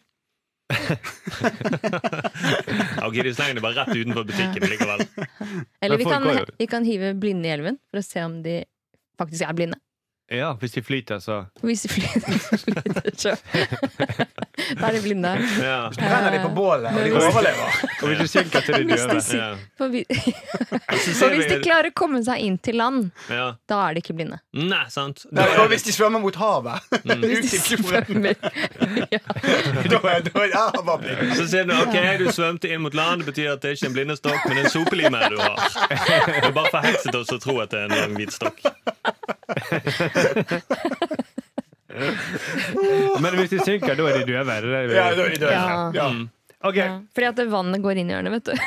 ok, 3.06 3.14
de 3.24 3.32
slenger 3.34 3.54
det 3.56 3.62
bare 3.64 3.78
rett 3.78 3.94
utenfor 3.96 4.26
butikken 4.28 4.66
likevel. 4.68 5.04
Eller 5.80 5.96
vi 6.00 6.04
kan, 6.04 6.26
vi 6.58 6.66
kan 6.68 6.84
hive 6.84 7.14
blinde 7.16 7.48
i 7.48 7.52
elven 7.54 7.78
for 7.88 8.02
å 8.02 8.04
se 8.04 8.24
om 8.26 8.40
de 8.44 8.58
faktisk 9.18 9.46
er 9.48 9.56
blinde. 9.56 9.78
Ja, 10.30 10.52
hvis 10.60 10.72
de 10.72 10.82
flyter, 10.82 11.18
så 11.18 11.44
Hvis 11.62 11.82
de 11.82 11.88
flyter, 11.88 12.20
flyter 12.64 13.10
så 13.16 13.36
Da 14.80 14.88
er 14.88 14.92
de 14.92 15.00
blinde. 15.02 15.28
Ja. 15.62 15.88
Så 15.92 16.00
brenner 16.00 16.32
de 16.32 16.42
på 16.42 16.48
bålet, 16.54 16.86
og 16.92 17.04
de 17.04 17.12
overlever. 17.12 17.78
Og 18.02 18.08
hvis 18.08 18.18
de 18.18 18.28
synker, 18.28 18.60
så 18.60 18.72
er 18.72 18.78
de 18.78 18.84
døde. 18.84 19.38
Ja. 19.38 19.54
For, 19.78 19.88
hvis 21.34 21.48
de 21.48 21.58
klarer 21.62 21.88
å 21.88 21.94
komme 21.96 22.20
seg 22.26 22.42
inn 22.44 22.58
til 22.60 22.76
land, 22.76 23.08
ja. 23.32 23.54
da 23.70 23.78
er 23.86 23.96
de 23.96 24.02
ikke 24.04 24.18
blinde. 24.18 24.40
Nei, 24.52 24.82
sant. 24.92 25.24
Nei, 25.32 25.46
og 25.62 25.72
hvis 25.72 25.86
de 25.88 25.96
svømmer 25.96 26.20
mot 26.20 26.36
havet 26.36 26.84
Mm. 27.08 27.22
Hvis 27.22 27.50
de 27.50 27.58
Svømmer. 27.78 28.34
ja. 29.14 29.20
da 29.88 29.98
er 30.10 30.24
da 30.26 30.44
ja, 30.50 30.64
han. 30.74 31.06
Så 31.36 31.46
sier 31.48 31.66
du 31.68 31.72
ok, 31.76 31.96
du 32.20 32.26
svømte 32.34 32.70
inn 32.72 32.82
mot 32.84 32.94
land. 32.94 33.22
Det 33.22 33.32
betyr 33.32 33.54
at 33.54 33.62
det 33.62 33.70
er 33.70 33.78
ikke 33.78 33.88
en 33.88 33.96
blindestokk, 33.96 34.48
men 34.48 34.62
en 34.64 34.70
sopelime 34.72 35.22
du 35.32 35.38
har. 35.40 35.62
Du 36.44 36.50
bare 36.52 36.72
forhekset 36.74 37.16
oss 37.16 37.32
å 37.32 37.40
tro 37.42 37.58
at 37.64 37.72
det 37.72 37.84
er 37.84 37.88
en 37.88 37.96
lang 37.96 38.16
hvit 38.18 38.34
stokk. 38.34 38.66
Men 43.22 43.32
hvis 43.38 43.50
de 43.54 43.58
synker, 43.64 43.94
da 43.98 44.02
er 44.10 44.14
de 44.20 44.24
døve. 44.28 44.44
Det 44.44 44.54
er 44.54 44.60
det 44.62 44.68
vi- 44.90 44.94
Ja, 44.98 45.04
da 45.14 45.20
er 45.22 45.28
de 45.28 45.36
døde. 45.40 45.52
Ja. 45.52 45.90
Ja. 45.94 46.08
Ok, 46.68 46.76
Ja. 46.76 46.98
Fordi 47.14 47.26
at 47.26 47.36
vannet 47.50 47.82
går 47.82 47.96
inn 48.02 48.10
i 48.10 48.14
ørene, 48.14 48.30
vet 48.30 48.44
du. 48.44 48.52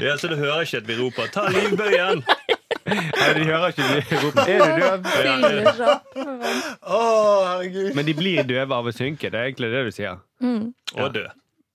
Ja, 0.00 0.16
Så 0.16 0.28
du 0.28 0.36
hører 0.36 0.60
ikke 0.64 0.76
at 0.78 0.86
vi 0.88 0.94
roper 0.96 1.26
'ta 1.28 1.46
livbøyen'? 1.54 2.22
Nei, 2.88 3.32
de 3.36 3.44
hører 3.44 3.66
ikke 3.68 3.82
de 3.82 3.86
roper 4.22 4.42
'er 4.48 4.58
du 4.58 4.64
døv?' 4.80 5.04
Fyller 5.04 5.72
seg 5.76 5.88
opp 5.88 6.16
med 6.16 6.38
vann. 6.42 6.62
Å, 6.82 7.00
herregud. 7.48 7.94
Men 7.94 8.04
de 8.06 8.14
blir 8.14 8.42
døve 8.48 8.72
av 8.74 8.84
å 8.86 8.92
synke. 8.96 9.30
Det 9.30 9.38
er 9.38 9.44
egentlig 9.52 9.70
det 9.70 9.84
du 9.84 9.90
sier. 9.92 10.16
Mm. 10.42 10.72
Og 10.96 11.12
dø. 11.14 11.26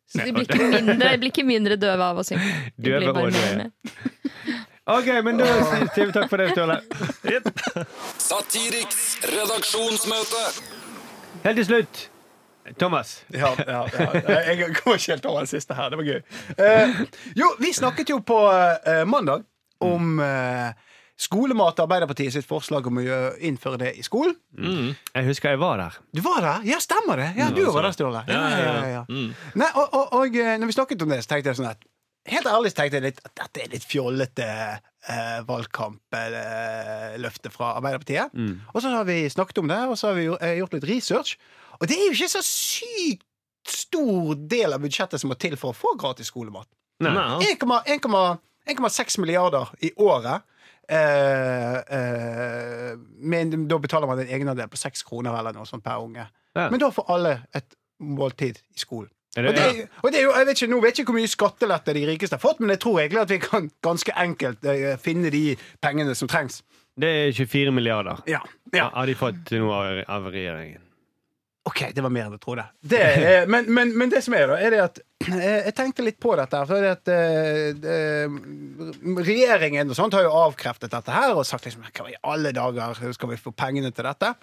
Så 0.10 0.17
de 0.26 0.32
blir 0.34 0.43
ikke 0.50 0.63
mindre, 0.74 0.96
de 1.12 1.17
blir 1.22 1.30
ikke 1.32 1.46
mindre 1.46 1.76
døve 1.80 2.02
av 2.04 2.17
å 2.17 2.24
synke. 2.28 2.50
De 2.78 2.84
Døve 2.89 3.00
blir 3.00 3.13
bare 3.13 3.24
og 3.24 3.32
mer 3.32 3.39
døve. 3.39 3.56
med. 3.58 3.72
Ok, 4.84 5.08
men 5.24 5.38
da 5.39 5.46
sier 5.96 6.10
vi 6.10 6.12
takk 6.12 6.28
for 6.28 6.41
det, 6.41 6.50
Ståle. 6.52 6.76
Satiriks 8.19 9.04
redaksjonsmøte. 9.32 10.41
Helt 11.46 11.62
til 11.62 11.67
slutt, 11.69 12.02
Thomas. 12.82 13.13
Ja, 13.32 13.54
ja, 13.63 13.86
ja. 13.88 14.10
Jeg 14.50 14.74
kommer 14.82 15.00
ikke 15.00 15.13
helt 15.13 15.30
over 15.30 15.46
den 15.46 15.52
siste 15.54 15.78
her. 15.78 15.93
Det 15.93 16.02
var 16.02 16.10
gøy. 16.10 16.19
Eh, 16.58 17.00
jo, 17.39 17.54
vi 17.63 17.72
snakket 17.76 18.12
jo 18.12 18.19
på 18.28 18.41
eh, 18.52 19.06
mandag 19.08 19.46
om 19.84 20.19
eh, 20.19 20.76
skolemat. 21.15 21.80
Arbeiderpartiet 21.86 22.36
sitt 22.36 22.48
forslag 22.48 22.91
om 22.91 23.00
å 23.00 23.24
innføre 23.39 23.80
det 23.86 23.93
i 24.00 24.04
skolen. 24.04 24.36
Mm. 24.60 24.91
Jeg 25.15 25.30
husker 25.32 25.56
jeg 25.56 25.63
var 25.63 25.80
der. 25.80 26.00
Du 26.12 26.19
var 26.28 26.43
der? 26.43 26.67
Ja, 26.74 26.84
stemmer 26.84 27.24
det. 27.24 27.32
Ja, 27.39 27.48
du 27.56 27.63
var 27.72 27.88
der, 27.88 27.96
Ståle. 27.96 28.28
Ja, 28.28 28.43
ja, 28.52 28.62
ja, 28.67 28.86
ja. 28.98 29.08
Mm. 29.08 29.32
Nei, 29.63 29.72
og, 29.80 29.88
og, 29.96 30.13
og 30.19 30.39
eh, 30.43 30.58
når 30.60 30.74
vi 30.74 30.80
snakket 30.82 31.08
om 31.08 31.15
det, 31.15 31.24
så 31.24 31.38
tenkte 31.38 31.54
jeg 31.54 31.63
sånn 31.63 31.72
at 31.72 31.88
Helt 32.31 32.47
ærlig 32.47 32.71
så 32.71 32.79
tenkte 32.79 32.99
jeg 32.99 33.07
litt, 33.09 33.19
at 33.27 33.33
dette 33.36 33.63
er 33.63 33.71
litt 33.73 33.83
fjollete 33.83 34.47
eh, 34.47 35.39
valgkampløfte 35.47 37.51
fra 37.51 37.73
Arbeiderpartiet. 37.79 38.31
Mm. 38.31 38.62
Og 38.71 38.79
så 38.79 38.93
har 38.93 39.07
vi 39.09 39.17
snakket 39.31 39.59
om 39.59 39.71
det, 39.71 39.81
og 39.91 39.99
så 39.99 40.12
har 40.12 40.19
vi 40.19 40.29
eh, 40.31 40.55
gjort 40.62 40.77
litt 40.77 40.88
research. 40.88 41.36
Og 41.81 41.89
det 41.91 41.97
er 41.97 42.07
jo 42.07 42.15
ikke 42.15 42.31
så 42.38 42.43
sykt 42.47 43.27
stor 43.67 44.39
del 44.51 44.75
av 44.75 44.83
budsjettet 44.83 45.21
som 45.21 45.31
må 45.31 45.38
til 45.39 45.55
for 45.59 45.73
å 45.73 45.77
få 45.77 45.93
gratis 45.99 46.31
skolemat. 46.31 46.67
Nei. 47.03 47.13
Nei. 47.15 47.27
1,6 48.71 49.19
milliarder 49.19 49.71
i 49.83 49.91
året. 49.99 50.47
Eh, 50.88 51.77
eh, 51.97 52.93
men 53.23 53.67
da 53.67 53.79
betaler 53.79 54.07
man 54.07 54.23
en 54.23 54.31
egenandel 54.31 54.71
på 54.71 54.79
seks 54.79 55.03
kroner 55.07 55.36
eller 55.39 55.55
noe 55.55 55.67
sånt 55.67 55.83
per 55.83 56.03
unge. 56.03 56.27
Ja. 56.55 56.69
Men 56.69 56.79
da 56.79 56.91
får 56.93 57.12
alle 57.12 57.38
et 57.55 57.75
måltid 58.03 58.59
i 58.75 58.79
skolen. 58.79 59.12
Og 59.34 59.48
det, 59.56 59.88
og 60.04 60.12
det 60.13 60.19
er 60.19 60.28
jo, 60.28 60.34
jeg 60.38 60.46
vet 60.46 60.60
ikke, 60.60 60.69
Nå 60.69 60.78
vet 60.84 60.98
jeg 61.00 61.04
ikke 61.04 61.13
hvor 61.15 61.17
mye 61.24 61.32
skattelette 61.32 61.96
de 61.98 62.06
rikeste 62.06 62.38
har 62.38 62.43
fått, 62.43 62.60
men 62.62 62.69
jeg 62.76 62.84
tror 62.84 63.00
egentlig 63.02 63.22
at 63.24 63.32
vi 63.34 63.39
kan 63.41 63.69
ganske 63.82 64.13
enkelt 64.22 64.67
eh, 64.69 64.93
finne 65.02 65.32
de 65.34 65.56
pengene 65.82 66.13
som 66.15 66.30
trengs. 66.30 66.62
det 67.02 67.10
er 67.10 67.32
24 67.34 67.72
milliarder. 67.74 68.22
Ja, 68.30 68.43
ja. 68.76 68.91
Har 68.93 69.10
de 69.10 69.15
fått 69.17 69.50
noe 69.58 69.74
av, 69.74 70.04
av 70.19 70.30
regjeringen? 70.30 70.84
OK, 71.65 71.80
det 71.96 72.04
var 72.04 72.12
mer 72.12 72.28
enn 72.28 72.36
jeg 72.36 72.43
trodde. 72.43 72.65
Det 72.84 73.00
er, 73.00 73.46
men, 73.54 73.65
men, 73.74 73.98
men 73.98 74.12
det 74.12 74.22
som 74.26 74.36
er, 74.38 74.52
da, 74.52 74.60
er 74.60 74.76
det 74.76 74.82
at 74.84 75.02
eh, 75.32 75.60
Jeg 75.69 75.76
tenkte 75.80 76.06
litt 76.06 76.19
på 76.22 76.36
dette. 76.38 76.60
her, 76.60 76.82
det 76.84 76.93
at 77.00 77.12
eh, 77.15 78.28
Regjeringen 79.24 79.89
og 79.89 79.98
sånt 79.98 80.13
har 80.17 80.28
jo 80.28 80.34
avkreftet 80.43 80.91
dette 80.93 81.13
her 81.15 81.34
og 81.34 81.46
sagt 81.48 81.65
liksom 81.65 81.86
Hva 81.89 82.10
i 82.12 82.19
alle 82.22 82.52
dager 82.54 83.00
skal 83.15 83.32
vi 83.32 83.39
få 83.39 83.56
pengene 83.56 83.93
til 83.96 84.06
dette? 84.12 84.34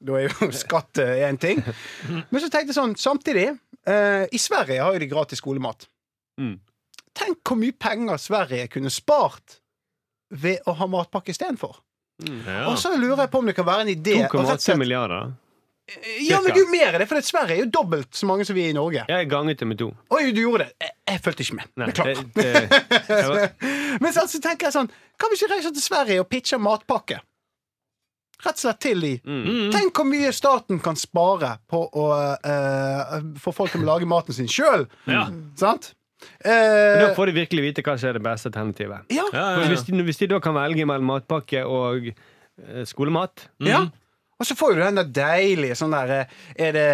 Da 0.00 0.16
er 0.16 0.30
jo 0.30 0.48
skatt 0.64 1.02
én 1.04 1.36
ting. 1.38 1.60
Men 2.32 2.40
så 2.40 2.48
tenkte 2.48 2.72
jeg 2.72 2.78
sånn, 2.80 2.96
samtidig 2.96 3.50
eh, 3.86 4.26
I 4.32 4.40
Sverige 4.40 4.82
har 4.82 4.96
jo 4.96 5.02
de 5.02 5.08
gratis 5.10 5.40
skolemat. 5.42 5.86
Mm. 6.40 6.58
Tenk 7.16 7.40
hvor 7.46 7.58
mye 7.60 7.74
penger 7.76 8.20
Sverige 8.20 8.68
kunne 8.72 8.92
spart 8.92 9.60
ved 10.30 10.66
å 10.68 10.76
ha 10.78 10.88
matpakke 10.90 11.34
istedenfor. 11.34 11.80
Ja. 12.20 12.66
Og 12.70 12.78
så 12.78 12.92
lurer 12.96 13.24
jeg 13.24 13.32
på 13.32 13.40
om 13.40 13.48
det 13.48 13.56
kan 13.56 13.66
være 13.66 13.86
en 13.86 13.92
idé 13.94 14.18
å 14.20 14.26
rett 14.26 14.36
og 14.36 14.50
2,8 14.52 14.76
milliarder. 14.78 15.32
Ja, 16.22 16.38
men 16.40 16.54
du 16.54 16.60
er 16.60 16.70
mer 16.70 16.94
er 16.94 17.02
det, 17.02 17.06
for 17.10 17.18
det 17.18 17.26
Sverige 17.26 17.56
er 17.56 17.64
jo 17.64 17.70
dobbelt 17.72 18.14
så 18.14 18.26
mange 18.28 18.44
som 18.46 18.54
vi 18.54 18.62
er 18.68 18.70
i 18.70 18.76
Norge. 18.76 19.02
Jeg 19.10 19.28
ganget 19.30 19.58
det 19.58 19.66
med 19.66 19.80
to. 19.80 19.88
Oi, 20.14 20.28
du 20.30 20.42
gjorde 20.44 20.68
det. 20.68 20.76
Jeg, 20.84 20.94
jeg 21.10 21.22
fulgte 21.24 21.46
ikke 21.46 21.56
med. 21.58 21.72
Beklager. 21.90 22.20
Men 24.02 24.12
så, 24.12 24.22
altså, 24.22 24.38
tenker 24.38 24.68
jeg 24.68 24.76
sånn 24.76 24.90
Kan 25.18 25.32
vi 25.32 25.40
ikke 25.40 25.50
reise 25.56 25.72
til 25.74 25.82
Sverige 25.82 26.22
og 26.22 26.28
pitche 26.30 26.60
matpakke? 26.62 27.18
Rett 28.44 28.56
og 28.56 28.62
slett 28.62 28.80
til 28.80 29.00
de. 29.04 29.12
mm. 29.24 29.70
Tenk 29.74 29.96
hvor 30.00 30.06
mye 30.08 30.30
staten 30.32 30.80
kan 30.80 30.96
spare 30.96 31.54
på 31.68 31.82
å 31.92 32.04
uh, 32.40 33.16
få 33.40 33.52
folk 33.52 33.72
til 33.74 33.82
å 33.84 33.88
lage 33.92 34.08
maten 34.08 34.36
sin 34.36 34.48
sjøl. 34.50 34.86
Ja. 35.10 35.26
Sant? 35.60 35.92
Da 36.44 36.52
Eh, 36.52 37.14
får 37.16 37.30
de 37.30 37.32
virkelig 37.32 37.62
vite 37.64 37.82
hva 37.86 37.94
som 37.96 38.10
er 38.10 38.18
det 38.18 38.20
beste 38.26 38.50
alternativet. 38.50 39.06
ja, 39.08 39.22
Ja, 39.32 39.62
Hvis, 39.70 39.86
de, 39.86 40.02
hvis 40.04 40.18
de 40.20 40.26
da 40.34 40.40
kan 40.44 40.52
velge 40.52 40.84
mellom 40.84 41.08
matpakke 41.08 41.62
og 41.64 42.10
uh, 42.12 42.82
skolemat 42.84 43.46
ja. 43.64 43.86
Og 44.36 44.44
så 44.48 44.56
får 44.56 44.74
du 44.76 44.82
den 44.82 45.00
der 45.00 45.08
deilige 45.16 45.78
sånn 45.80 45.96
der 45.96 46.26
Er 46.56 46.76
det 46.76 46.84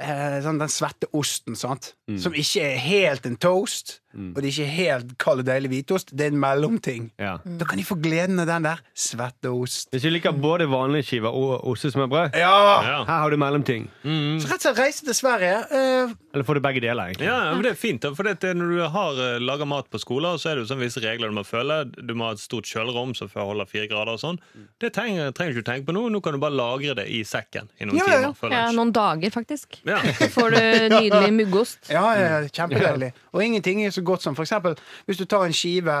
uh, 0.00 0.36
sånn 0.44 0.60
den 0.60 0.68
svette 0.68 1.08
osten, 1.16 1.56
sant? 1.56 1.94
Som 2.20 2.36
ikke 2.36 2.60
er 2.74 2.76
helt 2.84 3.24
en 3.28 3.36
toast, 3.40 4.02
og 4.14 4.36
det 4.40 4.44
er 4.44 4.52
ikke 4.52 4.70
helt 4.76 5.14
kald 5.18 5.42
og 5.42 5.46
deilig 5.48 5.70
hvitost. 5.72 6.12
Det 6.16 6.28
er 6.28 6.32
en 6.34 6.40
mellomting. 6.40 7.10
ja. 7.18 7.36
Da 7.44 7.64
kan 7.68 7.78
de 7.78 7.84
få 7.84 7.96
gleden 8.00 8.38
av 8.40 8.46
den 8.46 8.62
der 8.68 8.80
svetteost. 8.94 9.88
Hvis 9.92 10.02
du 10.04 10.10
liker 10.12 10.32
både 10.32 10.66
vanlige 10.70 11.06
skiver 11.08 11.34
og 11.34 11.64
ostesmørbrød, 11.72 12.34
Ja! 12.38 12.54
Ja. 12.84 13.04
her 13.04 13.18
har 13.24 13.30
du 13.30 13.36
mellomting. 13.40 13.88
Så 14.04 14.48
rett 14.50 14.54
og 14.54 14.60
slett 14.68 14.78
reise 14.78 15.04
til 15.06 15.14
Sverige. 15.16 15.56
Uh... 15.70 16.14
Eller 16.34 16.44
får 16.46 16.54
du 16.58 16.60
begge 16.64 16.80
deler, 16.82 17.10
egentlig. 17.10 17.26
Ja, 17.28 17.54
men 17.54 17.62
det 17.64 17.72
er 17.74 17.78
fint. 17.78 18.04
For 18.16 18.26
det, 18.26 18.36
er 18.44 18.54
når 18.58 18.70
du 18.74 18.82
har 18.90 19.18
uh, 19.18 19.38
laga 19.42 19.64
mat 19.68 19.88
på 19.90 20.00
skoler, 20.02 20.36
så 20.40 20.50
er 20.50 20.56
det 20.58 20.64
jo 20.64 20.70
sånn 20.72 20.82
visse 20.82 21.02
regler 21.04 21.30
du 21.30 21.36
må 21.36 21.44
følge. 21.46 21.80
Du 22.02 22.14
må 22.18 22.28
ha 22.28 22.34
et 22.36 22.42
stort 22.42 22.66
kjølerom 22.70 23.14
som 23.18 23.30
holder 23.34 23.68
fire 23.70 23.88
grader 23.90 24.14
og 24.16 24.20
sånn. 24.22 24.40
Det 24.82 24.92
trenger, 24.96 25.30
trenger 25.36 25.54
du 25.54 25.60
ikke 25.62 25.70
tenke 25.70 25.88
på 25.90 25.96
nå. 25.96 26.06
Nå 26.14 26.20
kan 26.24 26.34
du 26.36 26.40
bare 26.42 26.54
lagre 26.58 26.94
det 26.98 27.06
i 27.10 27.22
sekken 27.26 27.70
i 27.80 27.88
noen 27.88 27.98
Ja, 28.00 28.06
ja, 28.08 28.14
ja. 28.14 28.20
timer 28.28 28.38
før 28.40 28.54
Ja, 28.56 28.64
noen 28.76 28.92
dager, 28.94 29.34
faktisk. 29.34 29.78
Ja. 29.88 30.00
Så 30.18 30.30
får 30.34 30.54
du 30.56 30.60
nydelig 30.96 31.32
muggost. 31.40 31.80
Ja, 31.92 32.04
ja, 32.18 32.26
ja, 32.34 32.52
kjempedeilig. 32.54 33.12
Og 33.34 33.42
ingenting 33.46 33.82
er 33.86 33.94
så 33.94 34.03
godt 34.04 34.22
som 34.22 34.34
eksempel 34.36 34.76
hvis 35.06 35.18
du 35.18 35.24
tar 35.26 35.44
en 35.46 35.52
skive 35.56 35.96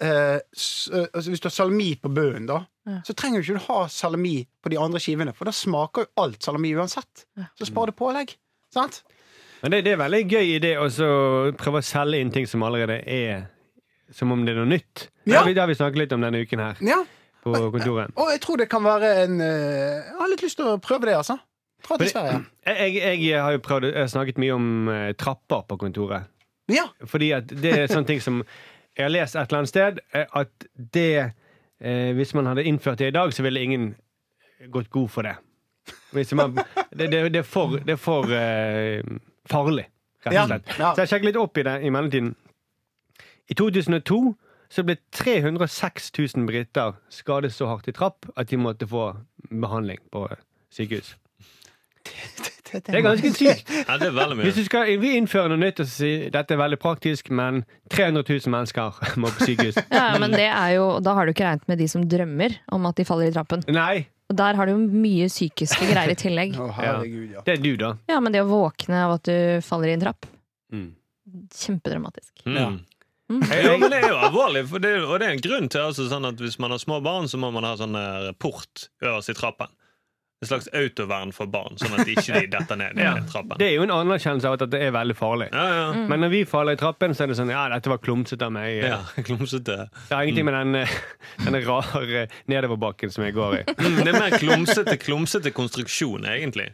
eh, 0.00 0.38
s, 0.54 0.88
eh, 0.92 1.06
altså 1.12 1.30
Hvis 1.32 1.40
du 1.40 1.48
har 1.48 1.54
salami 1.56 1.94
på 2.00 2.12
bunnen, 2.12 2.46
da, 2.46 2.62
Ja. 2.86 3.00
så 3.02 3.14
trenger 3.18 3.42
du 3.42 3.54
ikke 3.56 3.66
ha 3.66 3.86
salami 3.90 4.46
på 4.62 4.70
de 4.70 4.76
andre 4.78 5.00
skivene, 5.02 5.32
for 5.34 5.44
da 5.48 5.50
smaker 5.52 6.04
jo 6.06 6.22
alt 6.22 6.42
salami 6.44 6.70
uansett. 6.76 7.24
Så 7.58 7.66
spar 7.66 7.86
du 7.86 7.92
pålegg. 7.92 8.36
Sant? 8.72 9.02
Men 9.62 9.72
det, 9.72 9.80
det 9.84 9.92
er 9.96 10.02
veldig 10.04 10.20
gøy 10.30 10.52
idé 10.60 10.74
å 10.78 10.86
prøve 11.56 11.80
å 11.80 11.84
selge 11.84 12.20
inn 12.20 12.30
ting 12.30 12.46
som 12.46 12.62
allerede 12.62 13.00
er 13.08 13.48
Som 14.14 14.30
om 14.30 14.44
det 14.46 14.52
er 14.54 14.60
noe 14.60 14.68
nytt. 14.70 15.08
Ja. 15.24 15.32
Det 15.32 15.36
har 15.40 15.44
vi- 15.46 15.54
Det 15.54 15.60
har 15.60 15.66
vi 15.68 15.74
snakket 15.74 15.98
litt 15.98 16.12
om 16.12 16.20
denne 16.20 16.38
uken 16.46 16.58
her 16.60 16.76
Ja. 16.80 17.02
på 17.42 17.52
kontoret. 17.72 18.12
Og 18.16 18.30
jeg 18.30 18.40
tror 18.40 18.56
det 18.58 18.68
kan 18.70 18.82
være 18.84 19.24
en 19.24 19.40
eh, 19.40 20.04
Jeg 20.06 20.14
har 20.20 20.28
litt 20.28 20.42
lyst 20.42 20.56
til 20.56 20.66
å 20.66 20.78
prøve 20.78 21.06
det, 21.06 21.16
altså. 21.16 21.40
Dra 21.88 21.96
til 21.98 22.08
Sverige. 22.08 22.46
Jeg, 22.66 22.94
jeg, 22.94 23.18
jeg 23.26 23.40
har 23.42 23.52
jo 23.52 23.58
prøvd 23.58 23.84
Jeg 23.92 23.98
har 23.98 24.06
snakket 24.08 24.38
mye 24.38 24.54
om 24.54 24.88
eh, 24.88 25.12
trapper 25.14 25.62
på 25.68 25.76
kontoret. 25.78 26.26
Ja. 26.72 26.88
Fordi 27.06 27.30
at 27.36 27.50
det 27.62 27.72
er 27.72 27.86
sånne 27.86 28.08
ting 28.08 28.22
som 28.22 28.40
Jeg 28.96 29.04
har 29.04 29.12
lest 29.12 29.36
et 29.36 29.50
eller 29.50 29.60
annet 29.60 29.70
sted 29.70 29.98
eh, 30.16 30.24
at 30.40 30.66
det 30.94 31.10
eh, 31.80 32.12
Hvis 32.16 32.32
man 32.34 32.46
hadde 32.48 32.64
innført 32.64 32.98
det 32.98 33.10
i 33.12 33.14
dag, 33.14 33.32
så 33.34 33.44
ville 33.44 33.60
ingen 33.62 33.94
gått 34.72 34.88
god 34.90 35.10
for 35.12 35.22
det. 35.22 35.36
Man, 36.32 36.56
det, 36.96 37.10
det, 37.12 37.20
det 37.34 37.42
er 37.42 37.46
for, 37.46 37.76
det 37.76 37.92
er 37.92 38.00
for 38.00 38.32
eh, 38.32 39.04
farlig, 39.46 39.84
rett 40.24 40.38
og 40.40 40.48
slett. 40.48 40.72
ja. 40.80 40.94
Så 40.96 41.04
jeg 41.04 41.10
sjekket 41.12 41.28
litt 41.28 41.38
opp 41.38 41.60
i 41.60 41.64
det 41.66 41.74
i 41.84 41.90
mellomtiden. 41.92 42.32
I 43.52 43.54
2002 43.54 44.18
så 44.72 44.82
ble 44.82 44.96
306 45.14 46.08
000 46.18 46.48
briter 46.48 46.96
skadet 47.12 47.52
så 47.54 47.68
hardt 47.70 47.86
i 47.92 47.94
trapp 47.94 48.26
at 48.34 48.48
de 48.50 48.58
måtte 48.58 48.88
få 48.90 49.10
behandling 49.52 50.00
på 50.10 50.24
sykehus. 50.74 51.12
Det 52.72 52.94
er 52.94 53.04
ganske 53.04 53.30
sykt. 53.36 53.70
Ja, 53.86 53.96
det 54.00 54.08
er 54.10 54.16
veldig 54.16 54.36
Hvis 54.44 54.56
du 54.58 54.64
skal 54.66 54.90
vi 55.02 55.12
innføre 55.18 55.48
noe 55.52 55.60
nytt 55.60 55.80
og 55.84 55.88
si 55.90 56.10
dette 56.34 56.56
er 56.56 56.60
veldig 56.60 56.78
praktisk, 56.82 57.30
men 57.30 57.62
300 57.94 58.24
000 58.26 58.52
mennesker 58.54 58.98
må 59.22 59.30
på 59.36 59.46
sykehus 59.50 59.78
Ja, 59.90 60.08
men 60.22 60.34
det 60.34 60.48
er 60.50 60.74
jo, 60.76 60.88
da 61.04 61.14
har 61.18 61.26
du 61.26 61.32
ikke 61.34 61.46
regnet 61.46 61.66
med 61.70 61.78
de 61.82 61.88
som 61.92 62.04
drømmer 62.10 62.58
om 62.74 62.86
at 62.90 62.98
de 62.98 63.06
faller 63.08 63.30
i 63.30 63.34
trappen. 63.36 63.62
Nei, 63.70 64.06
Og 64.30 64.36
der 64.40 64.58
har 64.58 64.66
du 64.66 64.74
jo 64.74 64.80
mye 64.82 65.28
psykiske 65.30 65.86
greier 65.92 66.10
i 66.10 66.18
tillegg. 66.18 66.56
Å, 66.58 66.66
herregud, 66.80 67.36
ja. 67.36 67.44
det 67.46 67.54
er 67.58 67.62
du, 67.62 67.72
da. 67.78 67.92
Ja, 68.10 68.18
men 68.20 68.34
det 68.34 68.42
å 68.42 68.48
våkne 68.50 69.04
av 69.06 69.16
at 69.20 69.28
du 69.30 69.62
faller 69.66 69.92
i 69.94 69.96
en 69.98 70.02
trapp, 70.08 70.26
Mm. 70.74 70.88
kjempedramatisk. 71.54 72.32
Mm. 72.46 72.56
Mm. 73.30 73.42
Ja, 73.64 73.76
men 73.78 73.90
det 73.90 73.98
er 74.04 74.08
jo 74.12 74.18
alvorlig, 74.22 74.64
for 74.70 74.82
det, 74.82 74.92
og 75.02 75.16
det 75.18 75.26
er 75.28 75.32
en 75.34 75.42
grunn 75.42 75.68
til 75.72 75.82
altså, 75.82 76.04
sånn 76.10 76.26
at 76.28 76.38
hvis 76.42 76.58
man 76.62 76.70
har 76.74 76.78
små 76.82 77.00
barn, 77.02 77.26
så 77.30 77.38
må 77.42 77.50
man 77.54 77.66
ha 77.66 77.72
sånn 77.78 77.96
eh, 77.98 78.28
port 78.38 78.84
øverst 79.02 79.32
i 79.32 79.34
trappen. 79.38 79.70
En 80.46 80.50
slags 80.52 80.68
autovern 80.72 81.32
for 81.34 81.50
barn, 81.50 81.74
sånn 81.80 81.96
at 81.98 82.06
ikke 82.06 82.38
de 82.40 82.46
detter 82.54 82.78
ned 82.78 83.00
i 83.00 83.02
Ja. 83.02 83.14
trappen. 83.26 83.58
Det 83.58 83.66
er 83.66 83.74
jo 83.74 83.82
en 83.82 83.90
anerkjennelse 83.90 84.46
av 84.46 84.54
at 84.62 84.70
det 84.70 84.80
er 84.86 84.92
veldig 84.94 85.16
farlig. 85.18 85.48
Ja, 85.52 85.64
ja. 85.74 86.06
Men 86.06 86.20
når 86.22 86.30
vi 86.30 86.44
faller 86.46 86.76
i 86.78 86.80
trappen, 86.80 87.14
så 87.18 87.24
er 87.24 87.32
det 87.32 87.36
sånn 87.40 87.50
Ja, 87.50 87.64
dette 87.72 87.90
var 87.90 87.98
klumsete 87.98 88.46
av 88.46 88.52
meg. 88.54 88.82
ja 88.84 89.00
klumsete. 89.28 89.88
Det 90.08 90.14
har 90.14 90.22
ingenting 90.22 90.44
med 90.46 90.54
den, 90.54 90.74
eh, 90.84 90.88
den 91.44 91.58
rare 91.66 92.28
nedoverbakken 92.48 93.10
som 93.12 93.24
jeg 93.26 93.34
går 93.34 93.58
i. 93.58 93.62
Mm, 93.74 93.98
det 94.04 94.14
er 94.14 94.20
mer 94.20 94.38
klumsete, 94.38 94.96
klumsete 95.02 95.50
konstruksjon, 95.52 96.24
egentlig. 96.30 96.70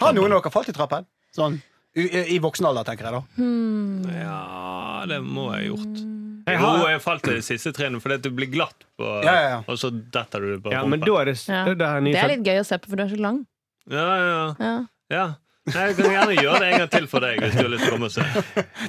Har 0.00 0.12
noen 0.12 0.32
av 0.34 0.42
dere 0.42 0.50
falt 0.52 0.68
i 0.68 0.72
trappen? 0.76 1.06
Sånn 1.34 1.60
i, 1.94 2.08
i 2.34 2.40
voksen 2.42 2.66
alder, 2.66 2.82
tenker 2.82 3.06
jeg 3.06 3.14
da. 3.14 3.22
Ja, 4.18 5.04
det 5.06 5.20
må 5.22 5.52
jeg 5.54 5.68
ha 5.70 5.76
gjort. 5.76 6.23
Jeg 6.46 6.58
Jo, 6.60 6.66
har, 6.66 6.88
jeg 6.92 7.00
falt 7.04 7.22
de 7.30 7.38
siste 7.42 7.72
trinnet 7.76 8.02
fordi 8.04 8.18
du 8.26 8.30
blir 8.36 8.50
glatt, 8.52 8.84
på, 9.00 9.06
Ja, 9.24 9.32
ja, 9.34 9.46
ja. 9.54 9.60
og 9.66 9.78
så 9.80 9.88
detter 9.92 10.40
du 10.44 10.58
på 10.60 10.72
ja, 10.74 10.82
men 10.84 11.00
rumpa. 11.00 11.06
da 11.06 11.20
er 11.22 11.30
det, 11.30 11.38
det 11.78 11.86
er 11.88 12.04
Det 12.10 12.20
er 12.20 12.28
litt 12.36 12.44
gøy 12.50 12.60
å 12.60 12.66
se 12.68 12.78
på, 12.82 12.90
for 12.92 13.00
du 13.00 13.06
er 13.06 13.14
så 13.14 13.20
lang. 13.20 13.40
Ja, 13.90 14.04
ja, 14.18 14.54
Ja. 14.60 14.74
ja. 15.10 15.24
Nei, 15.64 15.86
jeg 15.88 15.94
kan 15.96 16.10
gjerne 16.12 16.34
gjøre 16.36 16.58
det 16.60 16.66
en 16.68 16.78
gang 16.82 16.88
til 16.92 17.06
for 17.08 17.24
deg 17.24 17.38
hvis 17.40 17.54
du 17.56 17.62
har 17.62 17.70
lyst 17.72 17.84
til 17.86 17.88
å 17.88 17.94
komme 17.94 18.08
og 18.10 18.12
se. 18.12 18.24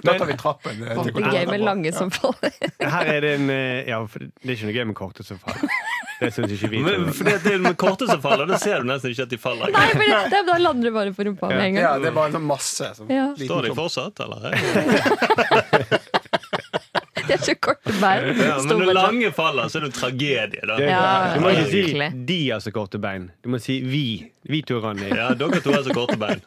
Da 0.04 0.16
tar 0.20 0.28
vi 0.28 0.34
trappen. 0.36 0.82
Det 0.84 1.14
er 1.24 1.36
gøy 1.38 1.46
med 1.54 1.62
lange 1.64 1.94
som 1.96 2.10
faller. 2.12 2.52
Her 2.84 3.12
er 3.14 3.22
det 3.24 3.30
en 3.38 3.46
eh, 3.54 3.88
Ja, 3.88 4.02
for 4.12 4.20
det 4.26 4.44
er 4.44 4.58
ikke 4.58 4.68
noe 4.68 4.76
gøy 4.76 4.84
med 4.90 4.98
korte 5.00 5.24
som 5.24 5.40
faller. 5.40 5.72
Det 6.20 6.34
syns 6.36 6.52
ikke 6.58 6.70
vi. 6.74 6.82
Men, 6.84 7.08
for 7.16 7.24
det, 7.30 7.38
det 7.46 7.54
er 7.56 7.64
med 7.64 7.78
korte 7.80 8.10
som 8.12 8.20
faller, 8.24 8.44
det 8.52 8.60
ser 8.60 8.84
du 8.84 8.90
nesten 8.92 9.16
ikke 9.16 9.24
at 9.24 9.32
de 9.32 9.40
faller. 9.40 9.72
Nei, 9.72 9.86
men 10.02 10.12
det, 10.12 10.20
det, 10.36 10.44
da 10.52 10.58
lander 10.60 10.92
du 10.92 10.96
bare 11.00 11.16
på 11.16 11.24
rumpa 11.30 11.48
med 11.54 11.64
en 11.64 11.78
gang. 11.80 11.84
Ja, 11.88 11.94
det 12.04 12.12
er 12.12 12.16
bare 12.20 12.34
en 12.34 12.38
sånn 12.42 12.50
masse. 12.52 12.92
Sånn, 13.00 13.08
Ja. 13.16 13.30
liten 13.40 13.48
Står 13.54 13.70
de 13.70 13.76
fortsatt, 13.80 14.20
eller? 14.28 14.52
De 17.28 17.34
har 17.34 17.44
så 17.44 17.56
korte 17.58 17.94
bein. 18.02 18.30
Ja, 18.40 18.56
men 18.62 18.82
når 18.84 18.94
lange 18.98 19.32
faller, 19.36 19.70
så 19.72 19.80
er 19.80 19.86
det 19.86 19.92
en 19.92 19.98
tragedie, 20.00 20.64
da. 20.70 20.80
Ja, 20.82 21.04
du 21.36 21.44
må 21.44 21.52
ikke 21.56 21.68
si 21.70 21.82
virkelig. 21.82 22.10
'de 22.28 22.40
har 22.52 22.64
så 22.64 22.74
korte 22.76 23.02
bein'. 23.02 23.30
Du 23.44 23.50
må 23.50 23.60
si 23.62 23.80
'vi'. 23.82 24.32
Vi 24.46 24.62
to, 24.62 24.78
Ronny. 24.80 25.10
Ja, 25.10 25.32
dere 25.34 25.62
to 25.62 25.74
har 25.74 25.84
så 25.84 25.94
korte 25.94 26.18
bein. 26.22 26.42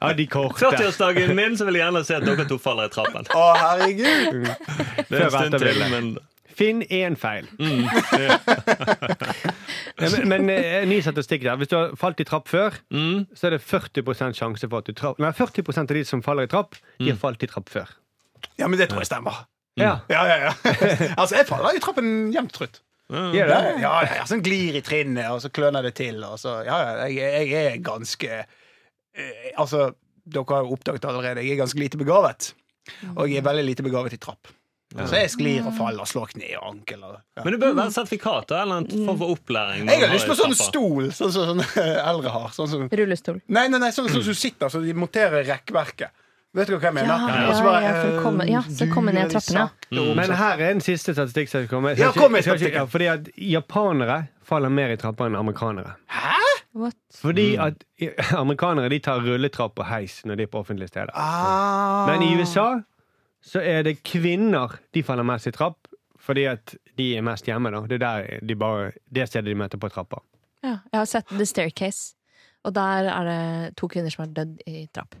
Ja, 0.00 0.12
de 0.12 0.26
korte. 0.30 0.62
40-årsdagen 0.64 1.34
min 1.34 1.56
så 1.58 1.66
vil 1.66 1.80
jeg 1.80 1.88
gjerne 1.88 2.04
se 2.06 2.18
at 2.20 2.26
dere 2.26 2.46
to 2.48 2.58
faller 2.62 2.86
i 2.86 2.92
trappen. 2.94 3.26
Å, 3.34 3.46
herregud! 3.58 4.52
Det 5.08 5.18
er 5.18 5.26
en 5.26 5.34
stund 5.34 5.58
til, 5.58 5.82
men 5.90 6.12
Finn 6.52 6.82
én 6.92 7.16
feil. 7.16 7.46
Mm. 7.58 7.86
men 10.02 10.28
men 10.28 10.50
eh, 10.52 10.82
ny 10.88 11.00
statistikk 11.04 11.46
der. 11.46 11.56
Hvis 11.60 11.70
du 11.72 11.76
har 11.78 11.94
falt 11.98 12.20
i 12.20 12.26
trapp 12.28 12.50
før, 12.50 12.76
mm, 12.92 13.32
så 13.36 13.48
er 13.48 13.56
det 13.56 13.62
40 13.64 14.36
sjanse 14.36 14.68
for 14.68 14.82
at 14.82 14.90
du 14.90 14.96
trapp 14.96 15.22
Nei, 15.22 15.32
40 15.32 15.72
av 15.80 15.86
de 15.88 16.04
som 16.08 16.22
faller 16.24 16.48
i 16.48 16.52
trapp, 16.52 16.76
de 17.00 17.10
har 17.10 17.20
falt 17.20 17.42
i 17.42 17.48
trapp 17.50 17.72
før. 17.72 17.96
Ja, 18.58 18.68
men 18.68 18.78
det 18.78 18.90
tror 18.90 19.02
jeg 19.02 19.10
stemmer. 19.10 19.44
Ja. 19.80 19.92
Ja, 20.12 20.22
ja, 20.28 20.36
ja. 20.48 20.52
Altså, 21.20 21.36
jeg 21.38 21.46
faller 21.48 21.76
i 21.78 21.82
trappen 21.82 22.08
jevnt 22.34 22.52
trutt. 22.56 22.80
Gjør 23.12 23.48
Ja, 23.50 23.58
det? 23.60 23.72
ja, 23.82 23.92
ja, 24.06 24.14
ja, 24.20 24.24
sånn 24.28 24.40
glir 24.44 24.76
i 24.78 24.82
trinnet, 24.84 25.26
og 25.32 25.42
så 25.44 25.50
kløner 25.52 25.84
det 25.84 25.94
til. 25.98 26.22
Og 26.24 26.38
så, 26.40 26.58
ja, 26.64 26.78
ja, 26.80 27.10
jeg, 27.12 27.50
jeg 27.52 27.72
er 27.74 27.78
ganske 27.84 28.30
eh, 28.40 29.50
Altså, 29.60 29.90
dere 30.24 30.46
har 30.54 30.64
jo 30.64 30.76
oppdaget 30.78 31.04
allerede, 31.10 31.44
jeg 31.44 31.56
er 31.56 31.62
ganske 31.64 31.80
lite 31.82 32.00
begavet. 32.00 32.52
Og 33.16 33.26
jeg 33.28 33.40
er 33.42 33.46
veldig 33.46 33.64
lite 33.68 33.84
begavet 33.86 34.16
i 34.16 34.20
trapp. 34.22 34.48
Så 34.92 35.16
jeg 35.16 35.30
sklir 35.32 35.64
og 35.64 35.72
faller 35.72 36.04
og 36.04 36.08
slår 36.10 36.32
kne 36.34 36.50
og 36.58 36.66
ankel. 36.68 37.04
Og, 37.08 37.14
ja. 37.38 37.44
Men 37.46 37.54
det 37.54 37.60
bør 37.62 37.76
være 37.78 37.92
sertifikat 37.94 38.50
eller 38.52 38.82
en 38.82 38.88
form 39.06 39.20
for 39.22 39.32
opplæring. 39.38 39.86
Jeg 39.88 40.02
har 40.02 40.12
lyst 40.12 40.28
på 40.28 40.36
sånn 40.36 40.56
stol, 40.58 41.06
sånn 41.16 41.32
som 41.32 41.46
sånn, 41.52 41.62
eldre 42.10 42.32
har. 42.34 42.50
Sånn 42.52 42.90
Rullestol. 42.92 43.38
nei, 43.48 43.68
nei, 43.72 43.80
nei, 43.80 43.88
sånn 43.96 44.10
sånn 44.10 44.20
som 44.20 44.34
du 44.36 44.40
sitter, 44.42 44.68
så 44.72 44.82
de 44.84 44.92
monterer 44.96 45.46
rekkverket. 45.48 46.12
Vet 46.52 46.68
du 46.68 46.74
hva 46.76 46.84
jeg 46.84 46.94
mener? 46.98 47.08
Ja, 47.08 47.28
ja, 47.46 47.52
så 47.56 47.62
ja, 47.62 47.64
bare, 47.64 47.82
ja, 47.82 47.92
for 47.96 48.08
å 48.12 48.22
komme- 48.26 48.46
ja, 48.50 48.60
så 48.68 48.84
eh, 48.84 48.90
komme 48.92 49.12
ned 49.16 49.30
trappene. 49.32 49.62
sakte. 49.70 50.14
Men 50.18 50.30
her 50.36 50.58
er 50.60 50.70
en 50.74 50.80
siste 50.84 51.14
statistikk 51.16 51.48
som 51.48 51.66
kommer. 51.70 51.96
Ja, 51.96 52.10
kom 52.12 52.32
med 52.32 52.44
statistikken. 52.44 52.88
Fordi 52.92 53.06
at 53.08 53.30
japanere 53.40 54.18
faller 54.44 54.68
mer 54.68 54.92
i 54.92 54.96
trapper 55.00 55.30
enn 55.30 55.36
amerikanere. 55.38 55.94
What? 56.74 56.96
Fordi 57.16 57.56
at 57.60 57.84
amerikanere 58.42 58.88
de 58.92 58.98
tar 59.04 59.20
rulletrapp 59.24 59.78
og 59.80 59.86
heis 59.88 60.20
når 60.28 60.36
de 60.36 60.42
er 60.42 60.52
på 60.52 60.60
offentlige 60.60 60.88
steder. 60.92 61.10
Ah. 61.14 62.06
Men 62.08 62.22
i 62.22 62.34
USA 62.40 62.82
så 63.42 63.60
er 63.64 63.82
det 63.88 64.02
kvinner 64.04 64.76
de 64.92 65.02
faller 65.02 65.24
mest 65.24 65.46
i 65.48 65.52
trapp. 65.56 65.88
Fordi 66.22 66.44
at 66.46 66.76
de 66.96 67.16
er 67.18 67.22
mest 67.26 67.48
hjemme. 67.48 67.72
da 67.74 67.80
Det 67.90 67.96
er 67.96 68.04
der 68.04 68.38
de 68.46 68.54
bare, 68.54 68.92
det 69.12 69.24
stedet 69.28 69.46
de 69.50 69.54
møter 69.58 69.78
på 69.82 69.88
trappa. 69.90 70.20
Ja, 70.62 70.76
jeg 70.92 71.00
har 71.00 71.06
sett 71.10 71.26
The 71.32 71.44
Staircase, 71.48 72.14
og 72.64 72.74
der 72.76 73.08
er 73.10 73.24
det 73.26 73.76
to 73.76 73.88
kvinner 73.90 74.12
som 74.14 74.22
har 74.28 74.30
dødd 74.36 74.60
i 74.70 74.84
trapp. 74.94 75.16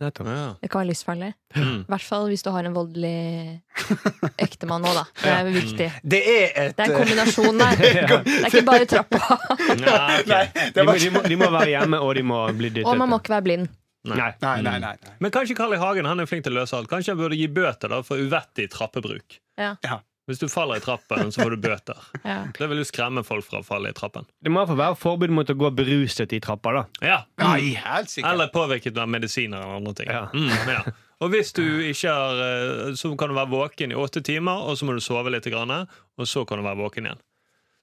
Nettopp. 0.00 0.26
Ja. 0.32 0.46
Det 0.62 0.70
kan 0.72 0.80
være 0.82 0.88
livsfarlig. 0.92 1.32
I 1.56 1.58
Mm. 1.62 1.84
hvert 1.88 2.02
fall 2.06 2.28
hvis 2.30 2.42
du 2.42 2.50
har 2.50 2.64
en 2.64 2.74
voldelig 2.74 3.60
ektemann 4.46 4.82
nå, 4.82 4.92
da. 4.96 5.04
Det 5.22 5.32
er 5.34 5.50
viktig. 5.52 5.88
Det 6.02 6.20
er 6.22 6.46
et 6.62 6.76
Det 6.76 6.86
er 6.86 6.88
en 6.88 6.94
eh, 6.94 6.98
kombinasjon 7.02 7.58
der. 7.62 7.76
Det 7.76 7.92
er 8.38 8.48
ikke 8.48 8.64
bare 8.66 8.86
trappa. 8.88 9.20
Ja, 9.82 9.98
okay. 10.20 10.70
De 10.74 10.84
må, 10.86 10.94
de, 10.98 11.10
må, 11.14 11.22
de 11.28 11.36
må 11.40 11.50
være 11.52 11.70
hjemme, 11.74 12.00
og 12.00 12.14
de 12.18 12.22
må 12.26 12.40
bli 12.56 12.70
dyttet. 12.70 12.88
Og 12.88 12.98
man 12.98 13.08
må 13.12 13.18
ikke 13.22 13.34
være 13.36 13.46
blind. 13.48 13.68
Nei. 14.08 14.16
Nei, 14.18 14.32
nei, 14.42 14.78
nei. 14.82 14.94
nei. 14.98 15.12
Men 15.22 15.30
kanskje 15.30 15.54
Carl 15.54 15.74
I. 15.76 15.78
Hagen 15.78 16.08
han 16.10 16.18
er 16.18 16.26
flink 16.26 16.42
til 16.46 16.56
å 16.56 16.62
løse 16.62 16.74
alt. 16.74 16.88
Kanskje 16.90 17.12
han 17.14 17.20
burde 17.20 17.36
gi 17.38 17.46
bøter 17.54 17.92
da, 17.92 18.00
for 18.06 18.18
uvettig 18.18 18.66
trappebruk. 18.72 19.36
Ja. 19.60 19.76
Ja. 19.86 20.00
Hvis 20.30 20.38
du 20.38 20.46
faller 20.46 20.78
i 20.78 20.82
trappen, 20.84 21.32
så 21.34 21.42
får 21.42 21.56
du 21.56 21.62
bøter. 21.64 21.98
Ja. 22.22 22.44
Det 22.54 22.68
vil 22.70 22.78
jo 22.78 22.86
skremme 22.86 23.24
folk 23.26 23.42
fra 23.48 23.58
å 23.60 23.66
falle 23.66 23.90
i 23.90 23.96
trappen. 23.96 24.28
Det 24.40 24.50
må 24.52 24.60
i 24.60 24.62
hvert 24.62 24.70
fall 24.70 24.80
være 24.80 24.98
forbud 25.00 25.32
mot 25.34 25.50
å 25.50 25.56
gå 25.58 25.70
beruset 25.74 26.32
i 26.36 26.38
trappa, 26.42 26.74
da. 26.76 26.84
Ja. 27.02 27.16
Nei, 27.42 27.72
helt 27.82 28.12
sikkert. 28.12 28.30
Eller 28.30 28.52
påvirket 28.54 29.00
av 29.02 29.10
medisiner 29.10 29.58
eller 29.64 29.80
andre 29.80 29.96
ting. 29.98 30.12
Ja. 30.12 30.28
Mm, 30.30 30.70
ja. 30.70 30.84
Og 31.22 31.34
hvis 31.34 31.52
du 31.54 31.64
ikke 31.86 32.10
har 32.10 32.40
eh, 32.42 32.94
Så 32.98 33.12
kan 33.18 33.30
du 33.30 33.36
være 33.36 33.50
våken 33.52 33.92
i 33.94 33.98
åtte 33.98 34.22
timer, 34.26 34.62
og 34.66 34.78
så 34.78 34.86
må 34.86 34.94
du 34.96 35.02
sove 35.02 35.30
litt, 35.34 35.46
og 35.50 36.26
så 36.30 36.46
kan 36.46 36.62
du 36.62 36.66
være 36.66 36.80
våken 36.82 37.10
igjen. 37.10 37.22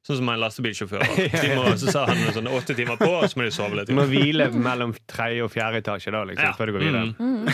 Sånn 0.08 0.22
som 0.22 0.30
en 0.32 0.40
lastebilsjåfør. 0.40 1.04
De 1.44 1.52
må, 1.60 1.66
så 1.78 1.92
sa 1.92 2.06
han 2.08 2.22
sånn 2.34 2.48
åtte 2.56 2.76
timer 2.78 2.96
på, 3.00 3.10
og 3.20 3.28
så 3.28 3.40
må 3.40 3.46
de 3.50 3.54
sove 3.54 3.76
litt. 3.82 3.92
Du 3.92 3.98
må 3.98 4.08
hvile 4.08 4.48
mellom 4.56 4.96
tredje 5.12 5.44
og 5.44 5.52
fjerde 5.54 5.84
etasje 5.84 6.14
da, 6.16 6.24
liksom, 6.30 6.48
Ja. 6.48 6.56
før 6.56 6.72
du 6.72 6.78
går 6.78 6.86
videre. 6.88 7.14
Mm. 7.20 7.50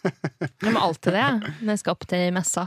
Jeg 0.64 0.74
må 0.74 0.80
alltid 0.88 1.16
det 1.16 1.26
når 1.60 1.74
jeg 1.74 1.80
skal 1.82 1.94
opp 1.96 2.06
til 2.08 2.30
messa. 2.34 2.64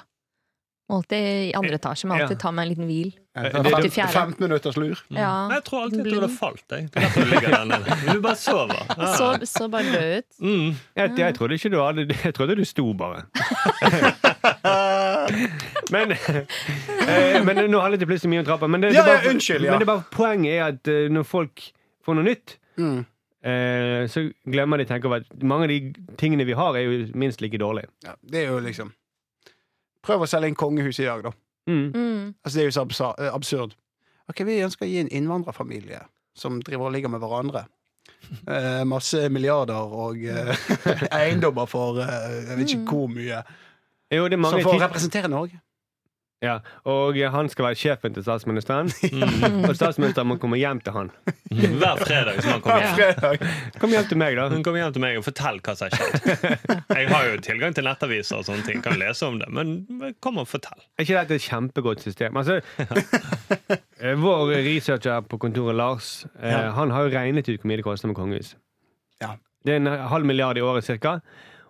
Alltid 0.94 1.50
i 1.50 1.54
andre 1.58 1.76
etasje. 1.80 2.06
men 2.08 2.20
alltid 2.22 2.38
Ja. 2.38 2.42
ta 2.44 2.52
meg 2.52 2.64
en 2.68 2.72
liten 2.74 2.86
hvil. 2.90 3.14
Ja, 3.36 3.42
Det- 3.44 3.64
det- 3.64 3.94
15 3.94 4.14
15 4.14 4.42
minutters 4.48 4.78
lur. 4.78 4.98
Ja. 5.10 5.48
Nei, 5.48 5.56
Jeg 5.56 5.64
tror 5.66 5.82
alltid 5.84 6.04
du 6.06 6.14
hadde 6.20 6.30
falt. 6.38 6.64
Jeg. 6.70 6.92
Det 6.92 6.98
er 6.98 7.02
derfor 7.08 7.22
du 7.22 7.26
ligger 7.32 7.50
der 7.50 7.66
nede. 7.66 8.14
Du 8.14 8.22
bare 8.22 8.36
sover. 8.36 8.86
Ja. 8.98 9.06
Så, 9.18 9.40
så 9.46 9.68
bare 9.74 9.84
død 9.84 10.18
ut. 10.18 10.26
Mm. 10.40 10.76
Jeg, 10.96 11.18
jeg 11.18 11.36
trodde 11.36 11.54
ikke 11.58 11.70
du 11.74 11.80
hadde 11.82 12.08
Jeg 12.24 12.34
trodde 12.34 12.56
du 12.56 12.64
sto 12.66 12.94
bare. 12.94 13.24
men, 15.92 16.12
eh, 16.12 17.44
men 17.46 17.62
nå 17.72 17.80
handlet 17.82 18.00
det 18.04 18.08
plutselig 18.10 18.32
mye 18.34 18.44
om 18.44 18.48
trappa. 18.48 18.68
Men 18.70 18.82
det, 18.84 18.92
det 18.94 19.00
Ja, 19.00 19.06
bare, 19.08 19.24
ja, 19.24 19.32
unnskyld, 19.34 19.66
ja. 19.66 19.72
men 19.72 19.80
det 19.84 19.88
bare 19.90 20.06
poenget 20.14 20.58
er 20.60 20.64
at 20.72 20.92
eh, 20.94 21.08
når 21.14 21.26
folk 21.30 21.66
får 22.06 22.20
noe 22.20 22.28
nytt, 22.28 22.58
Mm. 22.78 23.04
eh, 23.46 24.08
så 24.10 24.24
glemmer 24.50 24.78
de 24.82 24.86
å 24.86 24.90
tenke 24.90 25.06
over 25.06 25.18
at 25.22 25.44
mange 25.46 25.68
av 25.68 25.70
de 25.70 25.94
tingene 26.18 26.46
vi 26.48 26.54
har, 26.58 26.74
er 26.76 26.82
jo 26.88 27.08
minst 27.14 27.42
like 27.42 27.58
dårlige. 27.62 27.86
Ja, 28.04 28.16
det 28.26 28.46
er 28.46 28.50
jo 28.52 28.60
liksom 28.60 28.92
Prøv 30.04 30.26
å 30.26 30.30
selge 30.30 30.52
inn 30.52 30.60
kongehus 30.60 31.00
i 31.00 31.08
dag, 31.08 31.24
da. 31.24 31.32
Mm. 31.70 31.86
Mm. 31.94 32.26
Altså, 32.44 32.58
det 32.58 32.64
er 32.64 32.70
jo 32.70 32.90
så 32.92 33.14
eh, 33.18 33.32
absurd. 33.32 33.78
Ok, 34.32 34.44
Vi 34.48 34.62
ønsker 34.64 34.86
å 34.86 34.90
gi 34.90 35.00
en 35.04 35.12
innvandrerfamilie 35.12 36.02
som 36.38 36.60
driver 36.66 36.90
og 36.90 36.96
ligger 36.96 37.12
med 37.14 37.24
hverandre. 37.24 37.66
Eh, 38.48 38.84
masse 38.88 39.28
milliarder 39.32 39.94
og 39.96 40.24
eh, 40.28 40.68
eiendommer 41.20 41.68
for 41.70 42.00
eh, 42.04 42.40
jeg 42.50 42.60
vet 42.60 42.74
ikke 42.76 42.96
hvor 42.98 43.12
mye. 43.12 43.44
Jo, 44.14 44.28
det 44.30 44.38
er 44.38 44.50
Som 44.50 44.66
får 44.68 44.82
representere 44.88 45.32
Norge. 45.32 45.60
Ja, 46.44 46.58
Og 46.90 47.16
han 47.34 47.48
skal 47.50 47.66
være 47.70 47.78
sjefen 47.80 48.14
til 48.16 48.26
statsministeren. 48.26 48.90
Mm. 49.14 49.64
Og 49.70 49.76
statsministeren 49.80 50.28
må 50.28 50.36
komme 50.42 50.58
hjem 50.60 50.82
til 50.84 50.96
han. 50.96 51.12
Hver 51.54 52.02
fredag 52.04 52.42
så 52.44 52.56
han 52.58 52.64
kommer 52.66 52.98
hjem. 52.98 53.46
Kom 53.80 53.94
hjem 53.96 54.08
til 54.10 54.20
meg, 54.20 54.36
da. 54.40 54.50
Hun 54.52 54.64
kommer 54.66 54.84
hjem 54.84 54.96
til 54.98 55.04
meg 55.06 55.20
og 55.22 55.26
Fortell 55.28 55.62
hva 55.64 55.76
som 55.80 55.88
har 55.88 55.96
skjedd. 55.96 56.74
Jeg 56.98 57.08
har 57.14 57.30
jo 57.30 57.38
tilgang 57.48 57.78
til 57.78 57.88
nettaviser 57.88 58.42
og 58.42 58.48
sånne 58.50 58.66
ting, 58.68 58.84
kan 58.84 59.00
lese 59.00 59.30
om 59.30 59.40
det, 59.42 59.48
men 59.56 60.14
kom 60.24 60.42
og 60.44 60.50
fortell. 60.52 60.82
Er 60.98 61.08
ikke 61.08 61.22
dette 61.22 61.40
et 61.40 61.48
kjempegodt 61.48 62.04
system? 62.04 62.38
Altså, 62.42 62.60
eh, 64.04 64.18
vår 64.20 64.54
researcher 64.68 65.24
på 65.30 65.40
kontoret, 65.42 65.76
Lars, 65.80 66.12
eh, 66.42 66.52
Ja. 66.52 66.72
han 66.76 66.92
har 66.92 67.08
jo 67.08 67.16
regnet 67.16 67.50
ut 67.50 67.62
hvor 67.62 67.72
mye 67.72 67.80
det 67.80 67.88
koster 67.88 68.12
med 68.12 68.20
kongehus. 68.20 68.56
Ja. 69.22 69.36
Det 69.64 69.78
er 69.78 69.80
en 69.80 69.88
halv 70.12 70.26
milliard 70.28 70.58
i 70.60 70.62
året 70.66 70.84
cirka. 70.84 71.20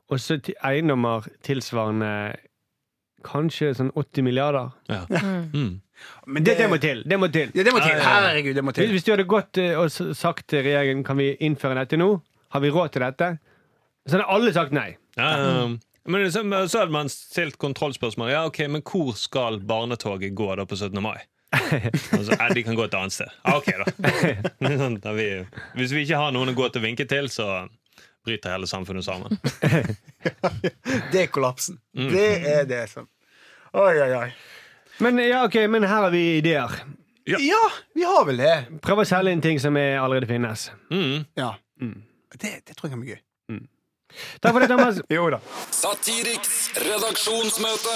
Og 0.09 0.19
så 0.19 0.39
eiendommer 0.65 1.27
tilsvarende 1.45 2.09
kanskje 3.25 3.71
sånn 3.77 3.91
80 3.99 4.25
milliarder. 4.27 4.73
Mm. 4.89 5.79
Men 6.25 6.43
Det, 6.43 6.57
det 6.59 6.67
må 6.71 6.77
til! 6.81 7.03
Det 7.07 7.19
må 7.19 7.29
til. 7.31 7.51
Ja, 7.55 7.63
det 7.63 7.73
må 7.73 7.79
til. 7.79 7.93
Ja, 7.93 7.97
ja, 7.97 8.03
ja. 8.03 8.19
Herregud, 8.27 8.55
det 8.57 8.63
må 8.65 8.73
til. 8.75 8.91
hvis 8.91 9.05
du 9.07 9.13
hadde 9.13 9.27
gått 9.29 9.59
eh, 9.61 9.73
og 9.79 9.91
sagt 10.17 10.47
til 10.51 10.65
regjeringen 10.65 11.03
kan 11.07 11.19
vi 11.19 11.33
innføre 11.39 11.77
dette 11.79 11.99
nå, 11.99 12.09
har 12.53 12.63
vi 12.63 12.71
råd 12.73 12.93
til 12.95 13.05
dette, 13.05 13.29
så 14.07 14.17
hadde 14.17 14.29
alle 14.35 14.53
sagt 14.55 14.75
nei. 14.75 14.93
Ja, 15.17 15.63
um, 15.63 15.77
men 16.05 16.25
så, 16.31 16.43
men 16.43 16.67
så 16.67 16.83
hadde 16.83 16.91
man 16.91 17.11
stilt 17.11 17.55
kontrollspørsmål. 17.61 18.31
Ja, 18.33 18.41
ok, 18.49 18.65
Men 18.67 18.83
hvor 18.83 19.13
skal 19.15 19.61
barnetoget 19.63 20.35
gå 20.35 20.49
da 20.59 20.65
på 20.67 20.75
17. 20.75 20.99
mai? 21.01 21.21
Altså, 22.17 22.35
de 22.53 22.63
kan 22.65 22.75
gå 22.75 22.83
et 22.83 22.95
annet 22.97 23.13
sted. 23.13 23.29
Ja, 23.45 23.57
ok, 23.57 23.69
da. 23.77 23.87
Sånn, 24.81 24.97
da 25.03 25.13
vi, 25.15 25.27
hvis 25.77 25.93
vi 25.93 26.03
ikke 26.03 26.19
har 26.19 26.33
noen 26.35 26.51
å 26.51 26.57
gå 26.57 26.67
til 26.73 26.81
å 26.81 26.85
vinke 26.87 27.05
til, 27.09 27.29
så 27.31 27.67
bryter 28.25 28.55
hele 28.55 28.67
samfunnet 28.67 29.05
sammen. 29.05 29.37
Det 31.13 31.25
er 31.25 31.31
kollapsen. 31.31 31.79
Det 31.93 32.27
er 32.49 32.67
det 32.67 32.85
som 32.91 33.07
Oi, 33.73 33.93
oi, 34.01 34.11
oi. 34.15 34.29
Men 35.01 35.17
ja, 35.17 35.43
okay, 35.47 35.67
men 35.67 35.83
her 35.83 36.03
har 36.05 36.11
vi 36.13 36.37
ideer. 36.37 36.69
Ja. 37.25 37.37
Ja, 37.39 37.61
vi 37.95 38.03
har 38.03 38.25
vel 38.27 38.37
det. 38.37 38.55
Prøv 38.83 39.01
å 39.01 39.05
selge 39.07 39.31
inn 39.33 39.41
ting 39.41 39.59
som 39.63 39.77
er, 39.79 39.95
allerede 40.01 40.27
finnes. 40.29 40.67
Mm. 40.91 41.23
Ja. 41.39 41.53
Mm. 41.81 42.03
Det, 42.35 42.51
det 42.67 42.75
tror 42.75 42.89
jeg 42.89 42.93
kan 42.97 43.01
bli 43.01 43.15
gøy. 43.15 43.21
Takk 44.43 44.53
for 44.53 44.61
det, 44.61 44.67
Thomas. 44.69 44.99
Jo 45.15 45.25
da. 45.33 45.39
Satiriks 45.73 46.67
redaksjonsmøte. 46.83 47.95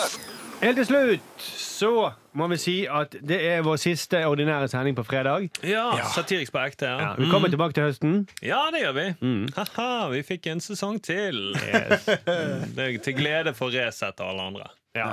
Helt 0.64 0.80
til 0.82 0.88
slutt 0.90 1.44
så 1.78 1.92
må 2.34 2.48
vi 2.50 2.58
si 2.58 2.74
at 2.90 3.14
det 3.22 3.38
er 3.52 3.60
vår 3.62 3.78
siste 3.78 4.24
ordinære 4.26 4.66
sending 4.72 4.96
på 4.98 5.04
fredag. 5.06 5.46
Ja, 5.62 5.92
satiriks 6.16 6.50
på 6.50 6.64
ekte. 6.64 6.90
Ja, 6.90 6.98
Ja, 7.04 7.12
vi 7.20 7.30
kommer 7.30 7.54
tilbake 7.54 7.78
til 7.78 7.86
høsten. 7.86 8.16
ja 8.42 8.64
det 8.74 8.82
gjør 8.82 8.96
vi. 8.98 9.06
Mm. 9.22 9.44
Haha, 9.54 10.08
vi 10.16 10.24
fikk 10.26 10.50
en 10.56 10.64
sesong 10.66 10.98
til. 11.06 11.52
Det 11.54 12.82
er 12.88 12.98
til 13.06 13.18
glede 13.22 13.54
for 13.54 13.70
Resett 13.78 14.18
og 14.26 14.32
alle 14.34 14.50
andre. 14.50 14.72
Ja. 14.98 15.12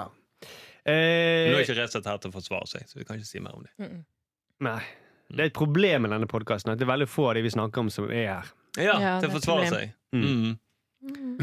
Ja. 0.87 0.93
Nå 0.93 1.55
er 1.55 1.55
Eh, 1.57 1.63
ikke 1.65 1.77
Resett 1.79 2.05
her 2.07 2.19
til 2.21 2.31
å 2.31 2.35
forsvare 2.35 2.67
seg, 2.69 2.83
så 2.91 2.99
vi 3.01 3.05
kan 3.09 3.17
ikke 3.17 3.27
si 3.31 3.41
mer 3.41 3.55
om 3.57 3.63
det. 3.65 4.05
nei. 4.61 4.81
Det 5.31 5.41
er 5.41 5.47
et 5.49 5.55
problem 5.57 6.03
med 6.05 6.11
denne 6.13 6.27
podkasten 6.29 6.71
at 6.73 6.79
det 6.79 6.85
er 6.85 6.93
veldig 6.93 7.09
få 7.09 7.31
av 7.31 7.35
de 7.39 7.43
vi 7.43 7.51
snakker 7.51 7.81
om, 7.81 7.89
som 7.91 8.11
er 8.11 8.27
her. 8.29 8.51
Ja, 8.77 8.99
Ja, 9.01 9.15
til 9.21 9.31
det 9.31 9.35
å 9.35 9.39
forsvare 9.41 9.71
seg. 9.73 9.95
Mm. 10.13 10.27
Mm. 10.29 10.59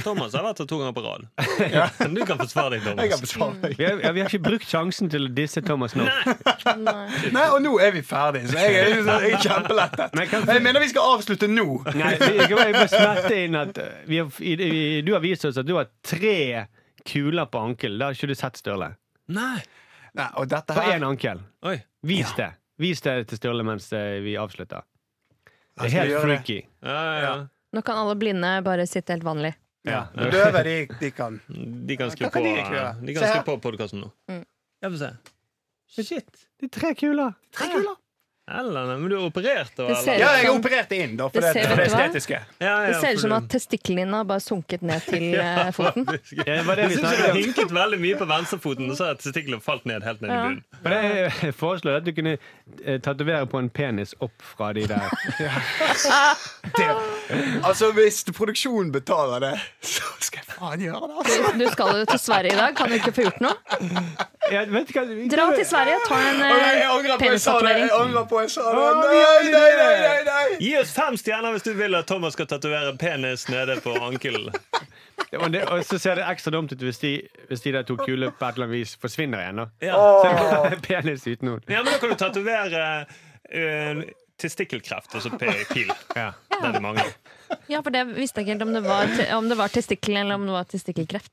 Thomas 0.02 0.34
har 0.34 0.42
vært 0.46 0.58
her 0.62 0.66
to 0.70 0.78
ganger 0.80 0.94
på 0.94 1.02
rad. 1.06 1.26
Du 2.16 2.22
kan 2.26 2.38
forsvare 2.40 2.78
deg, 2.78 2.86
Jeg 2.86 2.96
kan 2.96 2.98
Thomas. 2.98 3.22
besvare 3.22 3.62
deg. 3.62 3.76
Vi 3.78 3.86
har, 3.86 4.00
ja, 4.06 4.12
vi 4.16 4.22
har 4.24 4.30
ikke 4.30 4.44
brukt 4.46 4.66
sjansen 4.70 5.10
til 5.12 5.26
å 5.28 5.34
disse 5.38 5.62
Thomas 5.66 5.94
nå. 5.98 6.06
Nei. 6.06 7.32
Nei, 7.34 7.44
og 7.54 7.60
nå 7.66 7.74
er 7.82 7.92
vi 7.98 8.02
ferdig, 8.06 8.46
så 8.50 8.58
jeg 8.58 8.74
jeg, 8.78 9.04
jeg 9.06 9.34
er 9.34 9.44
kjempelettet. 9.44 10.16
Men 10.18 10.30
Jeg 10.56 10.64
mener 10.66 10.80
vi 10.86 10.90
skal 10.94 11.18
avslutte 11.18 11.50
nå. 11.52 11.68
Nei, 11.98 12.14
vi- 12.22 12.38
jeg 12.48 12.74
må 12.78 12.88
smette 12.90 13.36
inn 13.44 13.56
at 13.60 13.78
eh, 13.82 13.92
vi 14.08 14.18
har, 14.22 14.32
i, 14.42 14.54
i, 14.70 15.02
Du 15.06 15.14
har 15.14 15.22
vist 15.26 15.46
oss 15.46 15.58
at 15.62 15.66
du 15.70 15.76
har 15.78 15.90
tre 16.06 16.68
kuler 17.06 17.46
på 17.50 17.62
ankel. 17.66 17.98
Det 17.98 18.06
har 18.08 18.14
ikke 18.18 18.32
du 18.32 18.36
sett, 18.38 18.58
Sturle. 18.62 18.94
Nei. 19.32 19.62
Nei, 20.18 20.28
og 20.38 20.50
dette 20.52 20.76
På 20.76 20.84
her 20.84 20.98
én 20.98 21.06
ankel. 21.08 21.40
Oi. 21.68 21.78
Vis 22.08 22.34
det. 22.38 22.50
Vis 22.82 23.02
det 23.06 23.16
til 23.30 23.40
Sturle 23.40 23.64
mens 23.68 23.88
eh, 23.96 24.20
vi 24.26 24.36
avslutter. 24.40 24.84
Det 25.80 25.88
er 25.88 25.98
helt 26.02 26.18
freaky. 26.26 26.60
Ja, 26.84 26.96
ja, 27.08 27.20
ja. 27.24 27.34
Nå 27.72 27.84
kan 27.88 28.00
alle 28.02 28.18
blinde 28.20 28.50
bare 28.66 28.88
sitte 28.90 29.16
helt 29.16 29.24
vanlig. 29.26 29.54
ja. 29.88 30.04
Døve, 30.14 30.64
de, 30.68 30.76
de 31.00 31.12
kan 31.16 31.40
De 31.88 31.98
kan 31.98 32.12
skru 32.12 32.28
kan 32.28 32.44
på, 32.44 32.44
de 33.08 33.14
de 33.14 33.60
podkasten 33.64 34.04
nå. 34.04 34.12
Mm. 34.30 34.44
Jeg 34.82 34.92
får 34.92 35.00
se. 35.02 35.12
Shit. 35.92 36.46
De 36.62 36.70
tre 36.72 36.94
kuler. 36.96 37.34
Tre 37.56 37.68
kuler. 37.72 37.98
Ellen, 38.60 38.90
men 39.02 39.10
du 39.10 39.16
er 39.16 39.24
operert, 39.30 39.72
da? 39.78 39.88
Ser? 40.02 40.18
Ja, 40.20 40.32
jeg 40.38 40.48
som- 40.50 40.58
opererte 40.60 40.98
inn, 40.98 41.16
da, 41.18 41.28
for 41.30 41.40
Det 41.42 41.54
det, 41.56 41.64
det 41.78 41.86
estetiske. 41.88 42.40
Ja, 42.60 42.74
ja, 42.84 42.88
Det 42.92 42.96
ser 43.02 43.14
ut 43.16 43.20
som 43.24 43.32
at 43.38 43.48
testiklene 43.50 44.02
dine 44.06 44.18
har 44.18 44.24
bare 44.28 44.40
sunket 44.44 44.82
ned 44.82 45.02
til 45.08 45.24
ja, 45.38 45.70
foten. 45.72 46.06
Faktisk. 46.06 46.38
Ja, 46.48 46.58
det 46.64 46.66
det 46.68 46.78
Jeg 46.78 46.92
syns 46.98 47.18
du 47.18 47.30
om. 47.32 47.38
hinket 47.38 47.72
veldig 47.78 48.00
mye 48.04 48.20
på 48.20 48.28
venstrefoten, 48.34 48.90
og 48.92 48.98
så 48.98 49.06
har 49.12 49.20
testiklene 49.22 49.62
falt 49.62 49.86
ned 49.86 50.04
helt 50.04 50.22
ned 50.22 50.30
i 50.30 50.40
bunnen. 50.42 50.64
For 50.82 50.90
det 50.90 51.02
jeg 51.46 51.54
foreslår 51.56 52.02
at 52.02 52.06
du 52.06 52.12
kunne 52.18 52.38
eh, 52.86 53.00
tatovere 53.00 53.46
på 53.48 53.60
en 53.62 53.70
penis 53.70 54.16
opp 54.20 54.36
fra 54.56 54.74
de 54.74 54.88
der. 54.88 55.10
Det. 56.78 56.88
Altså, 57.64 57.92
hvis 57.96 58.24
produksjonen 58.36 58.92
betaler 58.92 59.40
det, 59.44 59.52
så 59.86 60.04
skal 60.20 60.42
jeg 60.42 60.56
faen 60.56 60.84
gjøre 60.84 61.08
det. 61.08 61.18
Altså. 61.22 61.54
Du 61.60 61.66
skal 61.72 62.00
jo 62.00 62.06
til 62.12 62.20
Sverige 62.20 62.54
i 62.54 62.60
dag. 62.60 62.76
Kan 62.76 62.90
du 62.92 62.98
ikke 62.98 63.14
få 63.16 63.26
gjort 63.28 63.42
noe? 63.44 63.56
Jeg 64.52 64.68
vet 64.72 64.90
ikke, 64.92 65.04
jeg... 65.08 65.28
Dra 65.32 65.46
til 65.56 65.66
Sverige, 65.66 66.00
ta 66.08 66.20
en 66.20 66.42
Og 66.44 66.58
jeg 66.60 66.80
eh, 66.82 66.96
angrer 66.96 67.22
på 67.22 67.30
jeg 67.32 67.42
sa 67.42 67.58
det. 67.64 67.76
Jeg 67.80 67.92
angrer 67.96 68.26
på 68.32 68.42
jeg 68.42 68.52
sa 68.56 68.66
det. 68.68 68.88
Nei, 69.02 69.52
nei, 69.52 69.70
nei, 69.80 69.94
nei, 70.02 70.18
nei. 70.28 70.46
Gi 70.60 70.72
oss 70.82 70.94
fem 70.96 71.20
stjerner 71.20 71.56
hvis 71.56 71.68
du 71.68 71.72
vil 71.78 71.96
at 72.00 72.10
Thomas 72.10 72.36
skal 72.38 72.50
tatovere 72.52 72.96
penis 73.00 73.48
nede 73.52 73.80
på 73.86 73.96
ankelen. 74.02 74.52
Det, 75.32 75.62
og 75.64 75.86
så 75.88 76.00
ser 76.02 76.18
det 76.20 76.26
ekstra 76.28 76.52
dumt 76.52 76.74
ut 76.74 76.82
hvis 76.84 77.00
de, 77.00 77.12
hvis 77.48 77.64
de 77.64 77.72
der 77.78 77.86
to 77.88 77.96
kulene 78.00 78.34
på 78.36 78.48
et 78.48 78.58
eller 78.58 78.68
annet 78.68 78.82
vis 78.82 78.96
forsvinner 79.00 79.44
igjen. 79.44 79.62
da. 79.62 79.68
Ja. 79.86 80.00
Så 80.02 80.28
det 80.28 80.48
bare 80.50 80.82
penis 80.88 81.28
uten 81.28 81.52
noen. 81.52 81.64
ja, 81.70 81.84
men 81.84 81.94
da 81.94 82.00
kan 82.02 82.12
du 82.12 82.18
tatovere 82.20 82.84
uh, 83.06 84.04
testikkelkreft, 84.42 85.14
altså 85.18 85.30
p- 85.38 85.54
pil. 85.74 85.92
Ja. 86.18 86.32
Den 86.62 86.74
de 86.78 86.82
mangler. 86.84 87.14
Ja, 87.72 87.80
for 87.82 87.90
det 87.94 88.04
visste 88.16 88.42
jeg 88.42 88.48
ikke 88.48 88.54
helt 88.58 88.66
om 88.68 88.74
det 88.76 88.84
var, 88.86 89.14
om 89.38 89.48
det 89.50 89.58
var 89.58 89.72
testikkel 89.74 90.18
eller 90.22 90.36
om 90.38 90.44
det 90.50 90.54
var 90.58 90.68
testikkelkreft. 90.70 91.32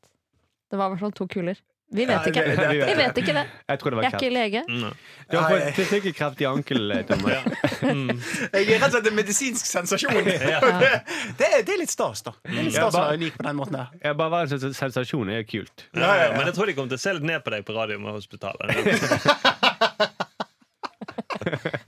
Det 0.70 0.76
var 0.80 0.88
i 0.88 0.94
hvert 0.94 1.02
fall 1.06 1.12
to 1.16 1.26
kuler. 1.28 1.58
Vi 1.90 2.04
vet 2.04 2.26
ikke. 2.28 2.42
det- 2.44 2.56
det- 2.60 2.86
Vi 2.86 2.94
vet 2.98 3.16
ikke 3.22 3.32
det. 3.32 3.44
Jeg 3.68 3.78
tror 3.80 3.90
det 3.90 3.96
var 3.96 4.02
Jeg 4.04 4.12
er 4.12 4.18
ikke 4.18 4.32
lege. 4.34 4.60
Mm. 4.68 4.92
Du 5.30 5.36
har 5.38 5.48
fått 5.54 5.74
testikkelkreft 5.78 6.40
i 6.40 6.44
ankelen, 6.44 7.04
Thomas. 7.08 7.32
Jeg 7.80 8.60
er 8.60 8.66
rett 8.74 8.82
og 8.84 8.90
slett 8.92 9.06
en 9.08 9.16
medisinsk 9.16 9.64
sensasjon. 9.70 10.12
Det, 10.24 11.46
er, 11.48 11.62
det 11.64 11.72
er 11.72 11.78
litt 11.80 11.92
stas, 11.94 12.20
da. 12.26 12.32
Det 12.44 12.58
er 12.58 12.62
litt 12.68 12.76
stas 12.76 12.92
å 12.92 13.00
være 13.06 13.16
unik 13.22 13.38
på 13.40 13.46
den 13.48 13.56
måten 13.56 13.76
her. 13.80 13.88
Ja, 14.04 14.12
bare 14.20 14.30
være 14.34 14.42
en 14.50 14.52
sens- 14.60 14.76
sensasjon 14.82 15.30
er 15.32 15.42
kult. 15.48 15.86
Ja, 15.96 16.12
ja, 16.24 16.28
Men 16.36 16.44
jeg 16.50 16.54
tror 16.58 16.66
de 16.68 16.74
kommer 16.76 16.92
til 16.92 17.00
å 17.00 17.04
se 17.06 17.12
litt 17.16 17.24
ned 17.32 17.40
på 17.44 17.50
deg 17.56 17.64
på 17.64 17.72
Radiumhospitalet. 17.76 18.68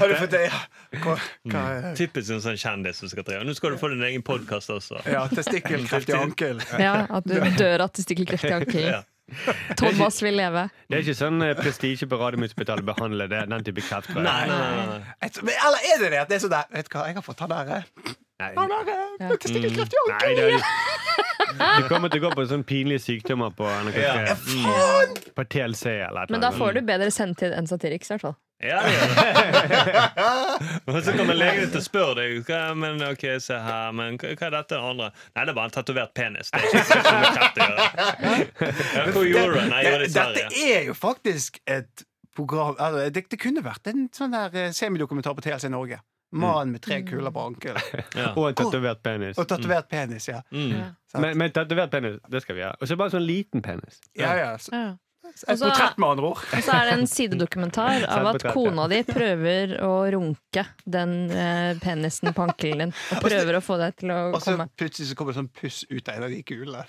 Har 0.00 0.08
du 0.08 0.14
fått 0.20 0.30
det? 0.34 0.42
Ja. 0.48 0.60
Hva, 1.04 1.14
hva, 1.52 1.62
Typisk 1.98 2.32
en 2.34 2.40
sånn 2.44 2.56
kjendis 2.60 3.00
som 3.02 3.10
skal 3.12 3.26
drive. 3.26 3.44
Nå 3.48 3.54
skal 3.58 3.74
du 3.74 3.78
få 3.80 3.90
din 3.92 4.02
egen 4.08 4.22
podkast 4.26 4.70
også. 4.72 5.02
ja, 5.06 5.26
testikkelkreft 5.32 6.08
i 6.08 6.16
ankel. 6.16 6.62
Ja, 6.86 7.06
At 7.18 7.28
du 7.28 7.36
dør 7.58 7.84
av 7.86 7.94
testikkelkreft 7.96 8.48
i 8.48 8.54
ankel 8.62 8.90
Ja. 8.94 9.02
Thomas 9.76 10.22
vil 10.24 10.38
leve. 10.40 10.62
Det 10.88 10.96
er 10.96 11.02
ikke 11.04 11.14
sånn 11.18 11.42
eh, 11.44 11.50
prestisje 11.58 12.06
på 12.08 12.16
Radiumhospitalet 12.16 12.80
å 12.80 12.88
behandle 12.94 13.26
det, 13.28 13.42
den 13.50 13.66
type 13.66 13.82
kreft. 13.84 14.14
Nei, 14.16 14.22
nei, 14.48 14.56
nei, 14.56 14.86
nei. 14.88 15.56
Eller 15.66 15.82
er 15.84 16.00
det 16.00 16.08
det 16.14 16.20
at 16.22 16.30
det 16.32 16.38
er 16.38 16.42
sånn 16.46 16.54
der 16.54 16.70
Vet 16.72 16.88
du 16.88 16.96
hva, 16.96 17.02
jeg 17.10 17.18
har 17.18 17.26
fått 17.26 17.42
han 17.44 17.52
der 17.52 17.74
eh, 17.76 18.14
Nei. 18.40 18.48
Han 18.56 18.72
der 18.72 18.88
eh, 18.94 19.26
med 19.28 19.36
testikkelkreft 19.44 19.92
i 19.92 20.00
Nei, 20.08 20.16
ankel. 20.16 20.38
det 20.38 20.46
er, 20.48 21.82
du 21.82 21.88
kommer 21.90 22.08
til 22.12 22.22
å 22.22 22.28
gå 22.28 22.30
på 22.38 22.44
sånne 22.48 22.64
pinlige 22.68 23.02
sykdommer 23.04 23.52
på, 23.56 23.68
NRK3, 23.68 24.02
Ja. 24.06 24.36
Mm. 24.38 25.22
på 25.36 25.44
TLC 25.52 25.84
eller 26.08 26.24
et 26.24 26.32
Men 26.32 26.44
da 26.44 26.50
får 26.54 26.76
du 26.78 26.82
bedre 26.88 27.12
sendtid 27.12 27.52
enn 27.56 27.68
Satiriks, 27.68 28.08
i 28.08 28.14
hvert 28.16 28.24
fall. 28.30 28.36
Ja, 28.58 28.80
det 28.82 28.94
gjør 28.94 29.12
det. 29.14 30.24
Og 30.90 30.96
så 31.06 31.12
kommer 31.14 31.36
legen 31.38 31.68
til 31.70 31.78
å 31.78 31.84
spørre 31.84 32.16
deg 32.18 32.40
hva, 32.48 32.60
men 32.74 32.98
ok, 33.06 33.24
se 33.44 33.54
her, 33.62 33.92
men 33.94 34.18
hva, 34.18 34.32
hva 34.34 34.48
er 34.48 34.56
dette 34.56 34.80
andre? 34.82 35.10
Nei, 35.36 35.44
det 35.46 35.52
er 35.52 35.58
bare 35.60 35.70
en 35.70 35.76
tatovert 35.76 36.14
penis. 36.18 36.50
Det 36.50 36.58
er 36.58 36.66
ikke 36.66 36.98
kreft 37.06 37.62
å 37.62 37.68
gjøre. 37.68 39.12
Hvor 39.14 39.28
gjorde 39.28 39.54
du? 39.54 39.70
Nei, 39.70 39.80
jeg 39.84 39.92
gjorde 39.92 40.02
det 40.02 40.10
i 40.10 40.18
Dette 40.18 40.62
er 40.74 40.90
jo 40.90 40.98
faktisk 40.98 41.60
et 41.70 42.04
program 42.38 42.74
altså, 42.78 43.08
det, 43.14 43.24
det 43.30 43.38
kunne 43.42 43.62
vært 43.66 43.90
en 43.90 44.06
sånn 44.14 44.34
der 44.34 44.54
eh, 44.58 44.70
semidokumentar 44.74 45.34
på 45.38 45.42
TLC 45.46 45.70
Norge. 45.72 45.98
Mannen 46.38 46.74
med 46.74 46.82
tre 46.84 46.98
kuler 47.08 47.32
på 47.32 47.40
ankelen. 47.40 47.80
Ja. 48.12 48.32
Og 48.36 48.50
en 48.50 48.56
tatovert 48.58 49.00
penis. 49.06 49.38
Og 49.40 49.46
tatovert 49.48 49.86
penis, 49.88 50.26
ja. 50.28 50.42
Mm. 50.52 50.90
Men, 51.22 51.38
men 51.40 51.54
tatovert 51.56 51.94
penis, 51.94 52.18
det 52.28 52.42
skal 52.44 52.58
vi 52.58 52.66
gjøre. 52.66 52.76
Og 52.82 52.90
så 52.90 52.98
bare 53.00 53.14
sånn 53.14 53.24
liten 53.24 53.64
penis. 53.64 54.02
ja, 54.18 54.34
ja. 54.42 54.56
Så, 54.60 54.74
Ja. 54.76 54.96
Et 55.34 55.60
portrett, 55.60 55.98
med 56.00 56.08
andre 56.08 56.30
ord. 56.32 56.44
Og 56.56 56.64
så 56.66 56.76
er 56.76 56.90
det 56.90 56.94
en 56.98 57.06
sidedokumentar 57.10 58.06
av 58.18 58.30
at 58.32 58.46
kona 58.54 58.88
di 58.92 59.02
prøver 59.08 59.76
å 59.84 59.92
runke 60.16 60.64
den 60.88 61.16
eh, 61.30 61.72
penisen 61.82 62.32
på 62.34 62.46
ankelen 62.48 62.88
din. 62.88 62.96
Og 63.16 63.26
prøver 63.28 63.58
å 63.60 63.64
få 63.64 63.78
deg 63.82 63.98
til 64.00 64.14
å 64.14 64.20
komme. 64.32 64.38
Og 64.38 64.46
så 64.46 64.70
plutselig 64.78 65.12
så 65.12 65.18
kommer 65.18 65.34
det 65.36 65.42
sånn 65.42 65.52
puss 65.60 65.82
ut 65.90 66.08
av 66.08 66.14
en 66.18 66.28
av 66.28 66.34
de 66.34 66.42
kulene. 66.46 66.86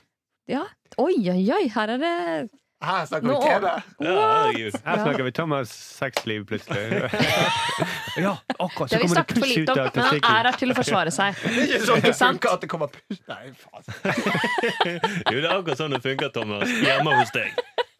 Ja. 0.49 0.63
Oi, 0.97 1.13
oi, 1.29 1.43
oi, 1.53 1.65
her 1.69 1.91
er 1.93 2.01
det 2.01 2.13
Her 2.81 3.05
snakker 3.05 3.27
Nå- 3.27 3.35
vi 3.37 3.49
TV. 3.49 3.71
Ja. 4.07 4.71
Her 4.85 5.01
snakker 5.03 5.23
vi 5.27 5.31
Thomas 5.35 5.73
sexliv, 5.99 6.45
plutselig. 6.47 7.09
ja, 8.23 8.37
akkurat. 8.57 8.89
Det 8.89 8.95
har 8.95 9.03
vi 9.03 9.09
snakket 9.11 9.41
for 9.41 9.51
lite 9.51 9.75
om, 9.75 9.89
men 9.93 10.05
han 10.07 10.15
er 10.23 10.47
her 10.49 10.57
til 10.61 10.71
å 10.71 10.77
forsvare 10.79 11.11
seg. 11.11 11.35
Det 11.43 11.65
er 11.65 11.73
ikke 11.75 11.89
sånn 11.89 12.05
det 12.07 12.13
sant? 12.15 12.39
funker 12.39 12.55
at 12.55 12.63
det 12.63 12.71
kommer 12.71 12.93
puss 12.95 13.19
Nei, 13.27 13.51
faen. 13.59 13.83
Jo, 15.27 15.35
det 15.35 15.43
er 15.43 15.51
akkurat 15.57 15.83
sånn 15.83 15.97
det 15.97 16.01
funker, 16.07 16.31
Thomas. 16.39 16.71
Hjemme 16.79 17.19
hos 17.19 17.35
deg. 17.35 17.59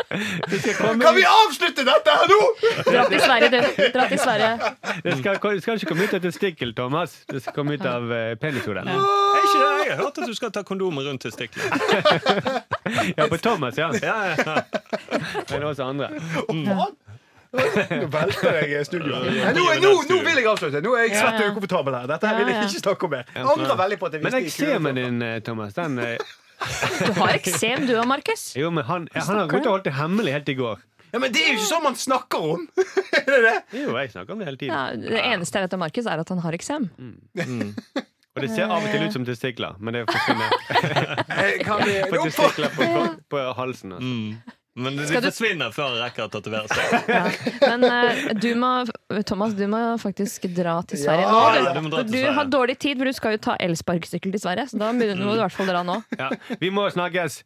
Kan 0.10 1.16
vi 1.16 1.26
avslutte 1.26 1.84
dette 1.86 2.14
her 2.20 2.32
nå?! 2.32 2.40
Dra 2.88 3.04
til 3.10 3.22
Sverige, 3.22 3.50
du. 3.54 3.84
Dra 3.94 4.08
til 4.10 4.20
Sverige. 4.20 4.72
Det 5.04 5.18
skal, 5.20 5.38
det 5.44 5.62
skal 5.62 5.78
ikke 5.78 5.92
komme 5.92 6.08
ut 6.08 6.16
av 6.18 6.24
testikkel, 6.24 6.74
Thomas. 6.78 7.14
Det 7.30 7.44
skal 7.44 7.54
komme 7.54 7.78
ut 7.78 7.86
av 7.86 8.10
uh, 8.10 8.34
penishodet. 8.42 8.88
Ja. 8.90 8.98
ikke 9.44 9.60
det? 9.60 9.70
Jeg 9.86 9.94
har 9.94 10.02
hørt 10.04 10.18
at 10.18 10.32
du 10.32 10.34
skal 10.38 10.54
ta 10.56 10.66
kondomer 10.66 11.06
rundt 11.10 11.26
testiklene. 11.28 11.70
Ja, 13.18 13.28
på 13.30 13.38
Thomas, 13.38 13.78
ja. 13.78 13.92
Ja, 14.02 14.16
ja. 14.34 14.56
Men 15.52 15.64
også 15.64 15.84
andre. 15.84 16.10
Mm. 16.50 16.66
Nå 16.70 18.08
velter 18.14 18.60
jeg 18.70 18.86
studioet. 18.86 19.30
Nå, 19.58 19.64
nå, 19.82 19.94
nå 20.10 20.18
vil 20.26 20.38
jeg 20.38 20.50
avslutte. 20.50 20.82
Nå 20.86 20.94
er 20.98 21.08
jeg 21.08 21.16
svett 21.18 21.40
og 21.42 21.56
ukomfortabel 21.56 21.98
her. 21.98 22.10
Dette 22.12 22.30
her 22.30 22.38
vil 22.42 22.52
jeg 22.54 22.68
ikke 22.68 22.82
snakke 22.84 23.08
om 23.08 23.14
mer. 23.16 23.32
Angrer 23.42 23.80
veldig 23.80 23.98
på 24.02 24.10
at 24.10 24.18
jeg 24.18 24.26
Men 24.26 24.36
visste 24.38 24.66
Men 24.66 24.76
eksemen 24.76 25.00
din, 25.02 25.22
eh, 25.26 25.40
Thomas, 25.46 25.74
den 25.78 25.98
eh, 26.04 26.34
Du 26.60 27.14
har 27.20 27.34
eksem, 27.38 27.86
du 27.88 27.96
og 28.00 28.08
Markus. 28.10 28.50
Jo, 28.60 28.70
men 28.76 28.84
han, 28.88 29.08
han 29.16 29.38
har 29.44 29.48
gått 29.52 29.66
og 29.66 29.78
holdt 29.78 29.88
det 29.88 29.96
hemmelig 29.96 30.34
helt 30.36 30.50
i 30.52 30.58
går. 30.60 30.86
Ja, 31.10 31.18
Men 31.24 31.34
det 31.34 31.42
er 31.42 31.54
jo 31.54 31.58
ikke 31.58 31.70
sånn 31.72 31.86
man 31.88 31.96
snakker 31.98 32.44
om! 32.54 32.68
er 33.18 33.30
det 33.32 33.40
det? 33.48 33.56
Jo, 33.80 33.96
jeg 33.98 34.12
snakker 34.14 34.36
om 34.36 34.44
det 34.44 34.50
hele 34.52 34.60
tiden. 34.62 34.76
Ja, 34.76 35.16
det 35.16 35.24
eneste 35.32 35.58
jeg 35.58 35.66
vet 35.70 35.78
om 35.80 35.82
Markus, 35.82 36.06
er 36.06 36.22
at 36.22 36.30
han 36.36 36.44
har 36.44 36.58
eksem. 36.60 36.90
Og 38.36 38.44
det 38.44 38.50
ser 38.54 38.70
av 38.70 38.84
og 38.86 38.92
til 38.94 39.08
ut 39.08 39.16
som 39.16 39.26
testikler, 39.26 39.80
men 39.82 39.98
det 39.98 40.04
forsvinner 40.06 40.54
Eh, 41.40 41.56
Kan 41.66 41.82
vi 41.88 41.96
på 42.12 42.22
testikler 42.28 42.70
på, 42.76 42.86
på, 42.94 43.04
på 43.34 43.42
halsen. 43.58 43.96
Altså. 43.98 44.06
Mm. 44.06 44.59
Men 44.80 44.96
de 44.98 45.06
Skal 45.10 45.22
du- 45.22 45.28
forsvinner 45.30 45.74
før 45.76 45.96
jeg 45.98 46.02
rekker 46.06 46.26
å 46.26 46.32
tatovere 46.32 46.68
seg. 46.72 46.94
Ja. 47.10 47.24
Men 47.64 47.84
eh, 47.84 48.20
du 48.40 48.48
må, 48.60 48.70
Thomas, 49.28 49.54
du 49.58 49.66
må 49.72 49.80
faktisk 50.00 50.46
dra 50.56 50.78
til 50.88 51.02
Sverige 51.02 51.26
Ja, 51.26 51.34
nå. 51.34 51.42
Du, 51.60 51.70
du 51.80 51.82
må 51.86 51.92
dra 51.94 52.04
til 52.04 52.12
du 52.14 52.18
Sverige. 52.18 52.34
har 52.38 52.50
dårlig 52.54 52.78
tid, 52.80 52.98
for 53.02 53.10
du 53.10 53.14
skal 53.18 53.36
jo 53.36 53.42
ta 53.50 53.56
elsparkesykkel 53.66 54.34
til 54.36 54.44
Sverige. 54.44 54.68
Så 54.72 54.80
da 54.82 54.92
må 54.94 55.10
du 55.10 55.26
i 55.34 55.40
hvert 55.42 55.56
fall 55.58 55.70
dra 55.72 55.84
nå. 55.88 55.98
Ja, 56.20 56.30
vi 56.62 56.72
må 56.74 56.88
snakkes. 56.94 57.40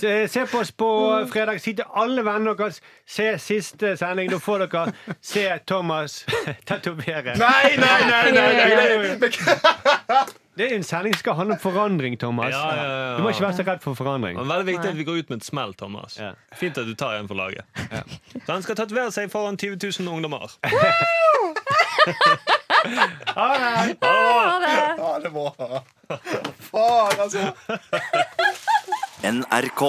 Se, 0.00 0.14
se 0.32 0.44
på 0.50 0.62
oss 0.64 0.72
på 0.74 0.90
fredag. 1.32 1.60
Si 1.62 1.74
til 1.78 1.86
alle 1.94 2.24
vennene 2.26 2.56
deres 2.58 2.80
se 3.06 3.30
siste 3.42 3.94
sending. 4.00 4.32
Da 4.32 4.40
får 4.42 4.66
dere 4.66 4.86
se 5.22 5.46
Thomas 5.68 6.22
tatovere. 6.68 7.36
Nei, 7.38 7.76
nei, 7.78 7.98
nei! 8.10 8.22
nei, 8.36 8.52
nei, 8.58 9.18
nei. 9.22 10.24
Det 10.56 10.66
er 10.68 10.74
en 10.76 10.82
sending 10.84 11.14
som 11.14 11.20
skal 11.22 11.36
handle 11.38 11.54
om 11.56 11.60
forandring, 11.62 12.18
Thomas. 12.20 12.52
Ja, 12.52 12.64
ja, 12.76 12.82
ja. 12.84 13.12
Du 13.16 13.22
må 13.24 13.30
ikke 13.32 13.46
være 13.46 13.56
så 13.56 13.64
redd 13.64 13.80
for 13.80 13.96
forandring. 13.96 14.36
Men 14.36 14.50
veldig 14.50 14.66
viktig 14.68 14.90
at 14.90 14.98
vi 14.98 15.06
går 15.08 15.22
ut 15.22 15.30
med 15.32 15.40
et 15.40 15.46
smell, 15.46 15.72
Thomas. 15.80 16.18
Ja. 16.20 16.34
Fint 16.60 16.76
at 16.78 16.86
du 16.86 16.92
tar 16.94 17.16
en 17.16 17.28
for 17.30 17.38
laget. 17.40 17.64
Så 18.44 18.52
han 18.52 18.62
skal 18.66 18.76
tatovere 18.76 19.12
seg 19.14 19.30
foran 19.32 19.56
20 19.56 19.80
000 20.00 20.12
ungdommer. 20.12 20.52
Ha 22.82 23.44
det! 24.58 24.98
Ha 24.98 25.18
det 25.22 25.30
bra. 25.30 25.82
Faen, 26.58 27.20
altså. 27.22 27.52
NRK. 29.32 29.82